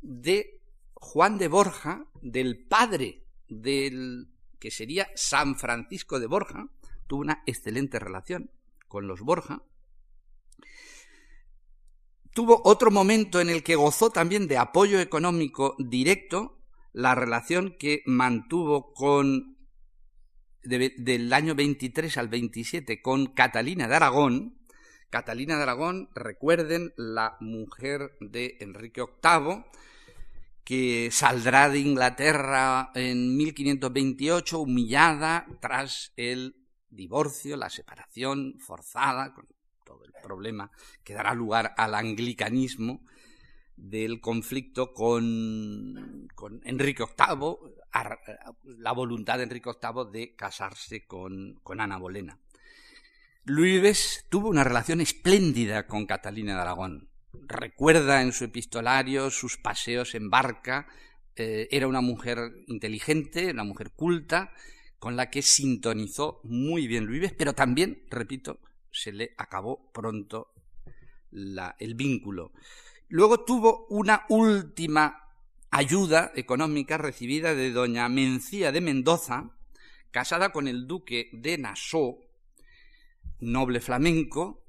de 0.00 0.60
Juan 0.94 1.38
de 1.38 1.48
Borja, 1.48 2.06
del 2.20 2.58
padre 2.66 3.24
del 3.48 4.28
que 4.58 4.70
sería 4.70 5.08
San 5.14 5.56
Francisco 5.56 6.20
de 6.20 6.26
Borja, 6.26 6.68
tuvo 7.08 7.22
una 7.22 7.42
excelente 7.46 7.98
relación 7.98 8.50
con 8.88 9.06
los 9.06 9.20
Borja. 9.20 9.62
Tuvo 12.32 12.62
otro 12.64 12.90
momento 12.90 13.40
en 13.40 13.50
el 13.50 13.62
que 13.62 13.74
gozó 13.74 14.10
también 14.10 14.46
de 14.46 14.58
apoyo 14.58 15.00
económico 15.00 15.74
directo, 15.78 16.58
la 16.92 17.14
relación 17.14 17.74
que 17.78 18.02
mantuvo 18.06 18.94
con 18.94 19.51
del 20.62 21.32
año 21.32 21.54
23 21.54 22.16
al 22.18 22.28
27 22.28 23.02
con 23.02 23.26
Catalina 23.26 23.88
de 23.88 23.96
Aragón. 23.96 24.58
Catalina 25.10 25.56
de 25.56 25.62
Aragón, 25.64 26.08
recuerden, 26.14 26.92
la 26.96 27.36
mujer 27.40 28.16
de 28.20 28.56
Enrique 28.60 29.02
VIII, 29.02 29.64
que 30.64 31.10
saldrá 31.10 31.68
de 31.68 31.80
Inglaterra 31.80 32.90
en 32.94 33.36
1528 33.36 34.60
humillada 34.60 35.46
tras 35.60 36.12
el 36.16 36.56
divorcio, 36.88 37.56
la 37.56 37.68
separación 37.68 38.54
forzada, 38.58 39.34
con 39.34 39.46
todo 39.84 40.04
el 40.04 40.12
problema 40.22 40.70
que 41.04 41.14
dará 41.14 41.34
lugar 41.34 41.74
al 41.76 41.94
anglicanismo 41.94 43.04
del 43.76 44.20
conflicto 44.20 44.92
con, 44.92 46.28
con 46.34 46.60
Enrique 46.64 47.04
VIII, 47.04 47.81
la 48.62 48.92
voluntad 48.92 49.38
de 49.38 49.44
Enrique 49.44 49.70
VIII 49.70 50.10
de 50.10 50.34
casarse 50.34 51.06
con, 51.06 51.60
Ana 51.78 51.98
Bolena. 51.98 52.38
Luis 53.44 54.24
tuvo 54.28 54.48
una 54.48 54.64
relación 54.64 55.00
espléndida 55.00 55.86
con 55.86 56.06
Catalina 56.06 56.54
de 56.54 56.60
Aragón. 56.60 57.08
Recuerda 57.32 58.22
en 58.22 58.32
su 58.32 58.44
epistolario 58.44 59.30
sus 59.30 59.56
paseos 59.56 60.14
en 60.14 60.30
barca. 60.30 60.86
Eh, 61.34 61.68
era 61.70 61.88
una 61.88 62.00
mujer 62.00 62.52
inteligente, 62.66 63.50
una 63.50 63.64
mujer 63.64 63.90
culta, 63.90 64.52
con 64.98 65.16
la 65.16 65.30
que 65.30 65.42
sintonizó 65.42 66.40
muy 66.44 66.86
bien 66.86 67.06
Luis 67.06 67.32
pero 67.36 67.54
también, 67.54 68.04
repito, 68.08 68.60
se 68.90 69.12
le 69.12 69.34
acabó 69.36 69.90
pronto 69.92 70.52
el 71.32 71.94
vínculo. 71.94 72.52
Luego 73.08 73.44
tuvo 73.44 73.86
una 73.88 74.24
última 74.28 75.21
ayuda 75.72 76.32
económica 76.36 76.98
recibida 76.98 77.54
de 77.54 77.72
doña 77.72 78.08
Mencía 78.10 78.72
de 78.72 78.82
Mendoza, 78.82 79.50
casada 80.10 80.52
con 80.52 80.68
el 80.68 80.86
duque 80.86 81.30
de 81.32 81.56
Nassau, 81.56 82.20
noble 83.40 83.80
flamenco, 83.80 84.62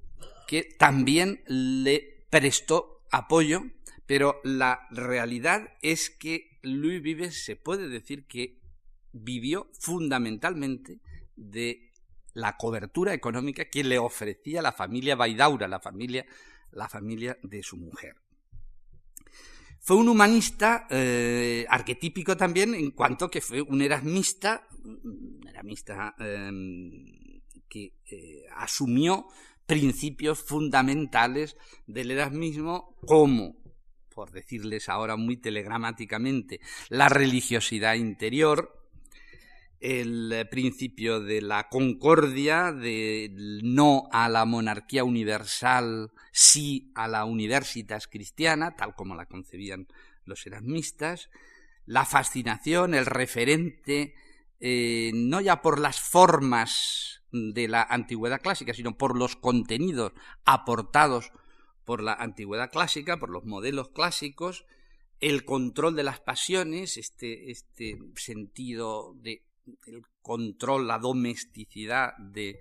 que 0.47 0.63
también 0.63 1.43
le 1.45 2.25
prestó 2.29 3.01
apoyo, 3.11 3.63
pero 4.05 4.39
la 4.45 4.87
realidad 4.91 5.73
es 5.81 6.09
que 6.09 6.57
Luis 6.61 7.01
Vives 7.01 7.43
se 7.43 7.57
puede 7.57 7.89
decir 7.89 8.25
que 8.25 8.61
vivió 9.11 9.69
fundamentalmente 9.77 11.01
de 11.35 11.91
la 12.33 12.55
cobertura 12.55 13.13
económica 13.13 13.65
que 13.65 13.83
le 13.83 13.99
ofrecía 13.99 14.61
la 14.61 14.71
familia 14.71 15.17
Baidaura, 15.17 15.67
la 15.67 15.81
familia, 15.81 16.25
la 16.71 16.87
familia 16.87 17.37
de 17.43 17.61
su 17.61 17.75
mujer. 17.75 18.22
Fue 19.85 19.97
un 19.97 20.07
humanista 20.07 20.87
eh, 20.89 21.65
arquetípico 21.67 22.37
también 22.37 22.73
en 22.73 22.91
cuanto 22.91 23.29
que 23.29 23.41
fue 23.41 23.61
un 23.61 23.81
erasmista, 23.81 24.65
un 24.85 25.41
erasmista 25.45 26.15
em, 26.19 27.41
que 27.67 27.93
eh, 28.09 28.45
asumió 28.55 29.27
principios 29.65 30.41
fundamentales 30.41 31.57
del 31.85 32.11
erasmismo 32.11 32.95
como, 33.05 33.57
por 34.15 34.31
decirles 34.31 34.87
ahora 34.87 35.17
muy 35.17 35.35
telegramáticamente, 35.35 36.61
la 36.87 37.09
religiosidad 37.09 37.95
interior, 37.95 38.82
el 39.83 40.47
principio 40.49 41.19
de 41.19 41.41
la 41.41 41.67
concordia, 41.67 42.71
del 42.71 43.59
no 43.63 44.07
a 44.13 44.29
la 44.29 44.45
monarquía 44.45 45.03
universal, 45.03 46.13
sí 46.31 46.93
a 46.95 47.09
la 47.09 47.25
universitas 47.25 48.07
cristiana, 48.07 48.77
tal 48.77 48.95
como 48.95 49.13
la 49.13 49.25
concebían 49.25 49.89
los 50.23 50.47
erasmistas, 50.47 51.29
la 51.85 52.05
fascinación, 52.05 52.93
el 52.93 53.05
referente, 53.05 54.15
eh, 54.61 55.11
no 55.13 55.41
ya 55.41 55.61
por 55.61 55.79
las 55.79 55.99
formas 55.99 57.21
de 57.33 57.67
la 57.67 57.83
antigüedad 57.83 58.41
clásica, 58.41 58.73
sino 58.73 58.97
por 58.97 59.17
los 59.17 59.35
contenidos 59.35 60.13
aportados 60.45 61.33
por 61.83 62.01
la 62.01 62.13
antigüedad 62.13 62.71
clásica, 62.71 63.17
por 63.17 63.29
los 63.29 63.43
modelos 63.43 63.89
clásicos, 63.89 64.65
el 65.19 65.43
control 65.43 65.97
de 65.97 66.03
las 66.03 66.21
pasiones, 66.21 66.95
este, 66.95 67.51
este 67.51 67.99
sentido 68.15 69.13
de 69.15 69.43
el 69.85 70.03
control, 70.21 70.87
la 70.87 70.99
domesticidad 70.99 72.17
de, 72.17 72.59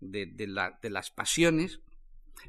las 0.00 1.10
pasiones. 1.10 1.80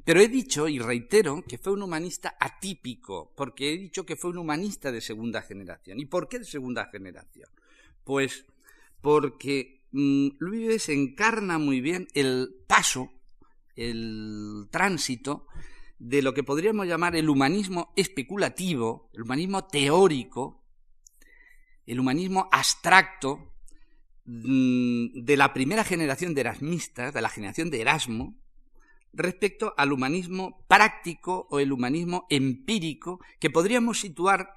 Pero 0.06 0.22
he 0.22 0.28
dicho 0.28 0.68
y 0.68 0.80
reitero 0.80 1.44
que 1.48 1.58
fue 1.58 1.74
un 1.74 1.84
humanista 1.84 2.38
atípico, 2.40 3.34
porque 3.36 3.74
he 3.74 3.78
dicho 3.78 4.06
que 4.06 4.16
fue 4.16 4.32
un 4.32 4.38
humanista 4.38 4.92
de 4.92 5.02
segunda 5.02 5.42
generación. 5.42 6.00
¿Y 6.00 6.06
por 6.06 6.30
qué 6.30 6.40
de 6.40 6.46
segunda 6.46 6.86
generación? 6.86 7.50
Pues 8.04 8.46
porque 9.02 9.84
mm, 9.92 10.28
Luis 10.40 10.88
encarna 10.90 11.58
muy 11.58 11.82
bien 11.82 12.08
el 12.14 12.56
paso, 12.68 13.12
el 13.76 14.68
tránsito 14.72 15.48
de 16.00 16.22
lo 16.22 16.34
que 16.34 16.44
podríamos 16.44 16.88
llamar 16.88 17.16
el 17.16 17.30
humanismo 17.30 17.94
especulativo, 17.96 19.10
el 19.14 19.24
humanismo 19.24 19.66
teórico, 19.66 20.64
el 21.86 22.00
humanismo 22.00 22.50
abstracto, 22.52 23.51
de 24.26 25.36
la 25.36 25.54
primera 25.54 25.84
generación 25.84 26.34
de 26.34 26.42
erasmistas, 26.42 27.14
de 27.14 27.22
la 27.22 27.30
generación 27.30 27.70
de 27.70 27.82
Erasmo, 27.82 28.36
respecto 29.14 29.74
al 29.78 29.92
humanismo 29.92 30.64
práctico 30.68 31.48
o 31.50 31.60
el 31.60 31.72
humanismo 31.72 32.28
empírico, 32.30 33.20
que 33.40 33.50
podríamos 33.50 34.00
situar, 34.00 34.54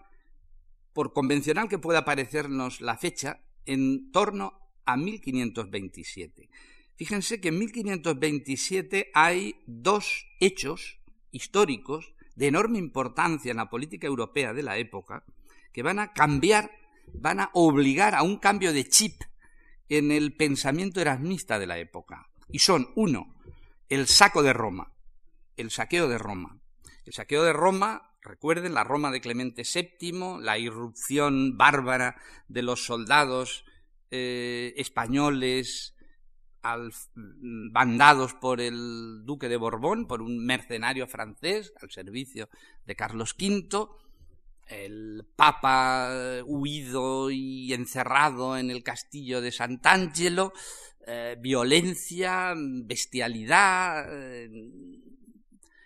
por 0.93 1.13
convencional 1.13 1.69
que 1.69 1.79
pueda 1.79 2.05
parecernos 2.05 2.81
la 2.81 2.97
fecha, 2.97 3.41
en 3.67 4.13
torno 4.13 4.53
a 4.85 4.97
1527. 4.97 6.49
Fíjense 6.97 7.41
que 7.41 7.49
en 7.49 7.59
1527 7.59 9.11
hay 9.15 9.57
dos 9.67 10.27
hechos 10.39 11.01
históricos 11.33 12.15
de 12.37 12.47
enorme 12.47 12.79
importancia 12.79 13.51
en 13.51 13.57
la 13.57 13.71
política 13.71 14.07
europea 14.07 14.53
de 14.53 14.63
la 14.63 14.79
época 14.79 15.25
que 15.73 15.83
van 15.83 15.99
a 15.99 16.13
cambiar, 16.13 16.71
van 17.13 17.41
a 17.41 17.51
obligar 17.55 18.15
a 18.15 18.23
un 18.23 18.37
cambio 18.37 18.73
de 18.73 18.89
chip 18.89 19.23
en 19.97 20.13
el 20.13 20.35
pensamiento 20.35 21.01
erasmista 21.01 21.59
de 21.59 21.67
la 21.67 21.79
época. 21.79 22.29
Y 22.49 22.61
son, 22.61 22.91
uno, 22.97 23.35
el 23.89 24.07
saco 24.07 24.43
de 24.43 24.53
Roma, 24.53 24.93
el 25.57 25.71
saqueo 25.71 26.09
de 26.09 26.19
Roma. 26.19 26.61
El 27.05 27.13
saqueo 27.13 27.43
de 27.43 27.53
Roma, 27.53 28.13
recuerden, 28.23 28.75
la 28.75 28.85
Roma 28.85 29.11
de 29.11 29.21
Clemente 29.21 29.63
VII, 29.63 30.41
la 30.41 30.59
irrupción 30.59 31.57
bárbara 31.57 32.17
de 32.49 32.63
los 32.63 32.85
soldados 32.85 33.65
eh, 34.11 34.75
españoles 34.77 35.95
bandados 37.73 38.35
por 38.35 38.61
el 38.61 39.25
duque 39.25 39.49
de 39.49 39.57
Borbón, 39.57 40.07
por 40.07 40.23
un 40.23 40.45
mercenario 40.45 41.07
francés 41.07 41.73
al 41.81 41.91
servicio 41.91 42.49
de 42.87 42.97
Carlos 42.97 43.37
V, 43.39 43.87
el 44.69 45.27
Papa 45.37 46.43
huido 46.45 47.31
y 47.31 47.73
encerrado 47.73 48.57
en 48.57 48.71
el 48.71 48.83
castillo 48.83 49.41
de 49.41 49.53
Sant'Angelo, 49.53 50.53
eh, 51.07 51.37
violencia, 51.39 52.55
bestialidad, 52.57 54.07
eh, 54.11 54.49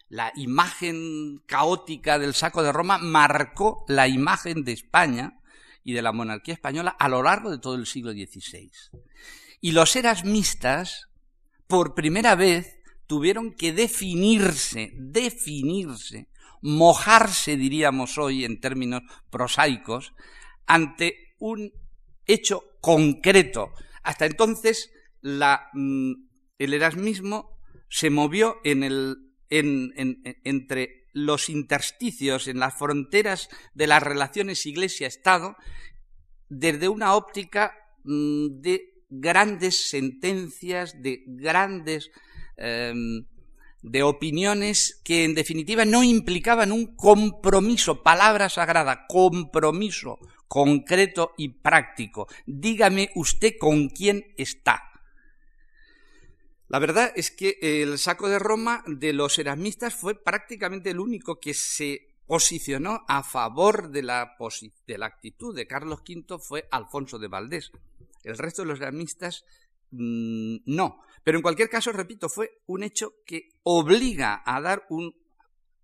la 0.08 0.32
imagen 0.36 1.42
caótica 1.46 2.18
del 2.18 2.34
saco 2.34 2.62
de 2.62 2.72
Roma 2.72 2.98
marcó 2.98 3.84
la 3.88 4.08
imagen 4.08 4.64
de 4.64 4.72
España 4.72 5.40
y 5.84 5.92
de 5.92 6.02
la 6.02 6.12
monarquía 6.12 6.54
española 6.54 6.96
a 6.98 7.08
lo 7.08 7.22
largo 7.22 7.50
de 7.50 7.58
todo 7.58 7.74
el 7.74 7.86
siglo 7.86 8.12
XVI. 8.12 8.70
Y 9.60 9.72
los 9.72 9.96
erasmistas, 9.96 11.08
por 11.66 11.94
primera 11.94 12.36
vez, 12.36 12.78
tuvieron 13.06 13.52
que 13.54 13.72
definirse, 13.72 14.92
definirse 14.94 16.28
mojarse, 16.62 17.56
diríamos 17.56 18.18
hoy 18.18 18.44
en 18.44 18.60
términos 18.60 19.02
prosaicos, 19.30 20.14
ante 20.66 21.34
un 21.38 21.72
hecho 22.26 22.62
concreto. 22.80 23.72
Hasta 24.02 24.26
entonces 24.26 24.90
mm, 25.22 26.12
el 26.58 26.74
erasmismo 26.74 27.58
se 27.88 28.10
movió 28.10 28.58
en 28.64 28.82
el, 28.82 29.16
entre 29.48 31.06
los 31.12 31.48
intersticios, 31.48 32.48
en 32.48 32.60
las 32.60 32.74
fronteras 32.74 33.48
de 33.74 33.86
las 33.86 34.02
relaciones 34.02 34.66
Iglesia-Estado, 34.66 35.56
desde 36.48 36.88
una 36.88 37.14
óptica 37.14 37.72
mm, 38.04 38.60
de 38.60 38.98
grandes 39.08 39.88
sentencias, 39.88 41.00
de 41.02 41.24
grandes 41.26 42.10
em, 42.56 43.26
de 43.82 44.02
opiniones 44.02 45.00
que 45.04 45.24
en 45.24 45.34
definitiva 45.34 45.84
no 45.84 46.02
implicaban 46.02 46.72
un 46.72 46.96
compromiso, 46.96 48.02
palabra 48.02 48.48
sagrada, 48.48 49.06
compromiso 49.06 50.18
concreto 50.48 51.34
y 51.36 51.50
práctico. 51.50 52.26
Dígame 52.46 53.10
usted 53.14 53.52
con 53.60 53.88
quién 53.90 54.34
está. 54.36 54.82
La 56.68 56.78
verdad 56.78 57.12
es 57.14 57.30
que 57.30 57.58
el 57.60 57.98
saco 57.98 58.28
de 58.28 58.38
Roma 58.38 58.82
de 58.86 59.12
los 59.12 59.38
erasmistas 59.38 59.94
fue 59.94 60.14
prácticamente 60.14 60.90
el 60.90 61.00
único 61.00 61.38
que 61.38 61.54
se 61.54 62.08
posicionó 62.26 63.04
a 63.08 63.22
favor 63.22 63.90
de 63.90 64.02
la, 64.02 64.36
de 64.86 64.98
la 64.98 65.06
actitud 65.06 65.54
de 65.54 65.66
Carlos 65.66 66.00
V 66.06 66.38
fue 66.38 66.68
Alfonso 66.70 67.18
de 67.18 67.28
Valdés. 67.28 67.72
El 68.22 68.36
resto 68.36 68.62
de 68.62 68.68
los 68.68 68.80
erasmistas 68.80 69.44
mm, 69.90 70.56
no. 70.66 71.02
Pero 71.24 71.38
en 71.38 71.42
cualquier 71.42 71.68
caso, 71.68 71.92
repito, 71.92 72.28
fue 72.28 72.62
un 72.66 72.82
hecho 72.82 73.12
que 73.26 73.50
obliga 73.62 74.42
a 74.44 74.60
dar 74.60 74.86
un, 74.88 75.14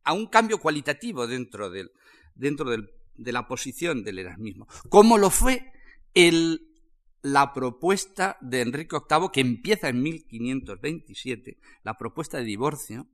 a 0.05 0.13
un 0.13 0.27
cambio 0.27 0.59
cualitativo 0.59 1.27
dentro, 1.27 1.71
del, 1.71 1.91
dentro 2.35 2.71
de 2.71 3.33
la 3.33 3.47
posición 3.47 4.05
del 4.05 4.21
erasmismo. 4.21 4.67
Como 4.89 5.19
lo 5.19 5.31
fue 5.31 5.73
el, 6.15 6.75
la 7.23 7.53
propuesta 7.53 8.37
de 8.41 8.61
Enrique 8.61 8.97
VIII, 8.97 9.31
que 9.33 9.41
empieza 9.41 9.89
en 9.89 10.03
1527, 10.03 11.59
la 11.83 11.97
propuesta 11.97 12.39
de 12.39 12.45
divorcio 12.45 13.09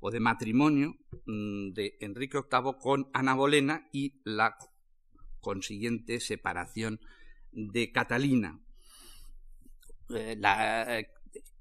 o 0.00 0.10
de 0.10 0.20
matrimonio 0.20 0.96
mm, 1.26 1.72
de 1.72 1.96
Enrique 2.00 2.38
VIII 2.38 2.74
con 2.80 3.10
Ana 3.12 3.34
Bolena 3.34 3.88
y 3.92 4.20
la 4.24 4.56
consiguiente 5.40 6.20
separación 6.20 7.00
de 7.52 7.92
Catalina. 7.92 8.60
Eh, 10.14 10.36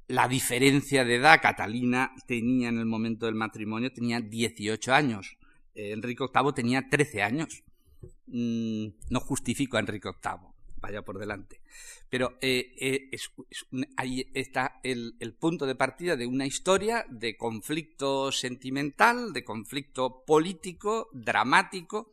la, 0.08 0.28
diferencia 0.28 1.06
de 1.06 1.16
edad, 1.16 1.42
Catalina 1.42 2.14
tenía 2.28 2.70
en 2.70 2.80
el 2.80 2.86
momento 2.86 3.26
del 3.26 3.36
matrimonio, 3.36 3.92
tenía 3.92 4.20
18 4.22 4.94
años. 4.94 5.38
Enrique 5.76 6.26
VIII 6.34 6.54
tenía 6.54 6.90
13 6.90 7.22
años. 7.22 7.64
Mm, 8.28 8.88
no 9.10 9.20
justifico 9.20 9.78
a 9.78 9.80
Enrique 9.80 10.10
VIII, 10.10 10.50
vaya 10.82 11.02
por 11.02 11.18
delante. 11.18 11.62
Pero 12.10 12.38
eh, 12.42 12.74
eh, 12.80 13.18
ahí 13.98 14.26
está 14.34 14.80
el, 14.84 15.14
punto 15.40 15.66
de 15.68 15.76
partida 15.76 16.16
de 16.16 16.26
una 16.26 16.46
historia 16.46 17.06
de 17.10 17.38
conflicto 17.38 18.32
sentimental, 18.32 19.32
de 19.32 19.44
conflicto 19.44 20.24
político, 20.26 21.10
dramático, 21.14 22.12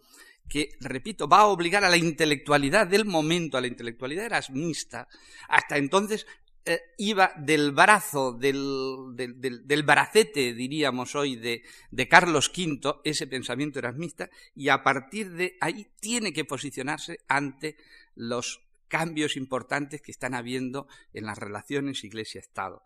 que, 0.48 0.76
repito, 0.80 1.28
va 1.28 1.40
a 1.40 1.46
obligar 1.46 1.84
a 1.84 1.88
la 1.88 1.96
intelectualidad 1.96 2.86
del 2.86 3.04
momento, 3.04 3.56
a 3.56 3.60
la 3.60 3.66
intelectualidad 3.66 4.26
erasmista. 4.26 5.08
Hasta 5.48 5.76
entonces 5.76 6.26
eh, 6.64 6.80
iba 6.98 7.32
del 7.36 7.70
brazo, 7.70 8.32
del, 8.32 9.14
del, 9.14 9.82
bracete, 9.84 10.52
diríamos 10.52 11.14
hoy, 11.14 11.36
de, 11.36 11.62
de, 11.92 12.08
Carlos 12.08 12.50
V, 12.56 12.96
ese 13.04 13.28
pensamiento 13.28 13.78
erasmista, 13.78 14.28
y 14.52 14.68
a 14.68 14.82
partir 14.82 15.30
de 15.30 15.56
ahí 15.60 15.86
tiene 16.00 16.32
que 16.32 16.44
posicionarse 16.44 17.20
ante 17.28 17.76
los 18.16 18.62
cambios 18.88 19.36
importantes 19.36 20.02
que 20.02 20.10
están 20.10 20.34
habiendo 20.34 20.88
en 21.12 21.26
las 21.26 21.38
relaciones 21.38 22.02
Iglesia-Estado. 22.02 22.82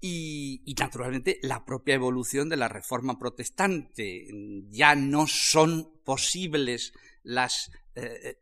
Y, 0.00 0.74
naturalmente 0.78 1.40
la 1.42 1.64
propia 1.64 1.94
evolución 1.96 2.48
de 2.48 2.56
la 2.56 2.68
reforma 2.68 3.18
protestante. 3.18 4.28
Ya 4.70 4.94
no 4.94 5.26
son 5.26 5.90
posibles 6.04 6.92
las, 7.24 7.70
eh, 7.96 8.38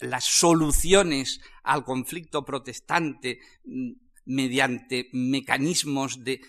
las 0.00 0.24
soluciones 0.24 1.40
al 1.62 1.84
conflicto 1.84 2.44
protestante 2.44 3.40
mm, 3.64 3.92
mediante 4.26 5.08
mecanismos 5.12 6.24
de, 6.24 6.40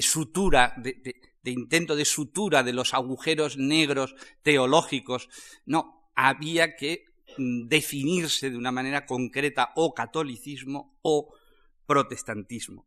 sutura, 0.00 0.74
de, 0.78 1.14
intento 1.44 1.94
de 1.94 2.04
sutura 2.04 2.62
de 2.62 2.72
los 2.72 2.94
agujeros 2.94 3.58
negros 3.58 4.14
teológicos. 4.42 5.28
No, 5.66 6.10
había 6.14 6.76
que 6.76 7.04
mm, 7.36 7.68
definirse 7.68 8.50
de 8.50 8.56
una 8.56 8.72
manera 8.72 9.06
concreta 9.06 9.72
o 9.76 9.92
catolicismo 9.92 10.98
o 11.02 11.34
protestantismo. 11.86 12.86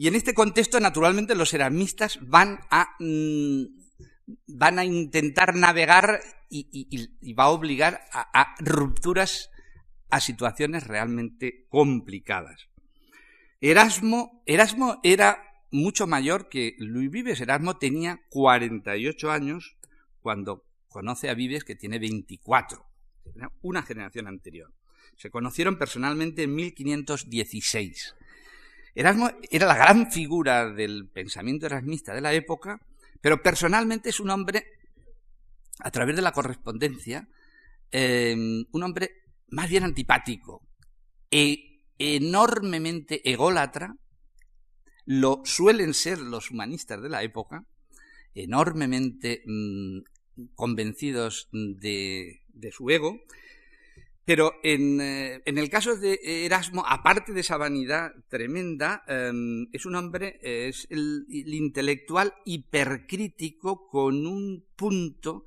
Y 0.00 0.08
en 0.08 0.14
este 0.14 0.32
contexto, 0.32 0.80
naturalmente, 0.80 1.34
los 1.34 1.52
erasmistas 1.52 2.18
van 2.22 2.60
a, 2.70 2.96
mm, 3.00 3.64
van 4.46 4.78
a 4.78 4.86
intentar 4.86 5.54
navegar 5.54 6.22
y, 6.48 7.34
va 7.34 7.44
a 7.44 7.48
obligar 7.50 8.00
a, 8.10 8.54
rupturas, 8.60 9.50
a 10.08 10.20
situaciones 10.20 10.86
realmente 10.86 11.66
complicadas. 11.68 12.70
Erasmo, 13.60 14.42
Erasmo 14.46 15.00
era 15.02 15.42
mucho 15.70 16.06
mayor 16.06 16.48
que 16.48 16.76
Luis 16.78 17.10
Vives. 17.10 17.42
Erasmo 17.42 17.76
tenía 17.76 18.22
48 18.30 19.30
años 19.30 19.76
cuando 20.22 20.64
conoce 20.88 21.28
a 21.28 21.34
Vives, 21.34 21.62
que 21.62 21.76
tiene 21.76 21.98
24, 21.98 22.86
una 23.60 23.82
generación 23.82 24.28
anterior. 24.28 24.72
Se 25.18 25.28
conocieron 25.28 25.76
personalmente 25.76 26.44
en 26.44 26.54
1516. 26.54 28.14
Erasmo 28.94 29.30
era 29.50 29.66
la 29.66 29.76
gran 29.76 30.10
figura 30.10 30.70
del 30.70 31.08
pensamiento 31.08 31.66
erasmista 31.66 32.14
de 32.14 32.20
la 32.20 32.32
época, 32.32 32.80
pero 33.20 33.42
personalmente 33.42 34.10
es 34.10 34.20
un 34.20 34.30
hombre, 34.30 34.64
a 35.78 35.90
través 35.90 36.16
de 36.16 36.22
la 36.22 36.32
correspondencia, 36.32 37.28
em, 37.90 38.64
un 38.72 38.82
hombre 38.82 39.22
más 39.48 39.68
bien 39.68 39.84
antipático 39.84 40.62
e 41.30 41.84
enormemente 41.98 43.20
ególatra, 43.30 43.94
lo 45.06 45.42
suelen 45.44 45.94
ser 45.94 46.18
los 46.18 46.50
humanistas 46.50 47.02
de 47.02 47.08
la 47.08 47.22
época, 47.22 47.64
enormemente 48.34 49.42
mm, 49.46 50.00
convencidos 50.54 51.48
de, 51.52 52.42
de 52.48 52.72
su 52.72 52.90
ego, 52.90 53.20
pero 54.24 54.52
eh, 54.62 55.40
en, 55.44 55.58
el 55.58 55.70
caso 55.70 55.96
de 55.96 56.20
Erasmo, 56.46 56.84
aparte 56.86 57.32
de 57.32 57.40
esa 57.40 57.56
vanidad 57.56 58.12
tremenda, 58.28 59.02
em, 59.08 59.66
es 59.72 59.86
un 59.86 59.96
hombre, 59.96 60.38
es 60.42 60.86
el, 60.90 61.24
intelectual 61.28 62.34
hipercrítico 62.44 63.88
con 63.88 64.26
un 64.26 64.64
punto 64.76 65.44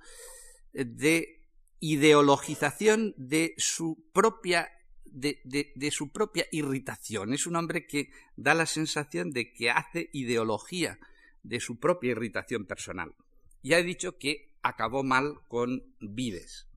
de 0.74 1.44
ideologización 1.80 3.14
de 3.18 3.54
su 3.58 4.10
propia 4.12 4.70
de, 5.14 5.92
su 5.92 6.12
propia 6.12 6.46
irritación. 6.52 7.34
Es 7.34 7.46
un 7.46 7.56
hombre 7.56 7.86
que 7.86 8.10
da 8.36 8.54
la 8.54 8.66
sensación 8.66 9.32
de 9.32 9.54
que 9.54 9.70
hace 9.70 10.10
ideología 10.12 11.00
de 11.44 11.60
su 11.60 11.80
propia 11.80 12.12
irritación 12.12 12.66
personal. 12.66 13.14
Ya 13.62 13.78
he 13.78 13.84
dicho 13.84 14.18
que 14.18 14.56
acabó 14.62 15.04
mal 15.04 15.40
con 15.48 15.84
Vides. 16.00 16.68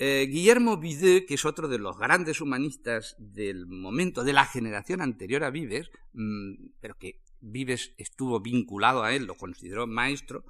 Eh, 0.00 0.28
Guillermo 0.30 0.76
Videux, 0.76 1.26
que 1.26 1.34
es 1.34 1.44
otro 1.44 1.66
de 1.66 1.78
los 1.78 1.98
grandes 1.98 2.40
humanistas 2.40 3.16
del 3.18 3.66
momento, 3.66 4.22
de 4.22 4.32
la 4.32 4.46
generación 4.46 5.02
anterior 5.02 5.42
a 5.42 5.50
Vives, 5.50 5.90
mm, 6.12 6.68
pero 6.80 6.96
que 6.96 7.20
Vives 7.40 7.94
estuvo 7.98 8.40
vinculado 8.40 9.02
a 9.02 9.12
él, 9.12 9.24
lo 9.24 9.34
consideró 9.34 9.88
maestro, 9.88 10.44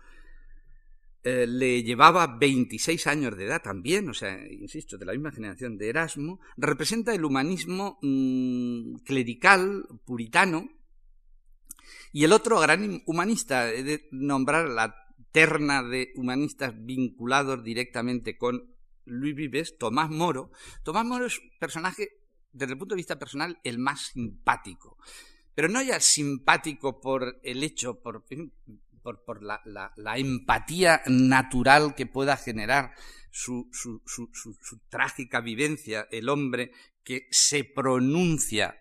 eh, 1.24 1.46
le 1.46 1.82
llevaba 1.82 2.26
26 2.38 3.06
años 3.06 3.38
de 3.38 3.46
edad 3.46 3.62
también, 3.62 4.10
o 4.10 4.14
sea, 4.14 4.38
insisto, 4.52 4.98
de 4.98 5.06
la 5.06 5.12
misma 5.12 5.32
generación 5.32 5.78
de 5.78 5.88
Erasmo, 5.88 6.40
representa 6.58 7.14
el 7.14 7.24
humanismo 7.24 7.98
mm, 8.02 8.96
clerical, 8.96 9.86
puritano, 10.04 10.68
y 12.12 12.24
el 12.24 12.34
otro 12.34 12.60
gran 12.60 13.02
humanista, 13.06 13.72
he 13.72 13.82
de 13.82 14.08
nombrar 14.10 14.68
la 14.68 14.94
terna 15.32 15.82
de 15.82 16.12
humanistas 16.16 16.74
vinculados 16.76 17.64
directamente 17.64 18.36
con 18.36 18.76
Luis 19.08 19.34
Vives, 19.34 19.76
Tomás 19.78 20.10
Moro. 20.10 20.50
Tomás 20.82 21.04
Moro 21.04 21.26
es 21.26 21.38
un 21.38 21.50
personaje, 21.58 22.08
desde 22.52 22.72
el 22.72 22.78
punto 22.78 22.94
de 22.94 23.00
vista 23.00 23.18
personal, 23.18 23.58
el 23.64 23.78
más 23.78 24.10
simpático. 24.12 24.96
Pero 25.54 25.68
no 25.68 25.82
ya 25.82 25.98
simpático 25.98 27.00
por 27.00 27.40
el 27.42 27.64
hecho, 27.64 28.00
por, 28.00 28.24
por, 29.24 29.42
la, 29.42 29.60
empatía 30.16 31.02
natural 31.06 31.94
que 31.94 32.06
pueda 32.06 32.36
generar 32.36 32.92
su, 33.30 33.68
su, 33.72 34.00
trágica 34.88 35.40
vivencia, 35.40 36.06
el 36.10 36.28
hombre 36.28 36.72
que 37.02 37.26
se 37.30 37.64
pronuncia, 37.64 38.78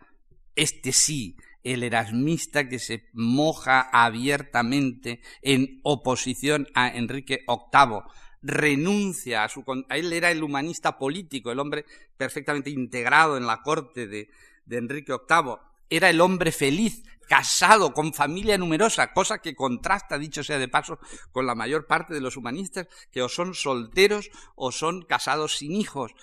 este 0.55 0.91
sí, 0.91 1.37
el 1.63 1.83
erasmista 1.83 2.69
que 2.69 2.79
se 2.79 3.09
moja 3.13 3.81
abiertamente 3.91 5.21
en 5.41 5.79
oposición 5.83 6.67
a 6.73 6.89
Enrique 6.89 7.39
VIII, 7.47 8.01
renuncia 8.47 9.43
a 9.43 9.49
su... 9.49 9.63
Él 9.89 10.13
era 10.13 10.31
el 10.31 10.43
humanista 10.43 10.97
político, 10.97 11.51
el 11.51 11.59
hombre 11.59 11.85
perfectamente 12.15 12.69
integrado 12.69 13.37
en 13.37 13.45
la 13.45 13.61
corte 13.61 14.07
de, 14.07 14.29
de 14.65 14.77
Enrique 14.77 15.13
VIII. 15.13 15.55
Era 15.89 16.09
el 16.09 16.21
hombre 16.21 16.51
feliz, 16.51 17.03
casado, 17.27 17.93
con 17.93 18.13
familia 18.13 18.57
numerosa, 18.57 19.13
cosa 19.13 19.39
que 19.39 19.55
contrasta, 19.55 20.17
dicho 20.17 20.43
sea 20.43 20.57
de 20.57 20.67
paso, 20.67 20.99
con 21.31 21.45
la 21.45 21.55
mayor 21.55 21.85
parte 21.85 22.13
de 22.13 22.21
los 22.21 22.37
humanistas, 22.37 22.87
que 23.11 23.21
o 23.21 23.29
son 23.29 23.53
solteros 23.53 24.29
o 24.55 24.71
son 24.71 25.03
casados 25.03 25.57
sin 25.57 25.73
hijos. 25.73 26.13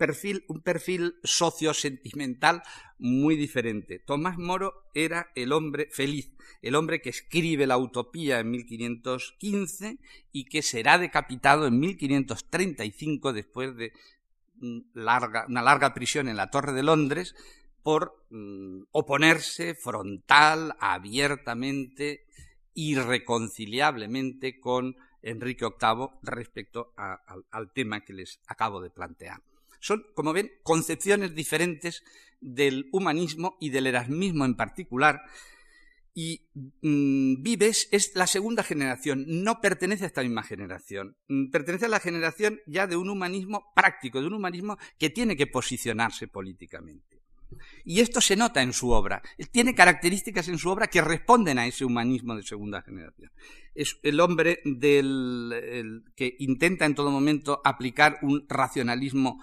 Perfil, 0.00 0.44
un 0.48 0.62
perfil 0.62 1.16
sociosentimental 1.22 2.62
muy 2.98 3.36
diferente. 3.36 3.98
Tomás 3.98 4.38
Moro 4.38 4.72
era 4.94 5.30
el 5.34 5.52
hombre 5.52 5.90
feliz, 5.92 6.32
el 6.62 6.74
hombre 6.74 7.02
que 7.02 7.10
escribe 7.10 7.66
la 7.66 7.76
utopía 7.76 8.40
en 8.40 8.50
1515 8.50 9.98
y 10.32 10.46
que 10.46 10.62
será 10.62 10.96
decapitado 10.96 11.66
en 11.66 11.78
1535 11.78 13.34
después 13.34 13.76
de 13.76 13.92
una 14.62 15.62
larga 15.62 15.92
prisión 15.92 16.28
en 16.28 16.38
la 16.38 16.48
Torre 16.48 16.72
de 16.72 16.82
Londres 16.82 17.34
por 17.82 18.24
mm, 18.30 18.84
oponerse 18.92 19.74
frontal, 19.74 20.76
abiertamente, 20.80 22.24
irreconciliablemente 22.72 24.60
con 24.60 24.96
Enrique 25.20 25.66
VIII 25.66 26.08
respecto 26.22 26.94
al 26.96 27.70
tema 27.74 28.00
que 28.00 28.14
les 28.14 28.40
acabo 28.46 28.80
de 28.80 28.88
plantear. 28.88 29.42
Son, 29.80 30.04
como 30.14 30.32
ven, 30.32 30.50
concepciones 30.62 31.34
diferentes 31.34 32.04
del 32.40 32.88
humanismo 32.92 33.56
y 33.60 33.70
del 33.70 33.86
erasmismo 33.86 34.44
en 34.44 34.56
particular. 34.56 35.22
Y 36.14 36.48
mm, 36.82 37.42
Vives 37.42 37.88
es 37.92 38.12
la 38.14 38.26
segunda 38.26 38.62
generación, 38.62 39.24
no 39.26 39.60
pertenece 39.60 40.04
a 40.04 40.08
esta 40.08 40.22
misma 40.22 40.42
generación, 40.42 41.16
mm, 41.28 41.50
pertenece 41.50 41.86
a 41.86 41.88
la 41.88 42.00
generación 42.00 42.60
ya 42.66 42.86
de 42.86 42.96
un 42.96 43.10
humanismo 43.10 43.72
práctico, 43.74 44.20
de 44.20 44.26
un 44.26 44.34
humanismo 44.34 44.76
que 44.98 45.10
tiene 45.10 45.36
que 45.36 45.46
posicionarse 45.46 46.26
políticamente. 46.26 47.20
Y 47.84 48.00
esto 48.00 48.20
se 48.20 48.36
nota 48.36 48.62
en 48.62 48.72
su 48.72 48.90
obra. 48.90 49.22
Tiene 49.50 49.74
características 49.74 50.48
en 50.48 50.58
su 50.58 50.70
obra 50.70 50.86
que 50.86 51.00
responden 51.00 51.58
a 51.58 51.66
ese 51.66 51.84
humanismo 51.84 52.36
de 52.36 52.42
segunda 52.42 52.82
generación. 52.82 53.30
Es 53.74 53.98
el 54.02 54.20
hombre 54.20 54.60
del, 54.64 56.04
que 56.16 56.36
intenta 56.38 56.84
en 56.84 56.94
todo 56.94 57.10
momento 57.10 57.60
aplicar 57.64 58.18
un 58.22 58.46
racionalismo 58.48 59.42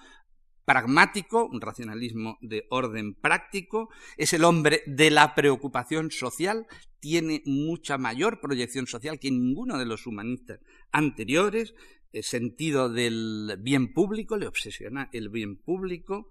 pragmático, 0.68 1.46
un 1.46 1.62
racionalismo 1.62 2.36
de 2.42 2.66
orden 2.68 3.14
práctico, 3.14 3.88
es 4.18 4.34
el 4.34 4.44
hombre 4.44 4.82
de 4.84 5.10
la 5.10 5.34
preocupación 5.34 6.10
social, 6.10 6.66
tiene 7.00 7.40
mucha 7.46 7.96
mayor 7.96 8.38
proyección 8.38 8.86
social 8.86 9.18
que 9.18 9.30
ninguno 9.30 9.78
de 9.78 9.86
los 9.86 10.06
humanistas 10.06 10.60
anteriores, 10.92 11.74
el 12.12 12.22
sentido 12.22 12.90
del 12.90 13.56
bien 13.60 13.94
público, 13.94 14.36
le 14.36 14.46
obsesiona 14.46 15.08
el 15.14 15.30
bien 15.30 15.56
público, 15.56 16.28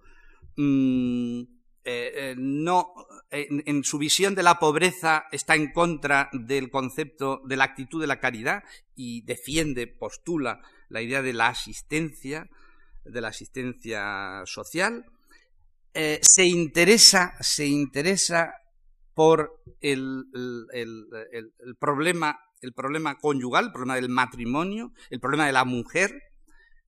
mm, 0.55 1.41
eh, 1.83 2.11
eh, 2.15 2.35
no, 2.37 2.93
en, 3.31 3.83
su 3.83 3.97
visión 3.97 4.35
de 4.35 4.43
la 4.43 4.59
pobreza 4.59 5.25
está 5.31 5.55
en 5.55 5.71
contra 5.71 6.29
del 6.31 6.69
concepto 6.69 7.41
de 7.43 7.55
la 7.55 7.63
actitud 7.63 7.99
de 7.99 8.07
la 8.07 8.19
caridad 8.19 8.61
y 8.93 9.21
defiende, 9.21 9.87
postula 9.87 10.61
la 10.89 11.01
idea 11.01 11.23
de 11.23 11.33
la 11.33 11.47
asistencia, 11.47 12.51
de 13.11 13.21
la 13.21 13.29
asistencia 13.29 14.41
social. 14.45 15.05
Eh, 15.93 16.19
se 16.21 16.45
interesa, 16.45 17.33
se 17.39 17.65
interesa 17.65 18.53
por 19.13 19.63
el, 19.81 20.25
problema, 21.79 22.37
el 22.61 22.73
problema 22.73 23.17
conyugal, 23.17 23.65
el 23.65 23.71
problema 23.71 23.95
del 23.95 24.09
matrimonio, 24.09 24.91
el 25.09 25.19
problema 25.19 25.47
de 25.47 25.53
la 25.53 25.65
mujer, 25.65 26.11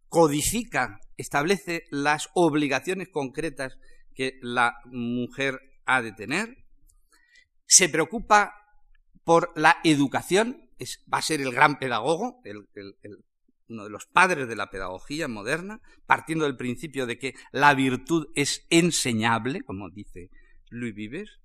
codifica, 0.10 1.00
establece 1.18 1.86
las 1.90 2.30
obligaciones 2.36 3.10
concretas 3.10 3.78
que 4.14 4.38
la 4.42 4.76
mujer 4.86 5.60
ha 5.86 6.02
de 6.02 6.12
tener, 6.12 6.56
se 7.66 7.90
preocupa 7.90 8.54
por 9.24 9.52
la 9.56 9.78
educación, 9.84 10.70
va 11.12 11.20
a 11.20 11.24
ser 11.24 11.42
el 11.42 11.52
gran 11.52 11.80
pedagogo, 11.80 12.42
uno 13.70 13.84
de 13.84 13.90
los 13.90 14.06
padres 14.06 14.48
de 14.48 14.56
la 14.56 14.70
pedagogía 14.70 15.28
moderna, 15.28 15.82
partiendo 16.06 16.46
del 16.46 16.58
principio 16.58 17.06
de 17.06 17.18
que 17.18 17.36
la 17.52 17.74
virtud 17.74 18.28
es 18.36 18.66
enseñable, 18.70 19.62
como 19.62 19.90
dice 19.90 20.30
Louis 20.70 20.94
Vives, 20.94 21.40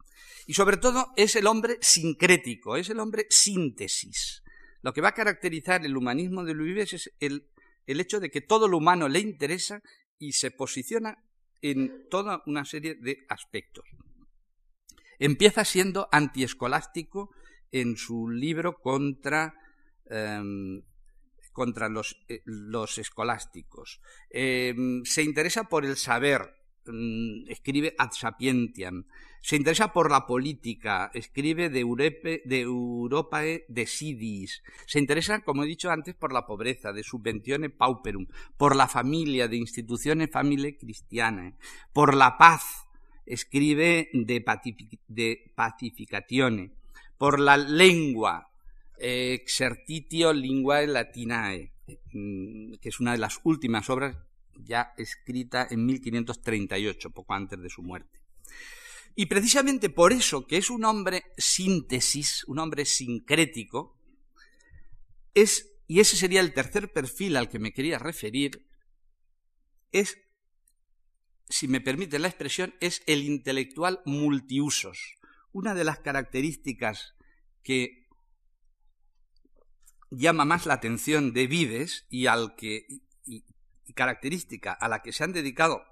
y 0.47 0.55
sobre 0.55 0.77
todo 0.77 1.13
es 1.17 1.37
el 1.37 1.47
hombre 1.47 1.79
sincrético, 1.81 2.77
es 2.77 2.91
el 2.91 3.01
hombre 3.01 3.27
síntesis. 3.31 4.43
Lo 4.83 4.93
que 4.93 5.01
va 5.01 5.09
a 5.09 5.15
caracterizar 5.15 5.85
el 5.85 5.97
humanismo 5.97 6.45
de 6.45 6.55
Louis 6.55 6.75
Vives 6.75 6.93
es 6.93 7.15
el, 7.21 7.49
el 7.87 8.01
hecho 8.01 8.21
de 8.21 8.31
que 8.31 8.41
todo 8.41 8.69
lo 8.69 8.79
humano 8.79 9.09
le 9.09 9.21
interesa 9.21 9.83
y 10.19 10.33
se 10.33 10.51
posiciona 10.51 11.19
en 11.63 12.09
toda 12.11 12.43
una 12.47 12.65
serie 12.65 12.95
de 12.95 13.25
aspectos. 13.29 13.85
Empieza 15.19 15.65
siendo 15.65 16.09
antiescolástico 16.13 17.31
en 17.73 17.97
su 17.97 18.29
libro 18.29 18.79
contra, 18.81 19.55
em, 20.11 20.83
contra 21.55 21.89
los, 21.89 22.23
eh, 22.29 22.43
los, 22.45 22.99
escolásticos. 22.99 24.03
Em, 24.29 25.03
se 25.05 25.23
interesa 25.23 25.65
por 25.65 25.87
el 25.87 25.97
saber, 25.97 26.55
mm, 26.85 27.49
escribe 27.49 27.95
Ad 27.97 28.11
Sapientiam. 28.13 29.07
Se 29.41 29.57
interesa 29.57 29.93
por 29.93 30.11
la 30.11 30.27
política, 30.27 31.11
escribe 31.15 31.69
de, 31.69 31.81
Europe, 31.81 32.43
de 32.45 32.61
Europae 32.61 33.65
Decidis. 33.69 34.63
Se 34.87 34.99
interesa, 34.99 35.41
como 35.41 35.65
he 35.65 35.67
dicho 35.67 35.91
antes, 35.91 36.15
por 36.15 36.33
la 36.33 36.47
pobreza, 36.47 36.93
de 36.93 37.05
Subventione 37.05 37.71
Pauperum, 37.71 38.27
por 38.57 38.75
la 38.75 38.89
familia, 38.89 39.47
de 39.47 39.57
Instituciones 39.57 40.31
Familiae 40.31 40.77
Cristiane, 40.79 41.57
por 41.93 42.15
la 42.15 42.37
paz, 42.39 42.87
escribe 43.27 44.09
de, 44.13 44.41
Pacificatione, 45.55 46.73
por 47.19 47.39
la 47.39 47.57
lengua, 47.57 48.51
Exercitio 48.99 50.33
Linguae 50.33 50.87
Latinae, 50.87 51.73
mm, 52.13 52.75
que 52.75 52.89
es 52.89 53.01
una 53.01 53.13
de 53.13 53.19
las 53.19 53.41
últimas 53.45 53.91
obras 53.91 54.17
ya 54.57 54.95
escrita 54.97 55.67
en 55.71 55.85
1538, 55.85 57.11
poco 57.11 57.35
antes 57.35 57.61
de 57.61 57.71
su 57.71 57.83
muerte. 57.83 58.21
Y 59.17 59.27
precisamente 59.27 59.91
por 59.91 60.13
eso, 60.13 60.47
que 60.47 60.57
es 60.57 60.71
un 60.71 60.85
hombre 60.85 61.25
síntesis, 61.37 62.45
un 62.45 62.59
hombre 62.59 62.85
sincrético, 62.85 63.97
es, 65.35 65.71
y 65.87 66.01
ese 66.01 66.17
sería 66.17 66.41
el 66.41 66.53
tercer 66.53 66.93
perfil 66.93 67.37
al 67.37 67.49
que 67.49 67.59
me 67.59 67.73
quería 67.73 67.99
referir, 67.99 68.67
es, 69.93 70.19
si 71.49 71.69
me 71.69 71.81
permite 71.81 72.19
la 72.19 72.29
expresión, 72.29 72.75
es 72.81 73.03
el 73.07 73.23
intelectual 73.23 74.01
multiusos. 74.05 75.15
Una 75.53 75.75
de 75.75 75.85
las 75.85 76.01
características 76.01 77.15
que 77.63 78.04
llama 80.11 80.45
más 80.45 80.67
la 80.67 80.75
atención 80.75 81.33
de 81.33 81.47
Vives 81.47 82.07
y 82.09 82.27
al 82.27 82.55
que 82.57 82.87
y 83.87 83.93
característica 83.93 84.73
a 84.73 84.89
la 84.89 85.03
que 85.03 85.13
se 85.13 85.25
han 85.25 85.33
dedicado 85.33 85.83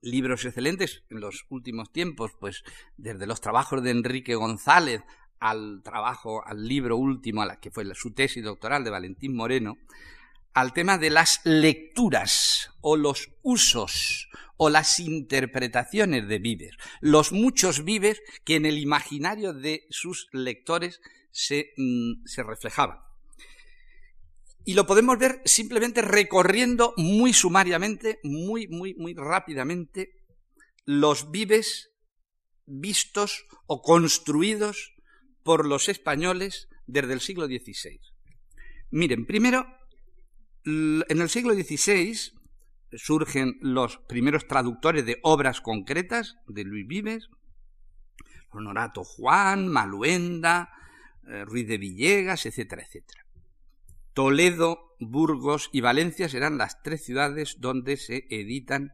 libros 0.00 0.44
excelentes 0.44 1.04
en 1.10 1.20
los 1.20 1.46
últimos 1.48 1.92
tiempos, 1.92 2.32
pues 2.38 2.64
desde 2.96 3.26
los 3.26 3.40
trabajos 3.40 3.82
de 3.82 3.90
Enrique 3.90 4.34
González 4.34 5.02
al 5.38 5.82
trabajo, 5.82 6.44
al 6.44 6.66
libro 6.66 6.96
último, 6.96 7.42
a 7.42 7.46
la 7.46 7.60
que 7.60 7.70
fue 7.70 7.84
su 7.94 8.12
tesis 8.12 8.44
doctoral 8.44 8.84
de 8.84 8.90
Valentín 8.90 9.34
Moreno, 9.34 9.76
al 10.54 10.72
tema 10.72 10.98
de 10.98 11.10
las 11.10 11.40
lecturas 11.44 12.70
o 12.80 12.96
los 12.96 13.30
usos 13.42 14.28
o 14.56 14.70
las 14.70 15.00
interpretaciones 15.00 16.28
de 16.28 16.38
Vives, 16.38 16.76
los 17.00 17.32
muchos 17.32 17.84
Vives 17.84 18.20
que 18.44 18.56
en 18.56 18.66
el 18.66 18.78
imaginario 18.78 19.52
de 19.52 19.86
sus 19.90 20.28
lectores 20.32 21.00
se, 21.30 21.72
mm, 21.76 22.24
se 22.26 22.42
reflejaban. 22.42 22.98
Y 24.64 24.74
lo 24.74 24.86
podemos 24.86 25.18
ver 25.18 25.42
simplemente 25.44 26.02
recorriendo 26.02 26.94
muy 26.96 27.32
sumariamente, 27.32 28.20
muy, 28.22 28.68
muy, 28.68 28.94
muy 28.94 29.14
rápidamente, 29.14 30.10
los 30.84 31.30
vives 31.30 31.90
vistos 32.66 33.46
o 33.66 33.82
construidos 33.82 34.94
por 35.42 35.66
los 35.66 35.88
españoles 35.88 36.68
desde 36.86 37.12
el 37.12 37.20
siglo 37.20 37.46
XVI. 37.46 38.00
Miren, 38.90 39.26
primero, 39.26 39.66
en 40.64 41.20
el 41.20 41.28
siglo 41.28 41.54
XVI 41.54 42.32
surgen 42.92 43.58
los 43.60 43.98
primeros 44.08 44.46
traductores 44.46 45.04
de 45.04 45.18
obras 45.22 45.60
concretas 45.60 46.36
de 46.46 46.64
Luis 46.64 46.86
Vives, 46.86 47.28
Honorato 48.50 49.02
Juan, 49.02 49.66
Maluenda, 49.68 50.70
eh, 51.26 51.44
Ruiz 51.44 51.66
de 51.66 51.78
Villegas, 51.78 52.44
etcétera, 52.44 52.82
etcétera. 52.82 53.24
Toledo, 54.14 54.96
Burgos 55.00 55.70
y 55.72 55.80
Valencia 55.80 56.28
serán 56.28 56.58
las 56.58 56.82
tres 56.82 57.04
ciudades 57.04 57.56
donde 57.60 57.96
se 57.96 58.26
editan 58.30 58.92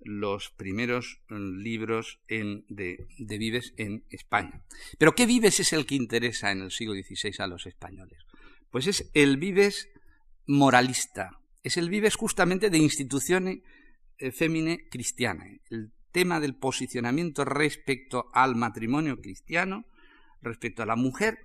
los 0.00 0.50
primeros 0.50 1.20
mm, 1.28 1.58
libros 1.58 2.20
de, 2.28 3.06
Vives 3.18 3.74
en 3.76 4.04
España. 4.10 4.62
Pero 4.98 5.14
¿qué 5.14 5.26
Vives 5.26 5.60
es 5.60 5.72
el 5.72 5.86
que 5.86 5.94
interesa 5.94 6.52
en 6.52 6.62
el 6.62 6.70
siglo 6.70 6.94
XVI 6.94 7.34
a 7.38 7.46
los 7.46 7.66
españoles? 7.66 8.24
Pues 8.70 8.86
es 8.86 9.10
el 9.14 9.36
Vives 9.36 9.88
moralista, 10.46 11.40
es 11.62 11.76
el 11.76 11.90
Vives 11.90 12.16
justamente 12.16 12.70
de 12.70 12.78
instituciones 12.78 13.58
eh, 14.18 14.32
fémine 14.32 14.88
cristiana. 14.88 15.44
El 15.70 15.92
tema 16.12 16.40
del 16.40 16.54
posicionamiento 16.54 17.44
respecto 17.44 18.30
al 18.32 18.56
matrimonio 18.56 19.20
cristiano, 19.20 19.84
respecto 20.40 20.82
a 20.82 20.86
la 20.86 20.96
mujer, 20.96 21.38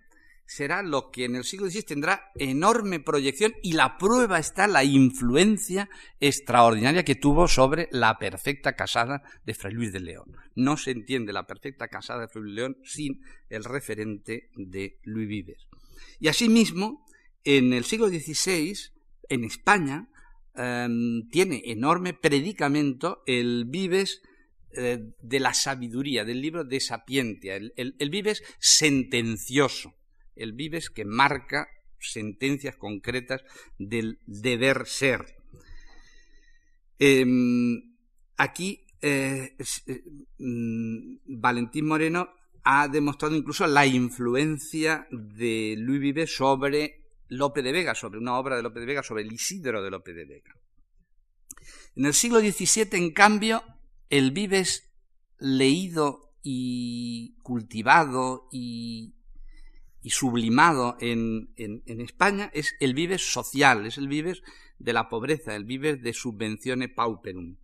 será 0.45 0.83
lo 0.83 1.11
que 1.11 1.25
en 1.25 1.35
el 1.37 1.45
siglo 1.45 1.69
XVI 1.69 1.83
tendrá 1.83 2.31
enorme 2.35 2.99
proyección 2.99 3.53
y 3.63 3.71
la 3.71 3.97
prueba 3.97 4.37
está 4.37 4.67
la 4.67 4.83
influencia 4.83 5.89
extraordinaria 6.19 7.05
que 7.05 7.15
tuvo 7.15 7.47
sobre 7.47 7.87
la 7.91 8.19
perfecta 8.19 8.75
casada 8.75 9.23
de 9.45 9.53
Fray 9.53 9.73
Luis 9.73 9.93
de 9.93 10.01
León. 10.01 10.35
No 10.55 10.75
se 10.75 10.91
entiende 10.91 11.31
la 11.31 11.47
perfecta 11.47 11.87
casada 11.87 12.21
de 12.21 12.27
Fray 12.27 12.43
Luis 12.43 12.55
de 12.55 12.61
León 12.61 12.77
sin 12.83 13.21
el 13.49 13.63
referente 13.63 14.49
de 14.55 14.99
Luis 15.03 15.27
Vives. 15.29 15.67
Y 16.19 16.27
asimismo, 16.27 17.05
en 17.45 17.71
el 17.71 17.85
siglo 17.85 18.09
XVI, 18.09 18.77
en 19.29 19.45
España, 19.45 20.09
em, 20.55 21.29
tiene 21.29 21.61
enorme 21.67 22.13
predicamento 22.13 23.23
el 23.25 23.65
Vives 23.69 24.21
eh, 24.73 24.99
de 25.21 25.39
la 25.39 25.53
sabiduría, 25.53 26.25
del 26.25 26.41
libro 26.41 26.63
de 26.63 26.79
Sapientia, 26.79 27.55
el 27.55 28.09
Vives 28.09 28.43
sentencioso 28.59 29.93
el 30.35 30.53
Vives 30.53 30.89
que 30.89 31.05
marca 31.05 31.67
sentencias 31.99 32.75
concretas 32.75 33.43
del 33.77 34.19
deber 34.25 34.87
ser. 34.87 35.35
Em, 36.99 37.95
aquí 38.37 38.85
eh, 39.01 39.55
eh, 39.87 40.03
mm, 40.37 41.17
Valentín 41.25 41.87
Moreno 41.87 42.29
ha 42.63 42.87
demostrado 42.87 43.35
incluso 43.35 43.65
la 43.65 43.85
influencia 43.85 45.07
de 45.09 45.75
Luis 45.77 45.99
Vives 45.99 46.35
sobre 46.35 47.03
Lope 47.27 47.63
de 47.63 47.71
Vega, 47.71 47.95
sobre 47.95 48.19
una 48.19 48.37
obra 48.37 48.55
de 48.55 48.61
Lope 48.61 48.79
de 48.79 48.85
Vega, 48.85 49.03
sobre 49.03 49.23
el 49.23 49.31
Isidro 49.31 49.81
de 49.81 49.89
Lope 49.89 50.13
de 50.13 50.25
Vega. 50.25 50.55
En 51.95 52.05
el 52.05 52.13
siglo 52.13 52.39
XVII, 52.39 52.89
en 52.91 53.11
cambio, 53.11 53.63
el 54.09 54.31
Vives 54.31 54.91
leído 55.39 56.35
y 56.43 57.35
cultivado 57.41 58.47
y 58.51 59.15
y 60.03 60.09
sublimado 60.09 60.97
en, 60.99 61.53
España 61.85 62.49
es 62.53 62.75
el 62.79 62.93
vives 62.93 63.31
social, 63.31 63.85
es 63.85 63.97
el 63.97 64.07
vives 64.07 64.41
de 64.79 64.93
la 64.93 65.09
pobreza, 65.09 65.55
el 65.55 65.65
vives 65.65 66.01
de 66.01 66.13
subvenciones 66.13 66.89
pauperum. 66.89 67.57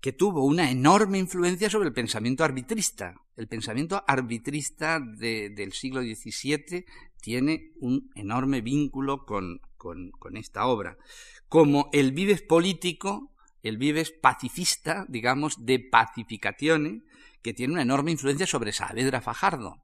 que 0.00 0.12
tuvo 0.12 0.44
una 0.44 0.70
enorme 0.70 1.18
influencia 1.18 1.70
sobre 1.70 1.88
el 1.88 1.94
pensamiento 1.94 2.42
arbitrista. 2.42 3.14
El 3.36 3.46
pensamiento 3.46 4.02
arbitrista 4.06 5.00
del 5.00 5.72
siglo 5.72 6.02
XVII 6.02 6.84
tiene 7.20 7.72
un 7.78 8.10
enorme 8.16 8.62
vínculo 8.62 9.24
con, 9.24 9.60
con, 9.76 10.36
esta 10.36 10.66
obra. 10.66 10.96
Como 11.48 11.88
el 11.92 12.12
vives 12.12 12.42
político, 12.42 13.32
el 13.62 13.78
vives 13.78 14.10
pacifista, 14.10 15.06
digamos, 15.08 15.64
de 15.64 15.78
pacificaciones, 15.78 17.02
que 17.42 17.54
tiene 17.54 17.74
una 17.74 17.82
enorme 17.82 18.10
influencia 18.12 18.46
sobre 18.46 18.72
Saavedra 18.72 19.20
Fajardo. 19.20 19.82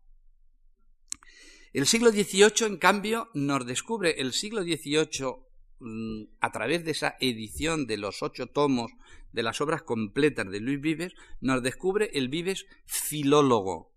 El 1.73 1.87
siglo 1.87 2.11
XVIII, 2.11 2.67
en 2.67 2.77
cambio, 2.79 3.29
nos 3.35 3.67
descubre 3.67 4.21
el 4.21 4.33
siglo 4.33 4.63
XVIII 4.63 5.49
Mm, 5.81 6.25
a 6.41 6.51
través 6.51 6.85
de 6.85 6.91
esa 6.91 7.17
edición 7.21 7.87
de 7.87 7.99
los 7.99 8.25
ocho 8.25 8.49
tomos 8.49 8.91
de 9.33 9.45
las 9.45 9.61
obras 9.61 9.83
completas 9.83 10.51
de 10.51 10.59
Luis 10.59 10.81
Vives, 10.81 11.15
nos 11.41 11.63
descubre 11.63 12.11
el 12.15 12.29
Vives 12.29 12.67
filólogo, 12.85 13.93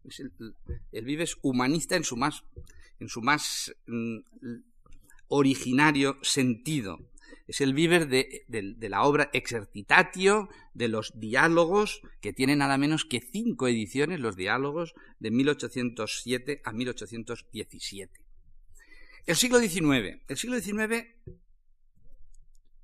el, 0.92 1.06
Vives 1.06 1.38
humanista 1.42 1.96
en 1.96 2.04
su 2.04 2.18
más, 2.18 2.44
en 3.00 3.10
su 3.10 3.24
más 3.24 3.74
mm, 3.88 4.18
originario 5.30 6.20
sentido. 6.22 7.00
Es 7.52 7.60
el 7.60 7.74
Vives 7.74 8.08
de, 8.08 8.46
de, 8.48 8.90
la 8.90 9.04
obra 9.04 9.30
Exercitatio, 9.34 10.48
de 10.74 10.88
los 10.88 11.20
diálogos, 11.20 12.02
que 12.22 12.32
tiene 12.32 12.56
nada 12.56 12.78
menos 12.78 13.04
que 13.04 13.20
cinco 13.20 13.68
ediciones, 13.68 14.22
los 14.22 14.38
diálogos 14.38 14.94
de 15.20 15.32
1807 15.32 16.62
a 16.64 16.72
1817. 16.72 18.22
El 19.26 19.36
siglo 19.36 19.60
XIX. 19.60 20.22
El 20.30 20.38
siglo 20.38 20.62
XIX 20.62 21.08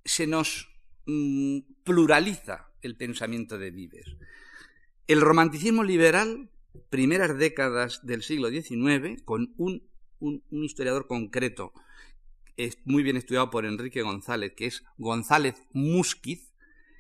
se 0.04 0.28
nos 0.28 0.68
mm, 1.06 1.60
pluraliza 1.86 2.70
el 2.82 2.98
pensamiento 2.98 3.58
de 3.58 3.72
Vives. 3.72 4.18
El 5.08 5.22
romanticismo 5.22 5.86
liberal, 5.86 6.50
primeras 6.90 7.38
décadas 7.38 8.06
del 8.06 8.22
siglo 8.22 8.50
XIX, 8.50 9.22
con 9.24 9.54
un, 9.56 9.88
historiador 10.52 11.08
concreto, 11.08 11.72
muy 12.86 13.04
bien 13.04 13.18
estudiado 13.18 13.50
por 13.50 13.66
Enrique 13.66 14.02
González, 14.02 14.54
que 14.56 14.66
es 14.66 14.84
González 14.98 15.56
Musquiz, 15.72 16.54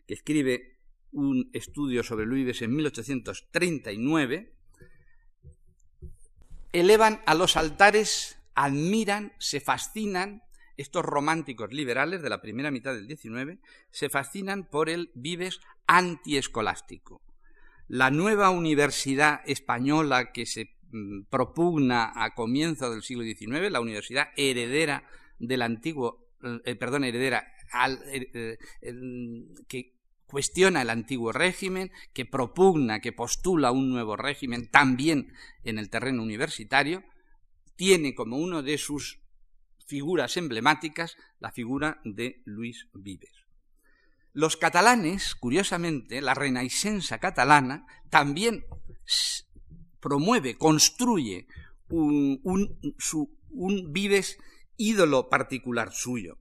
que 0.07 0.13
escribe 0.13 0.77
un 1.11 1.49
estudio 1.53 2.03
sobre 2.03 2.25
Luis 2.25 2.61
en 2.61 2.75
1839, 2.75 4.53
elevan 6.73 7.21
a 7.25 7.33
los 7.33 7.57
altares, 7.57 8.37
admiran, 8.53 9.33
se 9.39 9.59
fascinan 9.59 10.43
estos 10.77 11.03
románticos 11.03 11.73
liberales 11.73 12.21
de 12.21 12.29
la 12.29 12.39
primera 12.39 12.71
mitad 12.71 12.93
del 12.93 13.07
XIX 13.07 13.59
se 13.89 14.09
fascinan 14.09 14.69
por 14.69 14.89
el 14.89 15.11
Vives 15.15 15.59
antiescolástico. 15.87 17.21
La 17.87 18.11
nueva 18.11 18.51
universidad 18.51 19.41
española 19.45 20.31
que 20.31 20.45
se 20.45 20.75
mm, 20.91 21.23
propugna 21.29 22.11
a 22.15 22.35
comienzos 22.35 22.91
del 22.91 23.01
siglo 23.01 23.23
XIX, 23.23 23.71
la 23.71 23.81
universidad 23.81 24.27
heredera 24.37 25.03
del 25.39 25.61
antiguo, 25.61 26.27
eh, 26.65 26.75
perdón, 26.75 27.03
heredera 27.03 27.53
eh, 28.11 28.57
eh, 28.81 28.97
que 29.67 29.93
cuestiona 30.25 30.81
el 30.81 30.89
antiguo 30.89 31.31
régimen, 31.31 31.91
que 32.13 32.25
propugna, 32.25 32.99
que 32.99 33.13
postula 33.13 33.71
un 33.71 33.89
nuevo 33.89 34.15
régimen 34.15 34.69
también 34.69 35.33
en 35.63 35.77
el 35.79 35.89
terreno 35.89 36.21
universitario, 36.21 37.03
tiene 37.75 38.13
como 38.13 38.38
uno 38.38 38.63
de 38.63 38.77
sus 38.77 39.19
figuras 39.85 40.35
emblemáticas, 40.35 41.15
la 41.39 41.51
figura 41.51 42.01
de 42.03 42.41
Luis 42.45 42.88
Vives. 42.93 43.31
Los 44.33 44.57
catalanes, 44.57 45.33
curiosamente, 45.33 46.21
la 46.21 46.33
Renaissance 46.33 47.17
catalana 47.19 47.88
también 48.09 48.65
promueve, 49.99 50.57
construye 50.57 51.47
un, 51.89 52.41
un 53.49 53.93
Vives 53.93 54.38
ídolo 54.78 55.30
particular 55.30 55.91
suyo. 55.91 56.38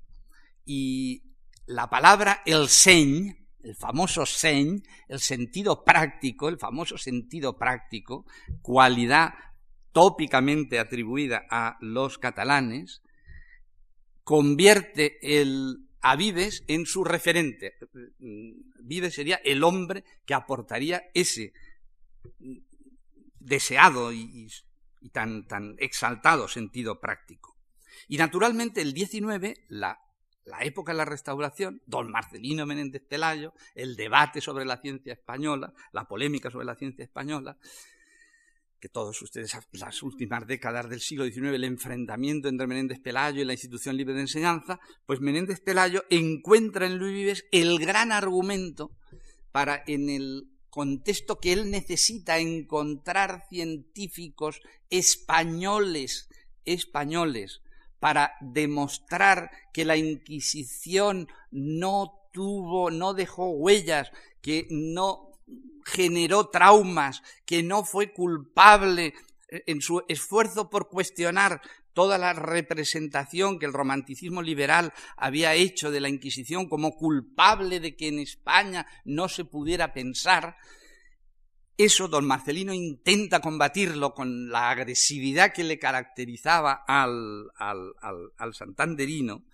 Y 0.64 1.22
la 1.66 1.88
palabra 1.90 2.42
el 2.46 2.68
seny, 2.68 3.34
el 3.62 3.74
famoso 3.76 4.26
seny, 4.26 4.82
el 5.08 5.20
sentido 5.20 5.84
práctico, 5.84 6.48
el 6.48 6.58
famoso 6.58 6.98
sentido 6.98 7.58
práctico, 7.58 8.24
cualidad 8.62 9.34
tópicamente 9.92 10.78
atribuida 10.78 11.46
a 11.50 11.78
los 11.80 12.18
catalanes, 12.18 13.02
convierte 14.24 15.18
el, 15.22 15.88
a 16.02 16.16
Vives 16.16 16.64
en 16.68 16.84
su 16.86 17.02
referente. 17.02 17.78
Vives 18.18 19.14
sería 19.14 19.36
el 19.36 19.64
hombre 19.64 20.04
que 20.26 20.34
aportaría 20.34 21.04
ese 21.14 21.52
deseado 23.40 24.12
y, 24.12 24.48
tan, 25.12 25.46
tan, 25.46 25.76
exaltado 25.78 26.46
sentido 26.48 27.00
práctico. 27.00 27.55
Y 28.08 28.16
naturalmente 28.16 28.80
el 28.80 28.92
19, 28.92 29.66
la, 29.68 30.00
la 30.44 30.60
época 30.64 30.92
de 30.92 30.98
la 30.98 31.04
restauración, 31.04 31.82
don 31.86 32.10
Marcelino 32.10 32.66
Menéndez 32.66 33.02
Pelayo, 33.08 33.52
el 33.74 33.96
debate 33.96 34.40
sobre 34.40 34.64
la 34.64 34.78
ciencia 34.78 35.12
española, 35.12 35.72
la 35.92 36.06
polémica 36.06 36.50
sobre 36.50 36.66
la 36.66 36.76
ciencia 36.76 37.04
española, 37.04 37.58
que 38.80 38.88
todos 38.88 39.20
ustedes, 39.22 39.56
las 39.72 40.02
últimas 40.02 40.46
décadas 40.46 40.88
del 40.88 41.00
siglo 41.00 41.24
XIX, 41.24 41.54
el 41.54 41.64
enfrentamiento 41.64 42.48
entre 42.48 42.66
Menéndez 42.66 43.00
Pelayo 43.00 43.42
y 43.42 43.44
la 43.44 43.54
institución 43.54 43.96
libre 43.96 44.14
de 44.14 44.20
enseñanza, 44.20 44.78
pues 45.06 45.20
Menéndez 45.20 45.60
Pelayo 45.60 46.04
encuentra 46.10 46.86
en 46.86 46.98
Luis 46.98 47.14
Vives 47.14 47.44
el 47.52 47.78
gran 47.78 48.12
argumento 48.12 48.92
para, 49.50 49.82
en 49.86 50.10
el 50.10 50.50
contexto 50.68 51.40
que 51.40 51.54
él 51.54 51.70
necesita, 51.70 52.38
encontrar 52.38 53.46
científicos 53.48 54.60
españoles, 54.90 56.28
españoles, 56.64 57.62
para 57.98 58.32
demostrar 58.40 59.50
que 59.72 59.84
la 59.84 59.96
Inquisición 59.96 61.28
no 61.50 62.28
tuvo, 62.32 62.90
no 62.90 63.14
dejó 63.14 63.50
huellas, 63.50 64.10
que 64.42 64.66
no 64.70 65.32
generó 65.84 66.48
traumas, 66.48 67.22
que 67.44 67.62
no 67.62 67.84
fue 67.84 68.12
culpable 68.12 69.14
eh, 69.48 69.62
en 69.66 69.80
su 69.80 70.02
esfuerzo 70.08 70.68
por 70.68 70.88
cuestionar 70.88 71.62
toda 71.96 72.18
la 72.18 72.34
representación 72.34 73.58
que 73.58 73.64
el 73.64 73.72
romanticismo 73.72 74.42
liberal 74.42 74.92
había 75.16 75.54
hecho 75.54 75.90
de 75.90 76.00
la 76.00 76.10
Inquisición 76.10 76.68
como 76.68 76.94
culpable 76.94 77.80
de 77.80 77.96
que 77.96 78.08
en 78.08 78.18
España 78.18 78.86
no 79.06 79.30
se 79.30 79.46
pudiera 79.46 79.94
pensar, 79.94 80.58
eso 81.76 82.08
don 82.08 82.26
Marcelino 82.26 82.72
intenta 82.72 83.40
combatirlo 83.40 84.14
con 84.14 84.50
la 84.50 84.70
agresividad 84.70 85.52
que 85.52 85.64
le 85.64 85.78
caracterizaba 85.78 86.84
al, 86.86 87.50
al, 87.58 88.54
santanderino 88.54 89.44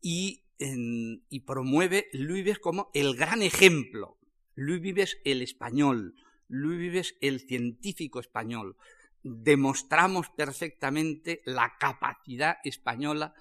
y, 0.00 0.44
y 0.58 1.40
promueve 1.40 2.08
Luis 2.12 2.58
como 2.58 2.90
el 2.94 3.16
gran 3.16 3.42
ejemplo 3.42 4.16
Luis 4.56 4.80
Vives 4.80 5.18
el 5.24 5.42
español, 5.42 6.14
Luis 6.48 6.78
Vives 6.78 7.14
el 7.20 7.40
científico 7.40 8.20
español. 8.20 8.76
Demostramos 9.22 10.30
perfectamente 10.30 11.42
la 11.44 11.76
capacidad 11.78 12.56
española 12.64 13.34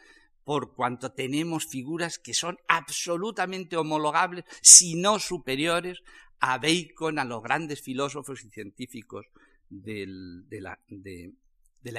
por 0.43 0.75
cuanto 0.75 1.13
tenemos 1.13 1.67
figuras 1.67 2.19
que 2.19 2.33
son 2.33 2.57
absolutamente 2.67 3.77
homologables, 3.77 4.43
si 4.61 4.95
no 4.95 5.19
superiores, 5.19 6.03
a 6.39 6.57
Bacon, 6.57 7.19
a 7.19 7.25
los 7.25 7.41
grandes 7.41 7.81
filósofos 7.81 8.43
y 8.43 8.49
científicos 8.49 9.25
de, 9.69 10.05
la, 10.61 10.79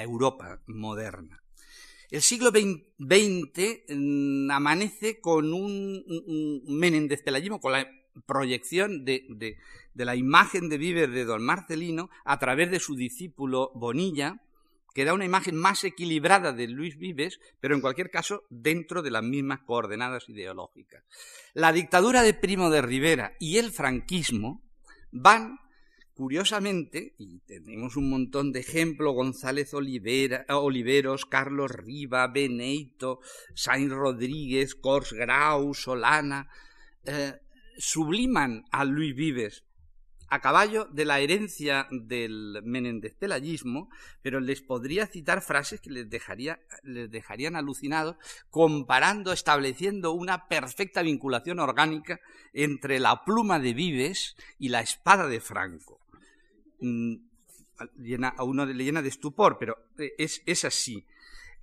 Europa 0.03 0.61
moderna. 0.67 1.41
El 2.09 2.21
siglo 2.21 2.51
XX 2.51 3.83
mm, 3.89 4.51
amanece 4.51 5.19
con 5.19 5.53
un, 5.53 6.03
un 6.07 6.77
Menéndez 6.77 7.21
Pelayismo, 7.21 7.59
con 7.59 7.73
la 7.73 7.87
proyección 8.25 9.05
de, 9.05 9.57
la 9.93 10.15
imagen 10.15 10.69
de 10.69 10.77
Vives 10.77 11.11
de 11.11 11.25
don 11.25 11.43
Marcelino 11.43 12.09
a 12.25 12.39
través 12.39 12.71
de 12.71 12.79
su 12.79 12.95
discípulo 12.95 13.71
Bonilla, 13.75 14.41
que 14.97 15.05
da 15.05 15.13
una 15.13 15.25
imagen 15.25 15.55
más 15.55 15.83
equilibrada 15.83 16.53
de 16.53 16.67
Luis 16.67 16.97
Vives, 16.97 17.39
pero 17.59 17.75
en 17.75 17.81
cualquier 17.81 18.09
caso 18.09 18.45
dentro 18.49 19.03
de 19.03 19.11
las 19.11 19.21
mismas 19.21 19.59
coordenadas 19.59 20.27
ideológicas. 20.27 21.03
La 21.53 21.71
dictadura 21.71 22.23
de 22.23 22.33
Primo 22.33 22.71
de 22.71 22.81
Rivera 22.81 23.33
y 23.39 23.57
el 23.57 23.69
franquismo 23.71 24.63
van, 25.11 25.59
curiosamente, 26.15 27.13
y 27.19 27.41
tenemos 27.41 27.95
un 27.95 28.09
montón 28.09 28.51
de 28.51 28.61
ejemplos, 28.61 29.13
González 29.13 29.71
Oliveros, 29.75 31.27
Carlos 31.27 31.69
Riva, 31.69 32.25
Beneito, 32.25 33.19
Sainz 33.53 33.91
Rodríguez, 33.91 34.73
Cors 34.73 35.13
Grau, 35.13 35.75
Solana, 35.75 36.49
eh, 37.03 37.33
subliman 37.77 38.63
a 38.71 38.83
Luis 38.83 39.15
Vives 39.15 39.66
a 40.29 40.41
caballo 40.41 40.85
de 40.85 41.05
la 41.05 41.19
herencia 41.19 41.87
del 41.91 42.61
menendez-pelayismo, 42.63 43.89
pero 44.21 44.39
les 44.39 44.61
podría 44.61 45.07
citar 45.07 45.41
frases 45.41 45.79
que 45.79 45.89
les, 45.89 46.09
dejaría, 46.09 46.59
les 46.83 47.09
dejarían 47.09 47.55
alucinados, 47.55 48.17
comparando, 48.49 49.31
estableciendo 49.31 50.11
una 50.11 50.47
perfecta 50.47 51.01
vinculación 51.01 51.59
orgánica 51.59 52.19
entre 52.53 52.99
la 52.99 53.23
pluma 53.23 53.59
de 53.59 53.73
Vives 53.73 54.35
y 54.59 54.69
la 54.69 54.81
espada 54.81 55.27
de 55.27 55.39
Franco. 55.39 55.99
Mm, 56.79 57.15
a 58.37 58.43
uno 58.43 58.65
le 58.65 58.83
llena 58.83 59.01
de 59.01 59.09
estupor, 59.09 59.57
pero 59.59 59.77
eh, 59.97 60.13
es, 60.17 60.41
es 60.45 60.65
así. 60.65 61.05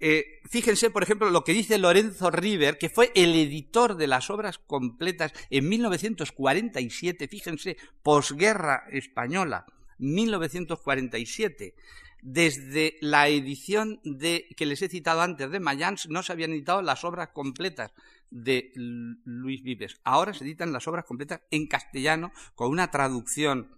Eh, 0.00 0.40
fíjense, 0.44 0.90
por 0.90 1.02
ejemplo, 1.02 1.30
lo 1.30 1.44
que 1.44 1.52
dice 1.52 1.78
Lorenzo 1.78 2.30
River, 2.30 2.78
que 2.78 2.88
fue 2.88 3.12
el 3.14 3.34
editor 3.34 3.96
de 3.96 4.06
las 4.06 4.28
obras 4.30 4.58
completas 4.58 5.32
en 5.50 5.68
1947, 5.68 7.28
fíjense, 7.28 7.76
posguerra 8.02 8.84
española, 8.90 9.66
1947. 9.98 11.74
Desde 12.22 12.96
la 13.02 13.28
edición 13.28 14.00
de, 14.02 14.48
que 14.56 14.66
les 14.66 14.80
he 14.80 14.88
citado 14.88 15.20
antes 15.20 15.50
de 15.50 15.60
Mayans 15.60 16.08
no 16.08 16.22
se 16.22 16.32
habían 16.32 16.52
editado 16.52 16.80
las 16.80 17.04
obras 17.04 17.28
completas 17.28 17.92
de 18.30 18.72
Luis 18.74 19.62
Vives. 19.62 20.00
Ahora 20.04 20.32
se 20.32 20.44
editan 20.44 20.72
las 20.72 20.88
obras 20.88 21.04
completas 21.04 21.42
en 21.50 21.66
castellano 21.66 22.32
con 22.54 22.70
una 22.70 22.90
traducción 22.90 23.76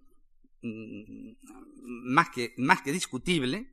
mm, 0.62 1.32
más 1.82 2.30
que, 2.30 2.54
más 2.56 2.82
que 2.82 2.92
discutible 2.92 3.72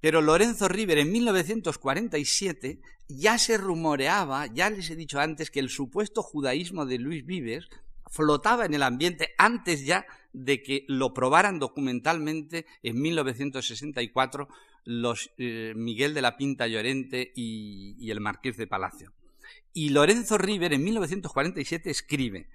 pero 0.00 0.22
Lorenzo 0.22 0.68
River 0.68 0.98
en 0.98 1.12
1947 1.12 2.80
ya 3.08 3.38
se 3.38 3.56
rumoreaba, 3.56 4.46
ya 4.46 4.70
les 4.70 4.90
he 4.90 4.96
dicho 4.96 5.20
antes, 5.20 5.50
que 5.50 5.60
el 5.60 5.68
supuesto 5.68 6.22
judaísmo 6.22 6.86
de 6.86 6.98
Luis 6.98 7.26
Vives 7.26 7.68
flotaba 8.10 8.64
en 8.64 8.74
el 8.74 8.82
ambiente 8.82 9.30
antes 9.38 9.84
ya 9.84 10.06
de 10.32 10.62
que 10.62 10.84
lo 10.88 11.12
probaran 11.12 11.58
documentalmente 11.58 12.66
en 12.82 13.00
1964 13.00 14.48
los 14.84 15.30
eh, 15.38 15.74
Miguel 15.76 16.14
de 16.14 16.22
la 16.22 16.36
Pinta 16.36 16.66
Llorente 16.66 17.32
y, 17.34 17.96
y 17.98 18.10
el 18.10 18.20
Marqués 18.20 18.56
de 18.56 18.66
Palacio. 18.66 19.12
Y 19.72 19.90
Lorenzo 19.90 20.38
River 20.38 20.72
en 20.72 20.84
1947 20.84 21.90
escribe 21.90 22.48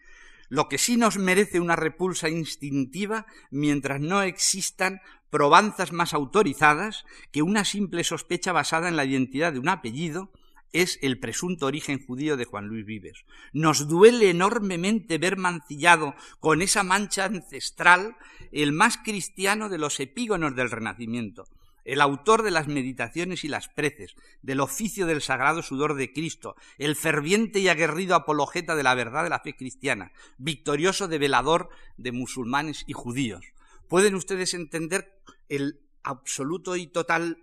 lo 0.50 0.70
que 0.70 0.78
sí 0.78 0.98
nos 0.98 1.18
merece 1.18 1.60
una 1.60 1.76
repulsa 1.76 2.30
instintiva 2.30 3.26
mientras 3.52 4.02
no 4.02 4.22
existan 4.22 5.02
probanzas 5.30 5.92
más 5.92 6.14
autorizadas 6.14 7.06
que 7.32 7.42
una 7.42 7.66
simple 7.66 8.04
sospecha 8.04 8.52
basada 8.52 8.88
en 8.88 8.96
la 8.96 9.06
identidad 9.06 9.54
de 9.54 9.60
un 9.60 9.70
apellido 9.70 10.32
es 10.72 11.00
el 11.02 11.20
presunto 11.20 11.68
origen 11.68 12.06
judío 12.06 12.36
de 12.36 12.46
Juan 12.46 12.68
Luis 12.68 12.86
Vives. 12.86 13.26
Nos 13.54 13.88
duele 13.88 14.30
enormemente 14.30 15.18
ver 15.18 15.38
mancillado 15.38 16.16
con 16.40 16.62
esa 16.62 16.84
mancha 16.84 17.26
ancestral 17.26 18.16
el 18.52 18.74
más 18.74 18.98
cristiano 18.98 19.70
de 19.70 19.78
los 19.78 20.00
epígonos 20.00 20.56
del 20.56 20.70
Renacimiento, 20.70 21.46
el 21.86 22.02
autor 22.02 22.42
de 22.44 22.52
las 22.52 22.68
meditaciones 22.68 23.44
y 23.44 23.48
las 23.48 23.70
preces, 23.70 24.16
del 24.42 24.60
oficio 24.60 25.06
del 25.06 25.22
sagrado 25.22 25.62
sudor 25.62 25.96
de 25.96 26.12
Cristo, 26.12 26.56
el 26.78 26.96
ferviente 26.96 27.60
y 27.60 27.70
aguerrido 27.70 28.16
apologeta 28.16 28.76
de 28.76 28.84
la 28.84 28.96
verdad 28.96 29.24
de 29.24 29.30
la 29.30 29.40
fe 29.40 29.56
cristiana, 29.56 30.12
victorioso 30.38 31.08
develador 31.08 31.70
de 31.98 32.12
musulmanes 32.12 32.84
y 32.88 32.94
judíos. 32.94 33.46
Pueden 33.88 34.16
ustedes 34.16 34.54
entender 34.56 35.22
el 35.48 35.80
absoluto 36.04 36.76
y 36.76 36.88
total, 36.88 37.38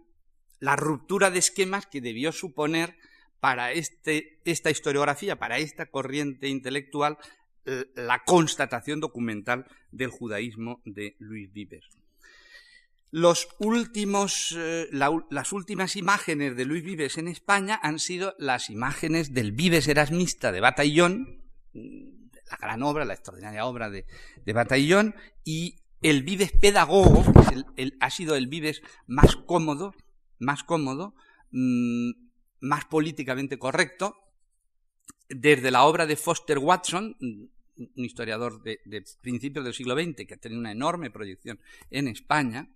la 0.58 0.76
ruptura 0.76 1.30
de 1.30 1.38
esquemas 1.38 1.86
que 1.86 2.00
debió 2.00 2.32
suponer 2.32 2.96
para 3.40 3.72
este, 3.72 4.40
esta 4.44 4.70
historiografía, 4.70 5.38
para 5.38 5.58
esta 5.58 5.86
corriente 5.86 6.48
intelectual, 6.48 7.18
la 7.94 8.24
constatación 8.24 9.00
documental 9.00 9.66
del 9.92 10.10
judaísmo 10.10 10.80
de 10.84 11.14
Luis 11.18 11.52
Vives. 11.52 12.01
Los 13.14 13.46
últimos, 13.58 14.56
eh, 14.58 14.88
las 14.90 15.52
últimas 15.52 15.96
imágenes 15.96 16.56
de 16.56 16.64
Luis 16.64 16.82
Vives 16.82 17.18
en 17.18 17.28
España 17.28 17.78
han 17.82 17.98
sido 17.98 18.34
las 18.38 18.70
imágenes 18.70 19.34
del 19.34 19.52
Vives 19.52 19.86
Erasmista 19.86 20.50
de 20.50 20.62
Batallón, 20.62 21.42
la 21.74 22.56
gran 22.58 22.82
obra, 22.82 23.04
la 23.04 23.12
extraordinaria 23.12 23.66
obra 23.66 23.90
de, 23.90 24.06
de 24.46 24.52
Batallón, 24.54 25.14
y 25.44 25.76
el 26.00 26.22
Vives 26.22 26.52
pedagogo 26.52 27.22
ha 28.00 28.10
sido 28.10 28.34
el 28.34 28.46
Vives 28.46 28.80
más 29.06 29.36
cómodo, 29.36 29.94
más 30.38 30.64
cómodo, 30.64 31.14
mm, 31.50 32.12
más 32.60 32.86
políticamente 32.86 33.58
correcto, 33.58 34.16
desde 35.28 35.70
la 35.70 35.84
obra 35.84 36.06
de 36.06 36.16
Foster 36.16 36.58
Watson, 36.58 37.14
un 37.20 37.50
historiador 37.96 38.62
de, 38.62 38.80
de 38.86 39.04
principios 39.20 39.66
del 39.66 39.74
siglo 39.74 39.94
XX 39.94 40.26
que 40.26 40.32
ha 40.32 40.40
tenido 40.40 40.60
una 40.60 40.72
enorme 40.72 41.10
proyección 41.10 41.60
en 41.90 42.08
España, 42.08 42.70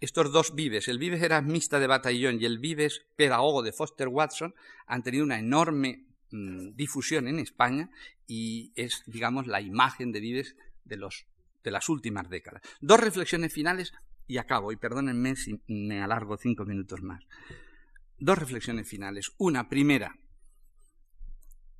estos 0.00 0.32
dos 0.32 0.54
Vives, 0.54 0.88
el 0.88 0.98
Vives 0.98 1.22
erasmista 1.22 1.78
de 1.78 1.86
Batallón 1.86 2.40
y 2.40 2.44
el 2.44 2.58
Vives 2.58 3.06
pedagogo 3.16 3.62
de 3.62 3.72
Foster 3.72 4.08
Watson, 4.08 4.54
han 4.86 5.02
tenido 5.02 5.24
una 5.24 5.38
enorme 5.38 6.06
mm, 6.30 6.74
difusión 6.74 7.28
en 7.28 7.38
España 7.38 7.90
y 8.26 8.72
es, 8.76 9.02
digamos, 9.06 9.46
la 9.46 9.60
imagen 9.60 10.12
de 10.12 10.20
Vives 10.20 10.56
de, 10.84 10.96
los, 10.96 11.26
de 11.62 11.70
las 11.70 11.88
últimas 11.88 12.28
décadas. 12.28 12.62
Dos 12.80 13.00
reflexiones 13.00 13.52
finales 13.52 13.92
y 14.26 14.38
acabo, 14.38 14.72
y 14.72 14.76
perdónenme 14.76 15.36
si 15.36 15.60
me 15.66 16.02
alargo 16.02 16.36
cinco 16.36 16.64
minutos 16.64 17.02
más. 17.02 17.24
Dos 18.18 18.38
reflexiones 18.38 18.88
finales. 18.88 19.32
Una, 19.38 19.68
primera, 19.68 20.16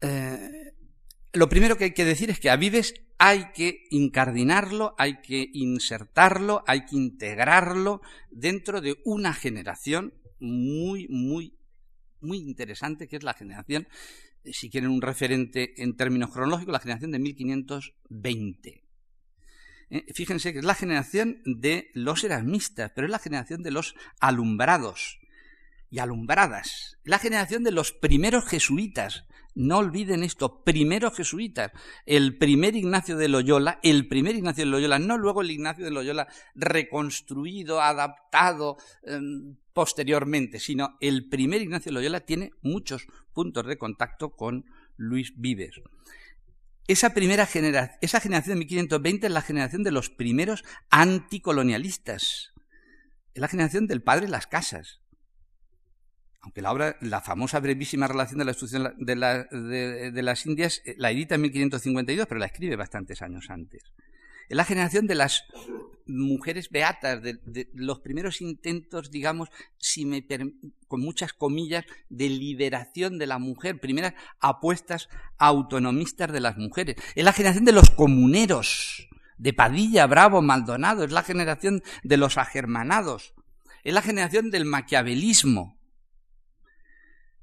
eh, 0.00 0.74
lo 1.32 1.48
primero 1.48 1.76
que 1.76 1.84
hay 1.84 1.94
que 1.94 2.04
decir 2.04 2.30
es 2.30 2.38
que 2.38 2.50
a 2.50 2.56
Vives 2.56 2.94
hay 3.18 3.52
que 3.52 3.84
incardinarlo, 3.90 4.94
hay 4.98 5.20
que 5.22 5.48
insertarlo, 5.52 6.62
hay 6.66 6.84
que 6.84 6.96
integrarlo 6.96 8.02
dentro 8.30 8.80
de 8.80 8.98
una 9.04 9.32
generación 9.32 10.12
muy, 10.40 11.06
muy, 11.08 11.56
muy 12.20 12.38
interesante, 12.38 13.08
que 13.08 13.16
es 13.16 13.22
la 13.22 13.34
generación, 13.34 13.88
si 14.44 14.70
quieren 14.70 14.90
un 14.90 15.02
referente 15.02 15.80
en 15.82 15.96
términos 15.96 16.30
cronológicos, 16.30 16.72
la 16.72 16.80
generación 16.80 17.12
de 17.12 17.18
1520. 17.20 18.84
Eh, 19.90 20.06
fíjense 20.14 20.52
que 20.52 20.58
es 20.58 20.64
la 20.64 20.74
generación 20.74 21.42
de 21.44 21.90
los 21.94 22.24
erasmistas, 22.24 22.92
pero 22.94 23.06
es 23.06 23.10
la 23.10 23.18
generación 23.18 23.62
de 23.62 23.70
los 23.70 23.94
alumbrados 24.20 25.20
y 25.90 25.98
alumbradas, 25.98 26.98
la 27.04 27.18
generación 27.18 27.62
de 27.62 27.72
los 27.72 27.92
primeros 27.92 28.46
jesuitas, 28.46 29.26
no 29.54 29.78
olviden 29.78 30.22
esto, 30.22 30.62
primero 30.64 31.10
jesuitas, 31.10 31.72
el 32.06 32.38
primer 32.38 32.74
Ignacio 32.76 33.16
de 33.16 33.28
Loyola, 33.28 33.78
el 33.82 34.08
primer 34.08 34.34
Ignacio 34.34 34.64
de 34.64 34.70
Loyola, 34.70 34.98
no 34.98 35.18
luego 35.18 35.42
el 35.42 35.50
Ignacio 35.50 35.84
de 35.84 35.90
Loyola 35.90 36.28
reconstruido, 36.54 37.80
adaptado 37.80 38.76
em, 39.02 39.56
posteriormente, 39.72 40.58
sino 40.58 40.96
el 41.00 41.28
primer 41.28 41.60
Ignacio 41.62 41.90
de 41.90 41.94
Loyola 41.94 42.20
tiene 42.20 42.52
muchos 42.62 43.06
puntos 43.32 43.66
de 43.66 43.78
contacto 43.78 44.30
con 44.30 44.64
Luis 44.96 45.34
Vives. 45.36 45.80
Esa 46.88 47.14
primera 47.14 47.46
generación, 47.46 47.98
esa 48.00 48.20
generación 48.20 48.54
de 48.54 48.64
1520 48.64 49.26
es 49.26 49.32
la 49.32 49.42
generación 49.42 49.82
de 49.82 49.92
los 49.92 50.10
primeros 50.10 50.64
anticolonialistas. 50.90 52.52
Es 53.34 53.40
la 53.40 53.48
generación 53.48 53.86
del 53.86 54.02
padre 54.02 54.28
las 54.28 54.46
casas 54.46 55.01
aunque 56.42 56.60
la 56.60 56.72
obra, 56.72 56.96
la 57.00 57.20
famosa 57.20 57.60
brevísima 57.60 58.08
relación 58.08 58.38
de 58.38 58.44
la 58.44 58.50
destrucción 58.50 58.94
de, 58.98 60.22
las 60.22 60.46
Indias, 60.46 60.82
eh, 60.84 60.96
la 60.98 61.12
edita 61.12 61.36
en 61.36 61.42
1552, 61.42 62.26
pero 62.26 62.40
la 62.40 62.46
escribe 62.46 62.74
bastantes 62.76 63.22
años 63.22 63.48
antes. 63.48 63.84
Es 64.48 64.56
la 64.56 64.64
generación 64.64 65.06
de 65.06 65.14
las 65.14 65.44
mujeres 66.04 66.68
beatas, 66.68 67.22
de, 67.22 67.68
los 67.74 68.00
primeros 68.00 68.40
intentos, 68.40 69.12
digamos, 69.12 69.50
si 69.78 70.04
me 70.04 70.26
con 70.88 71.00
muchas 71.00 71.32
comillas, 71.32 71.84
de 72.08 72.28
liberación 72.28 73.18
de 73.18 73.28
la 73.28 73.38
mujer, 73.38 73.80
primeras 73.80 74.14
apuestas 74.40 75.08
autonomistas 75.38 76.32
de 76.32 76.40
las 76.40 76.58
mujeres. 76.58 76.96
Es 77.14 77.24
la 77.24 77.32
generación 77.32 77.64
de 77.64 77.72
los 77.72 77.88
comuneros, 77.90 79.08
de 79.38 79.52
Padilla, 79.52 80.06
Bravo, 80.06 80.42
Maldonado, 80.42 81.04
es 81.04 81.12
la 81.12 81.22
generación 81.22 81.82
de 82.02 82.16
los 82.16 82.36
agermanados, 82.36 83.32
es 83.84 83.94
la 83.94 84.02
generación 84.02 84.50
del 84.50 84.64
maquiavelismo, 84.64 85.78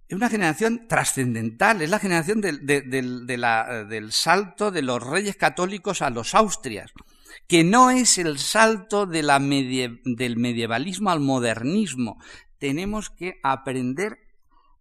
es 0.10 0.16
una 0.16 0.30
generación 0.30 0.88
trascendental, 0.88 1.84
es 1.84 1.90
la 1.92 2.00
generación 2.00 2.42
del, 2.42 4.12
salto 4.12 4.72
de 4.72 4.82
los 4.82 5.04
reyes 5.04 5.36
católicos 5.36 6.02
a 6.02 6.10
los 6.10 6.34
austrias, 6.34 6.92
que 7.48 7.64
no 7.64 7.92
es 7.92 8.18
el 8.18 8.40
salto 8.40 9.06
del 9.06 10.36
medievalismo 10.38 11.12
al 11.12 11.20
modernismo. 11.20 12.20
Tenemos 12.58 13.12
que 13.12 13.40
aprender 13.44 14.18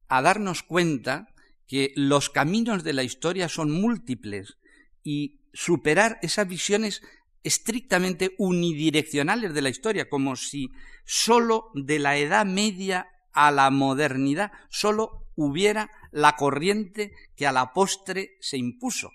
a 0.08 0.22
darnos 0.22 0.62
cuenta 0.62 1.28
que 1.66 1.92
los 1.94 2.30
caminos 2.30 2.82
de 2.82 2.94
la 2.94 3.02
historia 3.02 3.50
son 3.50 3.70
múltiples 3.70 4.56
y 5.04 5.42
superar 5.52 6.18
esas 6.22 6.48
visiones 6.48 7.02
estrictamente 7.42 8.34
unidireccionales 8.38 9.52
de 9.52 9.60
la 9.60 9.68
historia, 9.68 10.08
como 10.08 10.36
si 10.36 10.70
sólo 11.04 11.70
de 11.74 11.98
la 11.98 12.16
Edad 12.16 12.46
Media 12.46 13.08
a 13.38 13.52
la 13.52 13.70
modernidad 13.70 14.50
solo 14.68 15.28
hubiera 15.36 15.90
la 16.10 16.34
corriente 16.34 17.12
que 17.36 17.46
a 17.46 17.52
la 17.52 17.72
postre 17.72 18.36
se 18.40 18.58
impuso. 18.58 19.12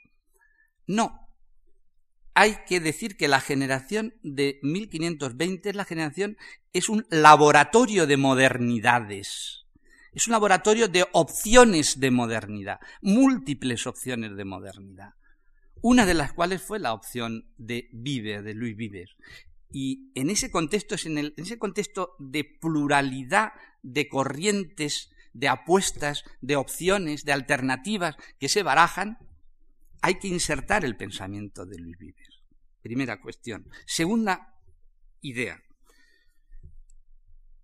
No. 0.88 1.20
hay 2.34 2.56
que 2.66 2.80
decir 2.80 3.18
que 3.18 3.28
la 3.28 3.41
generación 3.41 4.14
de 4.24 4.60
1520 4.64 5.70
es 5.70 5.76
la 5.76 5.86
generación, 5.86 6.38
es 6.72 6.88
un 6.88 7.06
laboratorio 7.10 8.08
de 8.08 8.16
modernidades. 8.16 9.66
Es 10.14 10.28
un 10.28 10.32
laboratorio 10.32 10.88
de 10.88 11.06
opciones 11.12 12.00
de 12.00 12.10
modernidad, 12.10 12.80
múltiples 13.02 13.86
opciones 13.88 14.38
de 14.38 14.45
modernidad. 14.45 15.10
Una 15.82 16.06
de 16.06 16.14
las 16.14 16.32
cuales 16.32 16.62
fue 16.62 16.80
la 16.80 16.94
opción 16.94 17.52
de 17.58 17.90
Vives, 17.91 18.44
de 18.44 18.54
Luis 18.54 18.78
Vives. 18.78 19.10
Y 19.74 20.12
en 20.16 20.30
ese 20.30 20.52
contexto, 20.52 20.95
en, 21.04 21.18
en 21.18 21.34
ese 21.36 21.58
contexto 21.58 22.16
de 22.20 22.45
pluralidad 22.45 23.52
de 23.82 24.08
corrientes, 24.08 25.10
de 25.34 25.50
apuestas, 25.50 26.24
de 26.41 26.56
opciones, 26.56 27.26
de 27.26 27.34
alternativas 27.34 28.16
que 28.40 28.48
se 28.48 28.64
barajan, 28.64 29.18
hay 30.02 30.20
que 30.20 30.28
insertar 30.28 30.86
el 30.86 30.95
pensamiento 30.95 31.66
de 31.66 31.80
Luis 31.80 31.98
Vives. 31.98 32.44
Primera 32.82 33.20
cuestión. 33.20 33.68
Segunda 33.86 34.54
idea. 35.22 35.62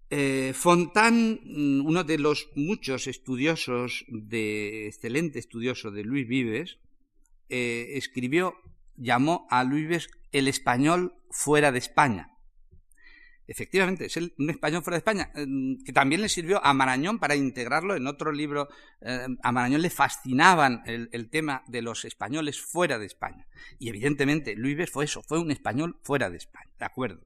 Eh, 0.09 0.53
Fontán, 0.55 1.39
uno 1.45 2.03
de 2.03 2.17
los 2.17 2.49
muchos 2.55 3.05
estudiosos, 3.05 4.05
de, 4.07 4.87
excelente 4.87 5.37
estudioso 5.37 5.91
de 5.91 6.03
Luis 6.03 6.27
Vives, 6.27 6.79
eh, 7.49 7.91
escribió, 7.93 8.55
llamó 8.99 9.47
a 9.49 9.63
Luis 9.63 10.09
el 10.31 10.47
español 10.47 11.15
fuera 11.31 11.71
de 11.71 11.79
España. 11.79 12.29
Efectivamente, 13.47 14.05
es 14.05 14.15
un 14.15 14.49
español 14.51 14.83
fuera 14.83 14.97
de 14.97 14.99
España, 14.99 15.31
em, 15.33 15.83
que 15.83 15.91
también 15.91 16.21
le 16.21 16.29
sirvió 16.29 16.63
a 16.63 16.71
Marañón 16.71 17.17
para 17.17 17.35
integrarlo 17.35 17.95
en 17.95 18.05
otro 18.05 18.31
libro. 18.31 18.69
Em, 19.01 19.37
a 19.41 19.51
Marañón 19.51 19.81
le 19.81 19.89
fascinaban 19.89 20.83
el, 20.85 21.29
tema 21.31 21.63
de 21.65 21.81
los 21.81 22.05
españoles 22.05 22.61
fuera 22.61 22.99
de 22.99 23.07
España. 23.07 23.47
Y 23.79 23.89
evidentemente, 23.89 24.55
Luis 24.55 24.77
fue 24.91 25.05
eso, 25.05 25.23
fue 25.23 25.39
un 25.39 25.49
español 25.49 25.97
fuera 26.03 26.29
de 26.29 26.37
España, 26.37 26.69
¿de 26.77 26.85
acuerdo? 26.85 27.25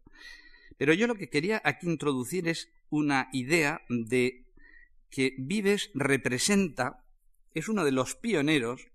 Pero 0.78 0.94
yo 0.94 1.08
lo 1.08 1.16
que 1.16 1.30
quería 1.30 1.62
aquí 1.66 1.88
introducir 1.88 2.48
es 2.48 2.70
una 2.90 3.28
idea 3.34 3.82
de 3.90 4.46
que 5.10 5.36
Vives 5.38 5.92
representa, 5.94 7.04
es 7.54 7.68
uno 7.68 7.84
de 7.84 7.92
los 7.92 8.16
pioneros 8.16 8.88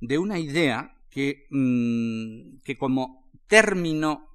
de 0.00 0.16
una 0.16 0.38
idea 0.38 0.96
que, 1.12 1.46
mm, 1.50 2.62
que 2.64 2.76
como 2.76 3.30
término 3.46 4.32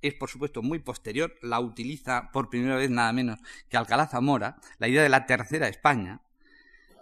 es 0.00 0.14
por 0.14 0.30
supuesto 0.30 0.62
muy 0.62 0.78
posterior, 0.78 1.34
la 1.42 1.60
utiliza 1.60 2.30
por 2.32 2.48
primera 2.48 2.76
vez 2.76 2.90
nada 2.90 3.12
menos 3.12 3.38
que 3.68 3.76
Alcalá 3.76 4.06
Zamora, 4.06 4.56
la 4.78 4.88
idea 4.88 5.02
de 5.02 5.08
la 5.08 5.26
tercera 5.26 5.68
España, 5.68 6.22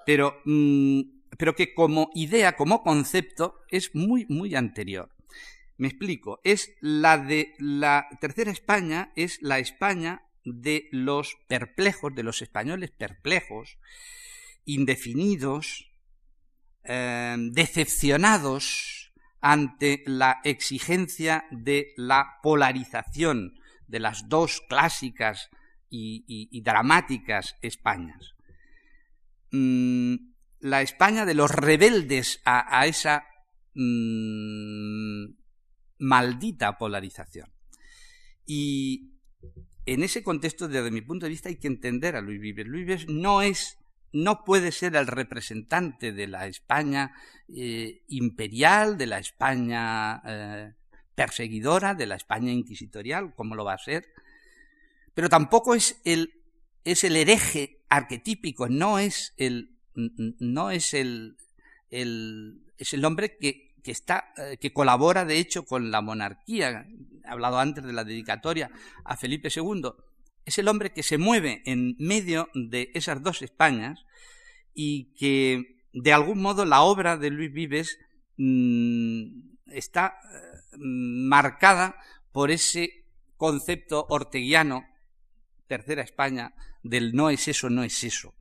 pero, 0.05 0.41
mm, 0.45 1.01
pero 1.39 1.55
que 1.55 1.75
como 1.75 2.11
idea, 2.15 2.57
como 2.57 2.83
concepto, 2.83 3.61
es 3.69 3.95
muy, 3.95 4.27
muy 4.29 4.55
anterior. 4.55 5.15
Me 5.79 5.89
explico, 5.89 6.41
es 6.45 6.75
la 6.81 7.17
de 7.17 7.55
la 7.59 8.07
tercera 8.21 8.51
España, 8.51 9.13
es 9.17 9.41
la 9.41 9.59
España 9.59 10.27
de 10.45 10.89
los 10.93 11.37
perplejos, 11.49 12.15
de 12.15 12.23
los 12.23 12.43
españoles 12.43 12.91
perplejos, 12.91 13.79
indefinidos, 14.67 15.91
eh, 16.85 17.37
decepcionados, 17.53 19.00
ante 19.41 20.03
la 20.07 20.41
exigencia 20.45 21.45
de 21.51 21.93
la 21.97 22.39
polarización 22.43 23.55
de 23.87 24.01
las 24.01 24.29
dos 24.29 24.62
clásicas 24.69 25.51
y, 25.89 26.61
dramáticas 26.62 27.57
Españas. 27.62 28.35
Mm, 29.51 30.15
la 30.61 30.83
España 30.83 31.25
de 31.25 31.35
los 31.35 31.51
rebeldes 31.51 32.41
a, 32.45 32.87
esa 32.87 33.25
mm, 33.75 35.25
maldita 35.99 36.79
polarización. 36.79 37.51
Y 38.47 39.15
en 39.87 40.03
ese 40.03 40.23
contexto, 40.23 40.69
desde 40.69 40.91
mi 40.91 41.01
punto 41.01 41.27
de 41.27 41.31
vista, 41.31 41.49
hay 41.49 41.57
que 41.57 41.67
entender 41.67 42.15
a 42.15 42.21
Luis 42.21 42.41
Vives. 42.41 42.67
Luis 42.67 42.87
Vives 42.87 43.09
no 43.09 43.43
es 43.43 43.80
no 44.12 44.45
puede 44.45 44.73
ser 44.73 44.97
el 44.97 45.07
representante 45.07 46.12
de 46.12 46.27
la 46.27 46.47
España 46.47 47.15
eh, 47.49 48.03
imperial, 48.09 48.99
de 48.99 49.07
la 49.07 49.19
España 49.19 50.23
eh, 50.24 50.73
perseguidora, 51.15 51.95
de 51.95 52.07
la 52.07 52.16
España 52.16 52.53
inquisitorial, 52.53 53.35
como 53.35 53.55
lo 53.55 53.65
va 53.65 53.74
a 53.74 53.78
ser, 53.78 54.07
pero 55.15 55.28
tampoco 55.28 55.74
es 55.74 56.01
el, 56.05 56.32
es 56.85 57.05
el 57.05 57.16
hereje 57.16 57.82
arquetípico, 57.89 58.69
no 58.69 58.99
es 58.99 59.35
el, 59.37 59.77
no 59.95 60.70
es 60.70 60.95
el, 60.95 61.37
es 61.91 62.93
el 62.93 63.05
hombre 63.05 63.37
que, 63.37 63.74
que, 63.82 63.91
está, 63.91 64.32
eh, 64.37 64.57
que 64.59 64.73
colabora 64.73 65.24
de 65.24 65.39
hecho 65.39 65.65
con 65.65 65.91
la 65.91 66.01
monarquía. 66.01 66.87
He 67.24 67.28
hablado 67.28 67.59
antes 67.59 67.85
de 67.85 67.93
la 67.93 68.05
dedicatoria 68.05 68.70
a 69.05 69.16
Felipe 69.16 69.49
II 69.55 69.82
es 70.45 70.59
el 70.59 70.69
hombre 70.69 70.93
que 70.93 71.03
se 71.03 71.19
mueve 71.19 71.62
en 71.67 71.97
medio 71.99 72.49
de 72.55 72.91
esas 72.95 73.23
dos 73.23 73.43
Españas 73.43 74.05
y 74.75 75.12
que 75.15 75.85
de 75.93 76.12
algún 76.12 76.41
modo 76.41 76.65
la 76.65 76.83
obra 76.83 77.17
de 77.17 77.31
Luis 77.31 77.53
Vives 77.53 77.99
mm, 78.37 79.51
está 79.73 80.15
eh, 80.23 80.77
marcada 80.79 81.97
por 82.33 82.51
ese 82.51 83.05
concepto 83.37 84.07
orteguiano, 84.09 84.87
tercera 85.67 86.03
España, 86.03 86.55
del 86.83 87.15
no 87.15 87.31
es 87.31 87.49
eso, 87.49 87.71
no 87.71 87.83
es 87.83 88.05
eso. 88.05 88.35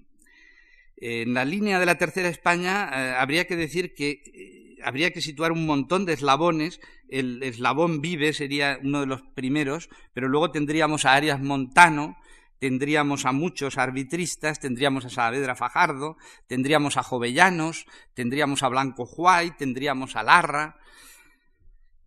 En 0.98 1.34
la 1.34 1.46
línea 1.46 1.80
de 1.80 1.86
la 1.86 1.98
tercera 1.98 2.28
España 2.28 2.90
eh, 2.92 3.16
habría 3.18 3.48
que 3.48 3.56
decir 3.56 3.94
que 3.94 4.22
eh, 4.26 4.78
habría 4.84 5.12
que 5.12 5.22
situar 5.22 5.52
un 5.52 5.66
montón 5.66 6.06
de 6.06 6.14
eslabones 6.14 6.82
el 7.12 7.44
eslabón 7.44 8.02
Vive 8.02 8.34
sería 8.34 8.80
uno 8.84 9.02
de 9.02 9.06
los 9.06 9.22
primeros, 9.22 9.90
pero 10.14 10.28
luego 10.28 10.52
tendríamos 10.52 11.06
a 11.06 11.14
Arias 11.14 11.42
Montano, 11.42 12.18
tendríamos 12.60 13.26
a 13.26 13.32
muchos 13.32 13.78
arbitristas, 13.78 14.60
tendríamos 14.60 15.06
a 15.06 15.10
Saavedra 15.10 15.56
Fajardo, 15.56 16.18
tendríamos 16.48 16.98
a 16.98 17.04
Jovellanos, 17.04 17.86
tendríamos 18.14 18.64
a 18.64 18.70
Blanco 18.70 19.06
Juay, 19.06 19.52
tendríamos 19.58 20.16
a 20.16 20.24
Larra, 20.24 20.80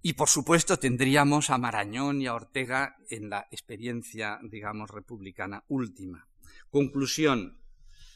y 0.02 0.14
por 0.14 0.28
supuesto 0.28 0.78
tendríamos 0.78 1.50
a 1.50 1.58
Marañón 1.58 2.20
y 2.20 2.26
a 2.26 2.34
Ortega 2.34 2.96
en 3.08 3.30
la 3.30 3.46
experiencia, 3.50 4.40
digamos, 4.42 4.90
republicana 4.90 5.64
última. 5.68 6.26
Conclusión, 6.70 7.62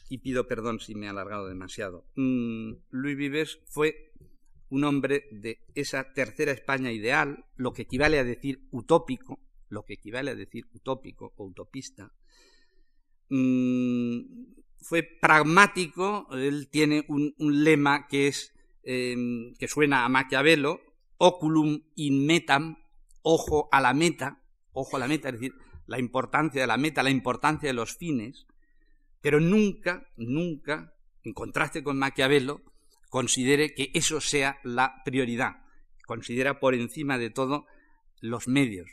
y 0.09 0.19
pido 0.19 0.47
perdón 0.47 0.79
si 0.79 0.95
me 0.95 1.05
he 1.05 1.09
alargado 1.09 1.47
demasiado. 1.47 2.05
Mm, 2.15 2.73
Luis 2.91 3.17
Vives 3.17 3.59
fue 3.67 4.06
un 4.69 4.83
hombre 4.83 5.25
de 5.31 5.59
esa 5.75 6.13
tercera 6.13 6.51
España 6.51 6.91
ideal, 6.91 7.45
lo 7.55 7.73
que 7.73 7.83
equivale 7.83 8.19
a 8.19 8.23
decir 8.23 8.67
utópico, 8.71 9.39
lo 9.69 9.83
que 9.83 9.93
equivale 9.93 10.31
a 10.31 10.35
decir 10.35 10.65
utópico 10.73 11.33
o 11.37 11.45
utopista, 11.45 12.11
mm, 13.29 14.19
fue 14.79 15.03
pragmático, 15.03 16.27
él 16.31 16.69
tiene 16.69 17.05
un, 17.07 17.33
lema 17.37 18.07
que 18.07 18.27
es 18.27 18.53
em, 18.83 19.53
que 19.55 19.67
suena 19.67 20.05
a 20.05 20.09
Maquiavelo, 20.09 20.79
oculum 21.17 21.81
in 21.95 22.25
metam, 22.25 22.77
ojo 23.21 23.67
a 23.71 23.81
la 23.81 23.93
meta, 23.93 24.41
ojo 24.71 24.95
a 24.95 24.99
la 24.99 25.07
meta, 25.07 25.29
es 25.29 25.35
decir, 25.35 25.53
la 25.87 25.99
importancia 25.99 26.61
de 26.61 26.67
la 26.67 26.77
meta, 26.77 27.03
la 27.03 27.09
importancia 27.09 27.67
de 27.67 27.73
los 27.73 27.97
fines, 27.97 28.45
pero 29.21 29.39
nunca, 29.39 30.07
nunca, 30.15 30.93
en 31.23 31.33
contraste 31.33 31.83
con 31.83 31.97
Maquiavelo, 31.97 32.61
considere 33.09 33.73
que 33.73 33.91
eso 33.93 34.21
sea 34.21 34.59
la 34.63 35.01
prioridad. 35.03 35.63
Considera 36.05 36.59
por 36.59 36.73
encima 36.73 37.17
de 37.17 37.29
todo 37.29 37.65
los 38.21 38.47
medios 38.47 38.89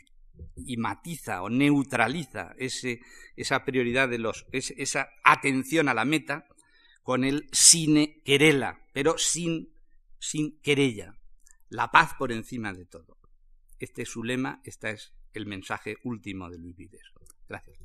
y 0.55 0.77
matiza 0.77 1.41
o 1.41 1.49
neutraliza 1.49 2.53
ese, 2.57 3.01
esa 3.35 3.63
prioridad 3.65 4.09
de 4.09 4.19
los, 4.19 4.45
esa 4.51 5.09
atención 5.23 5.89
a 5.89 5.93
la 5.93 6.05
meta 6.05 6.47
con 7.03 7.23
el 7.23 7.47
sine 7.51 8.21
querela, 8.25 8.81
pero 8.93 9.17
sin, 9.17 9.73
sin 10.19 10.59
querella. 10.61 11.17
La 11.69 11.91
paz 11.91 12.13
por 12.17 12.31
encima 12.31 12.73
de 12.73 12.85
todo. 12.85 13.17
Este 13.79 14.03
es 14.03 14.09
su 14.09 14.23
lema, 14.23 14.61
este 14.63 14.91
es 14.91 15.13
el 15.33 15.45
mensaje 15.45 15.97
último 16.03 16.49
de 16.49 16.57
Luis 16.57 16.75
Vives. 16.75 17.03
Gracias. 17.47 17.77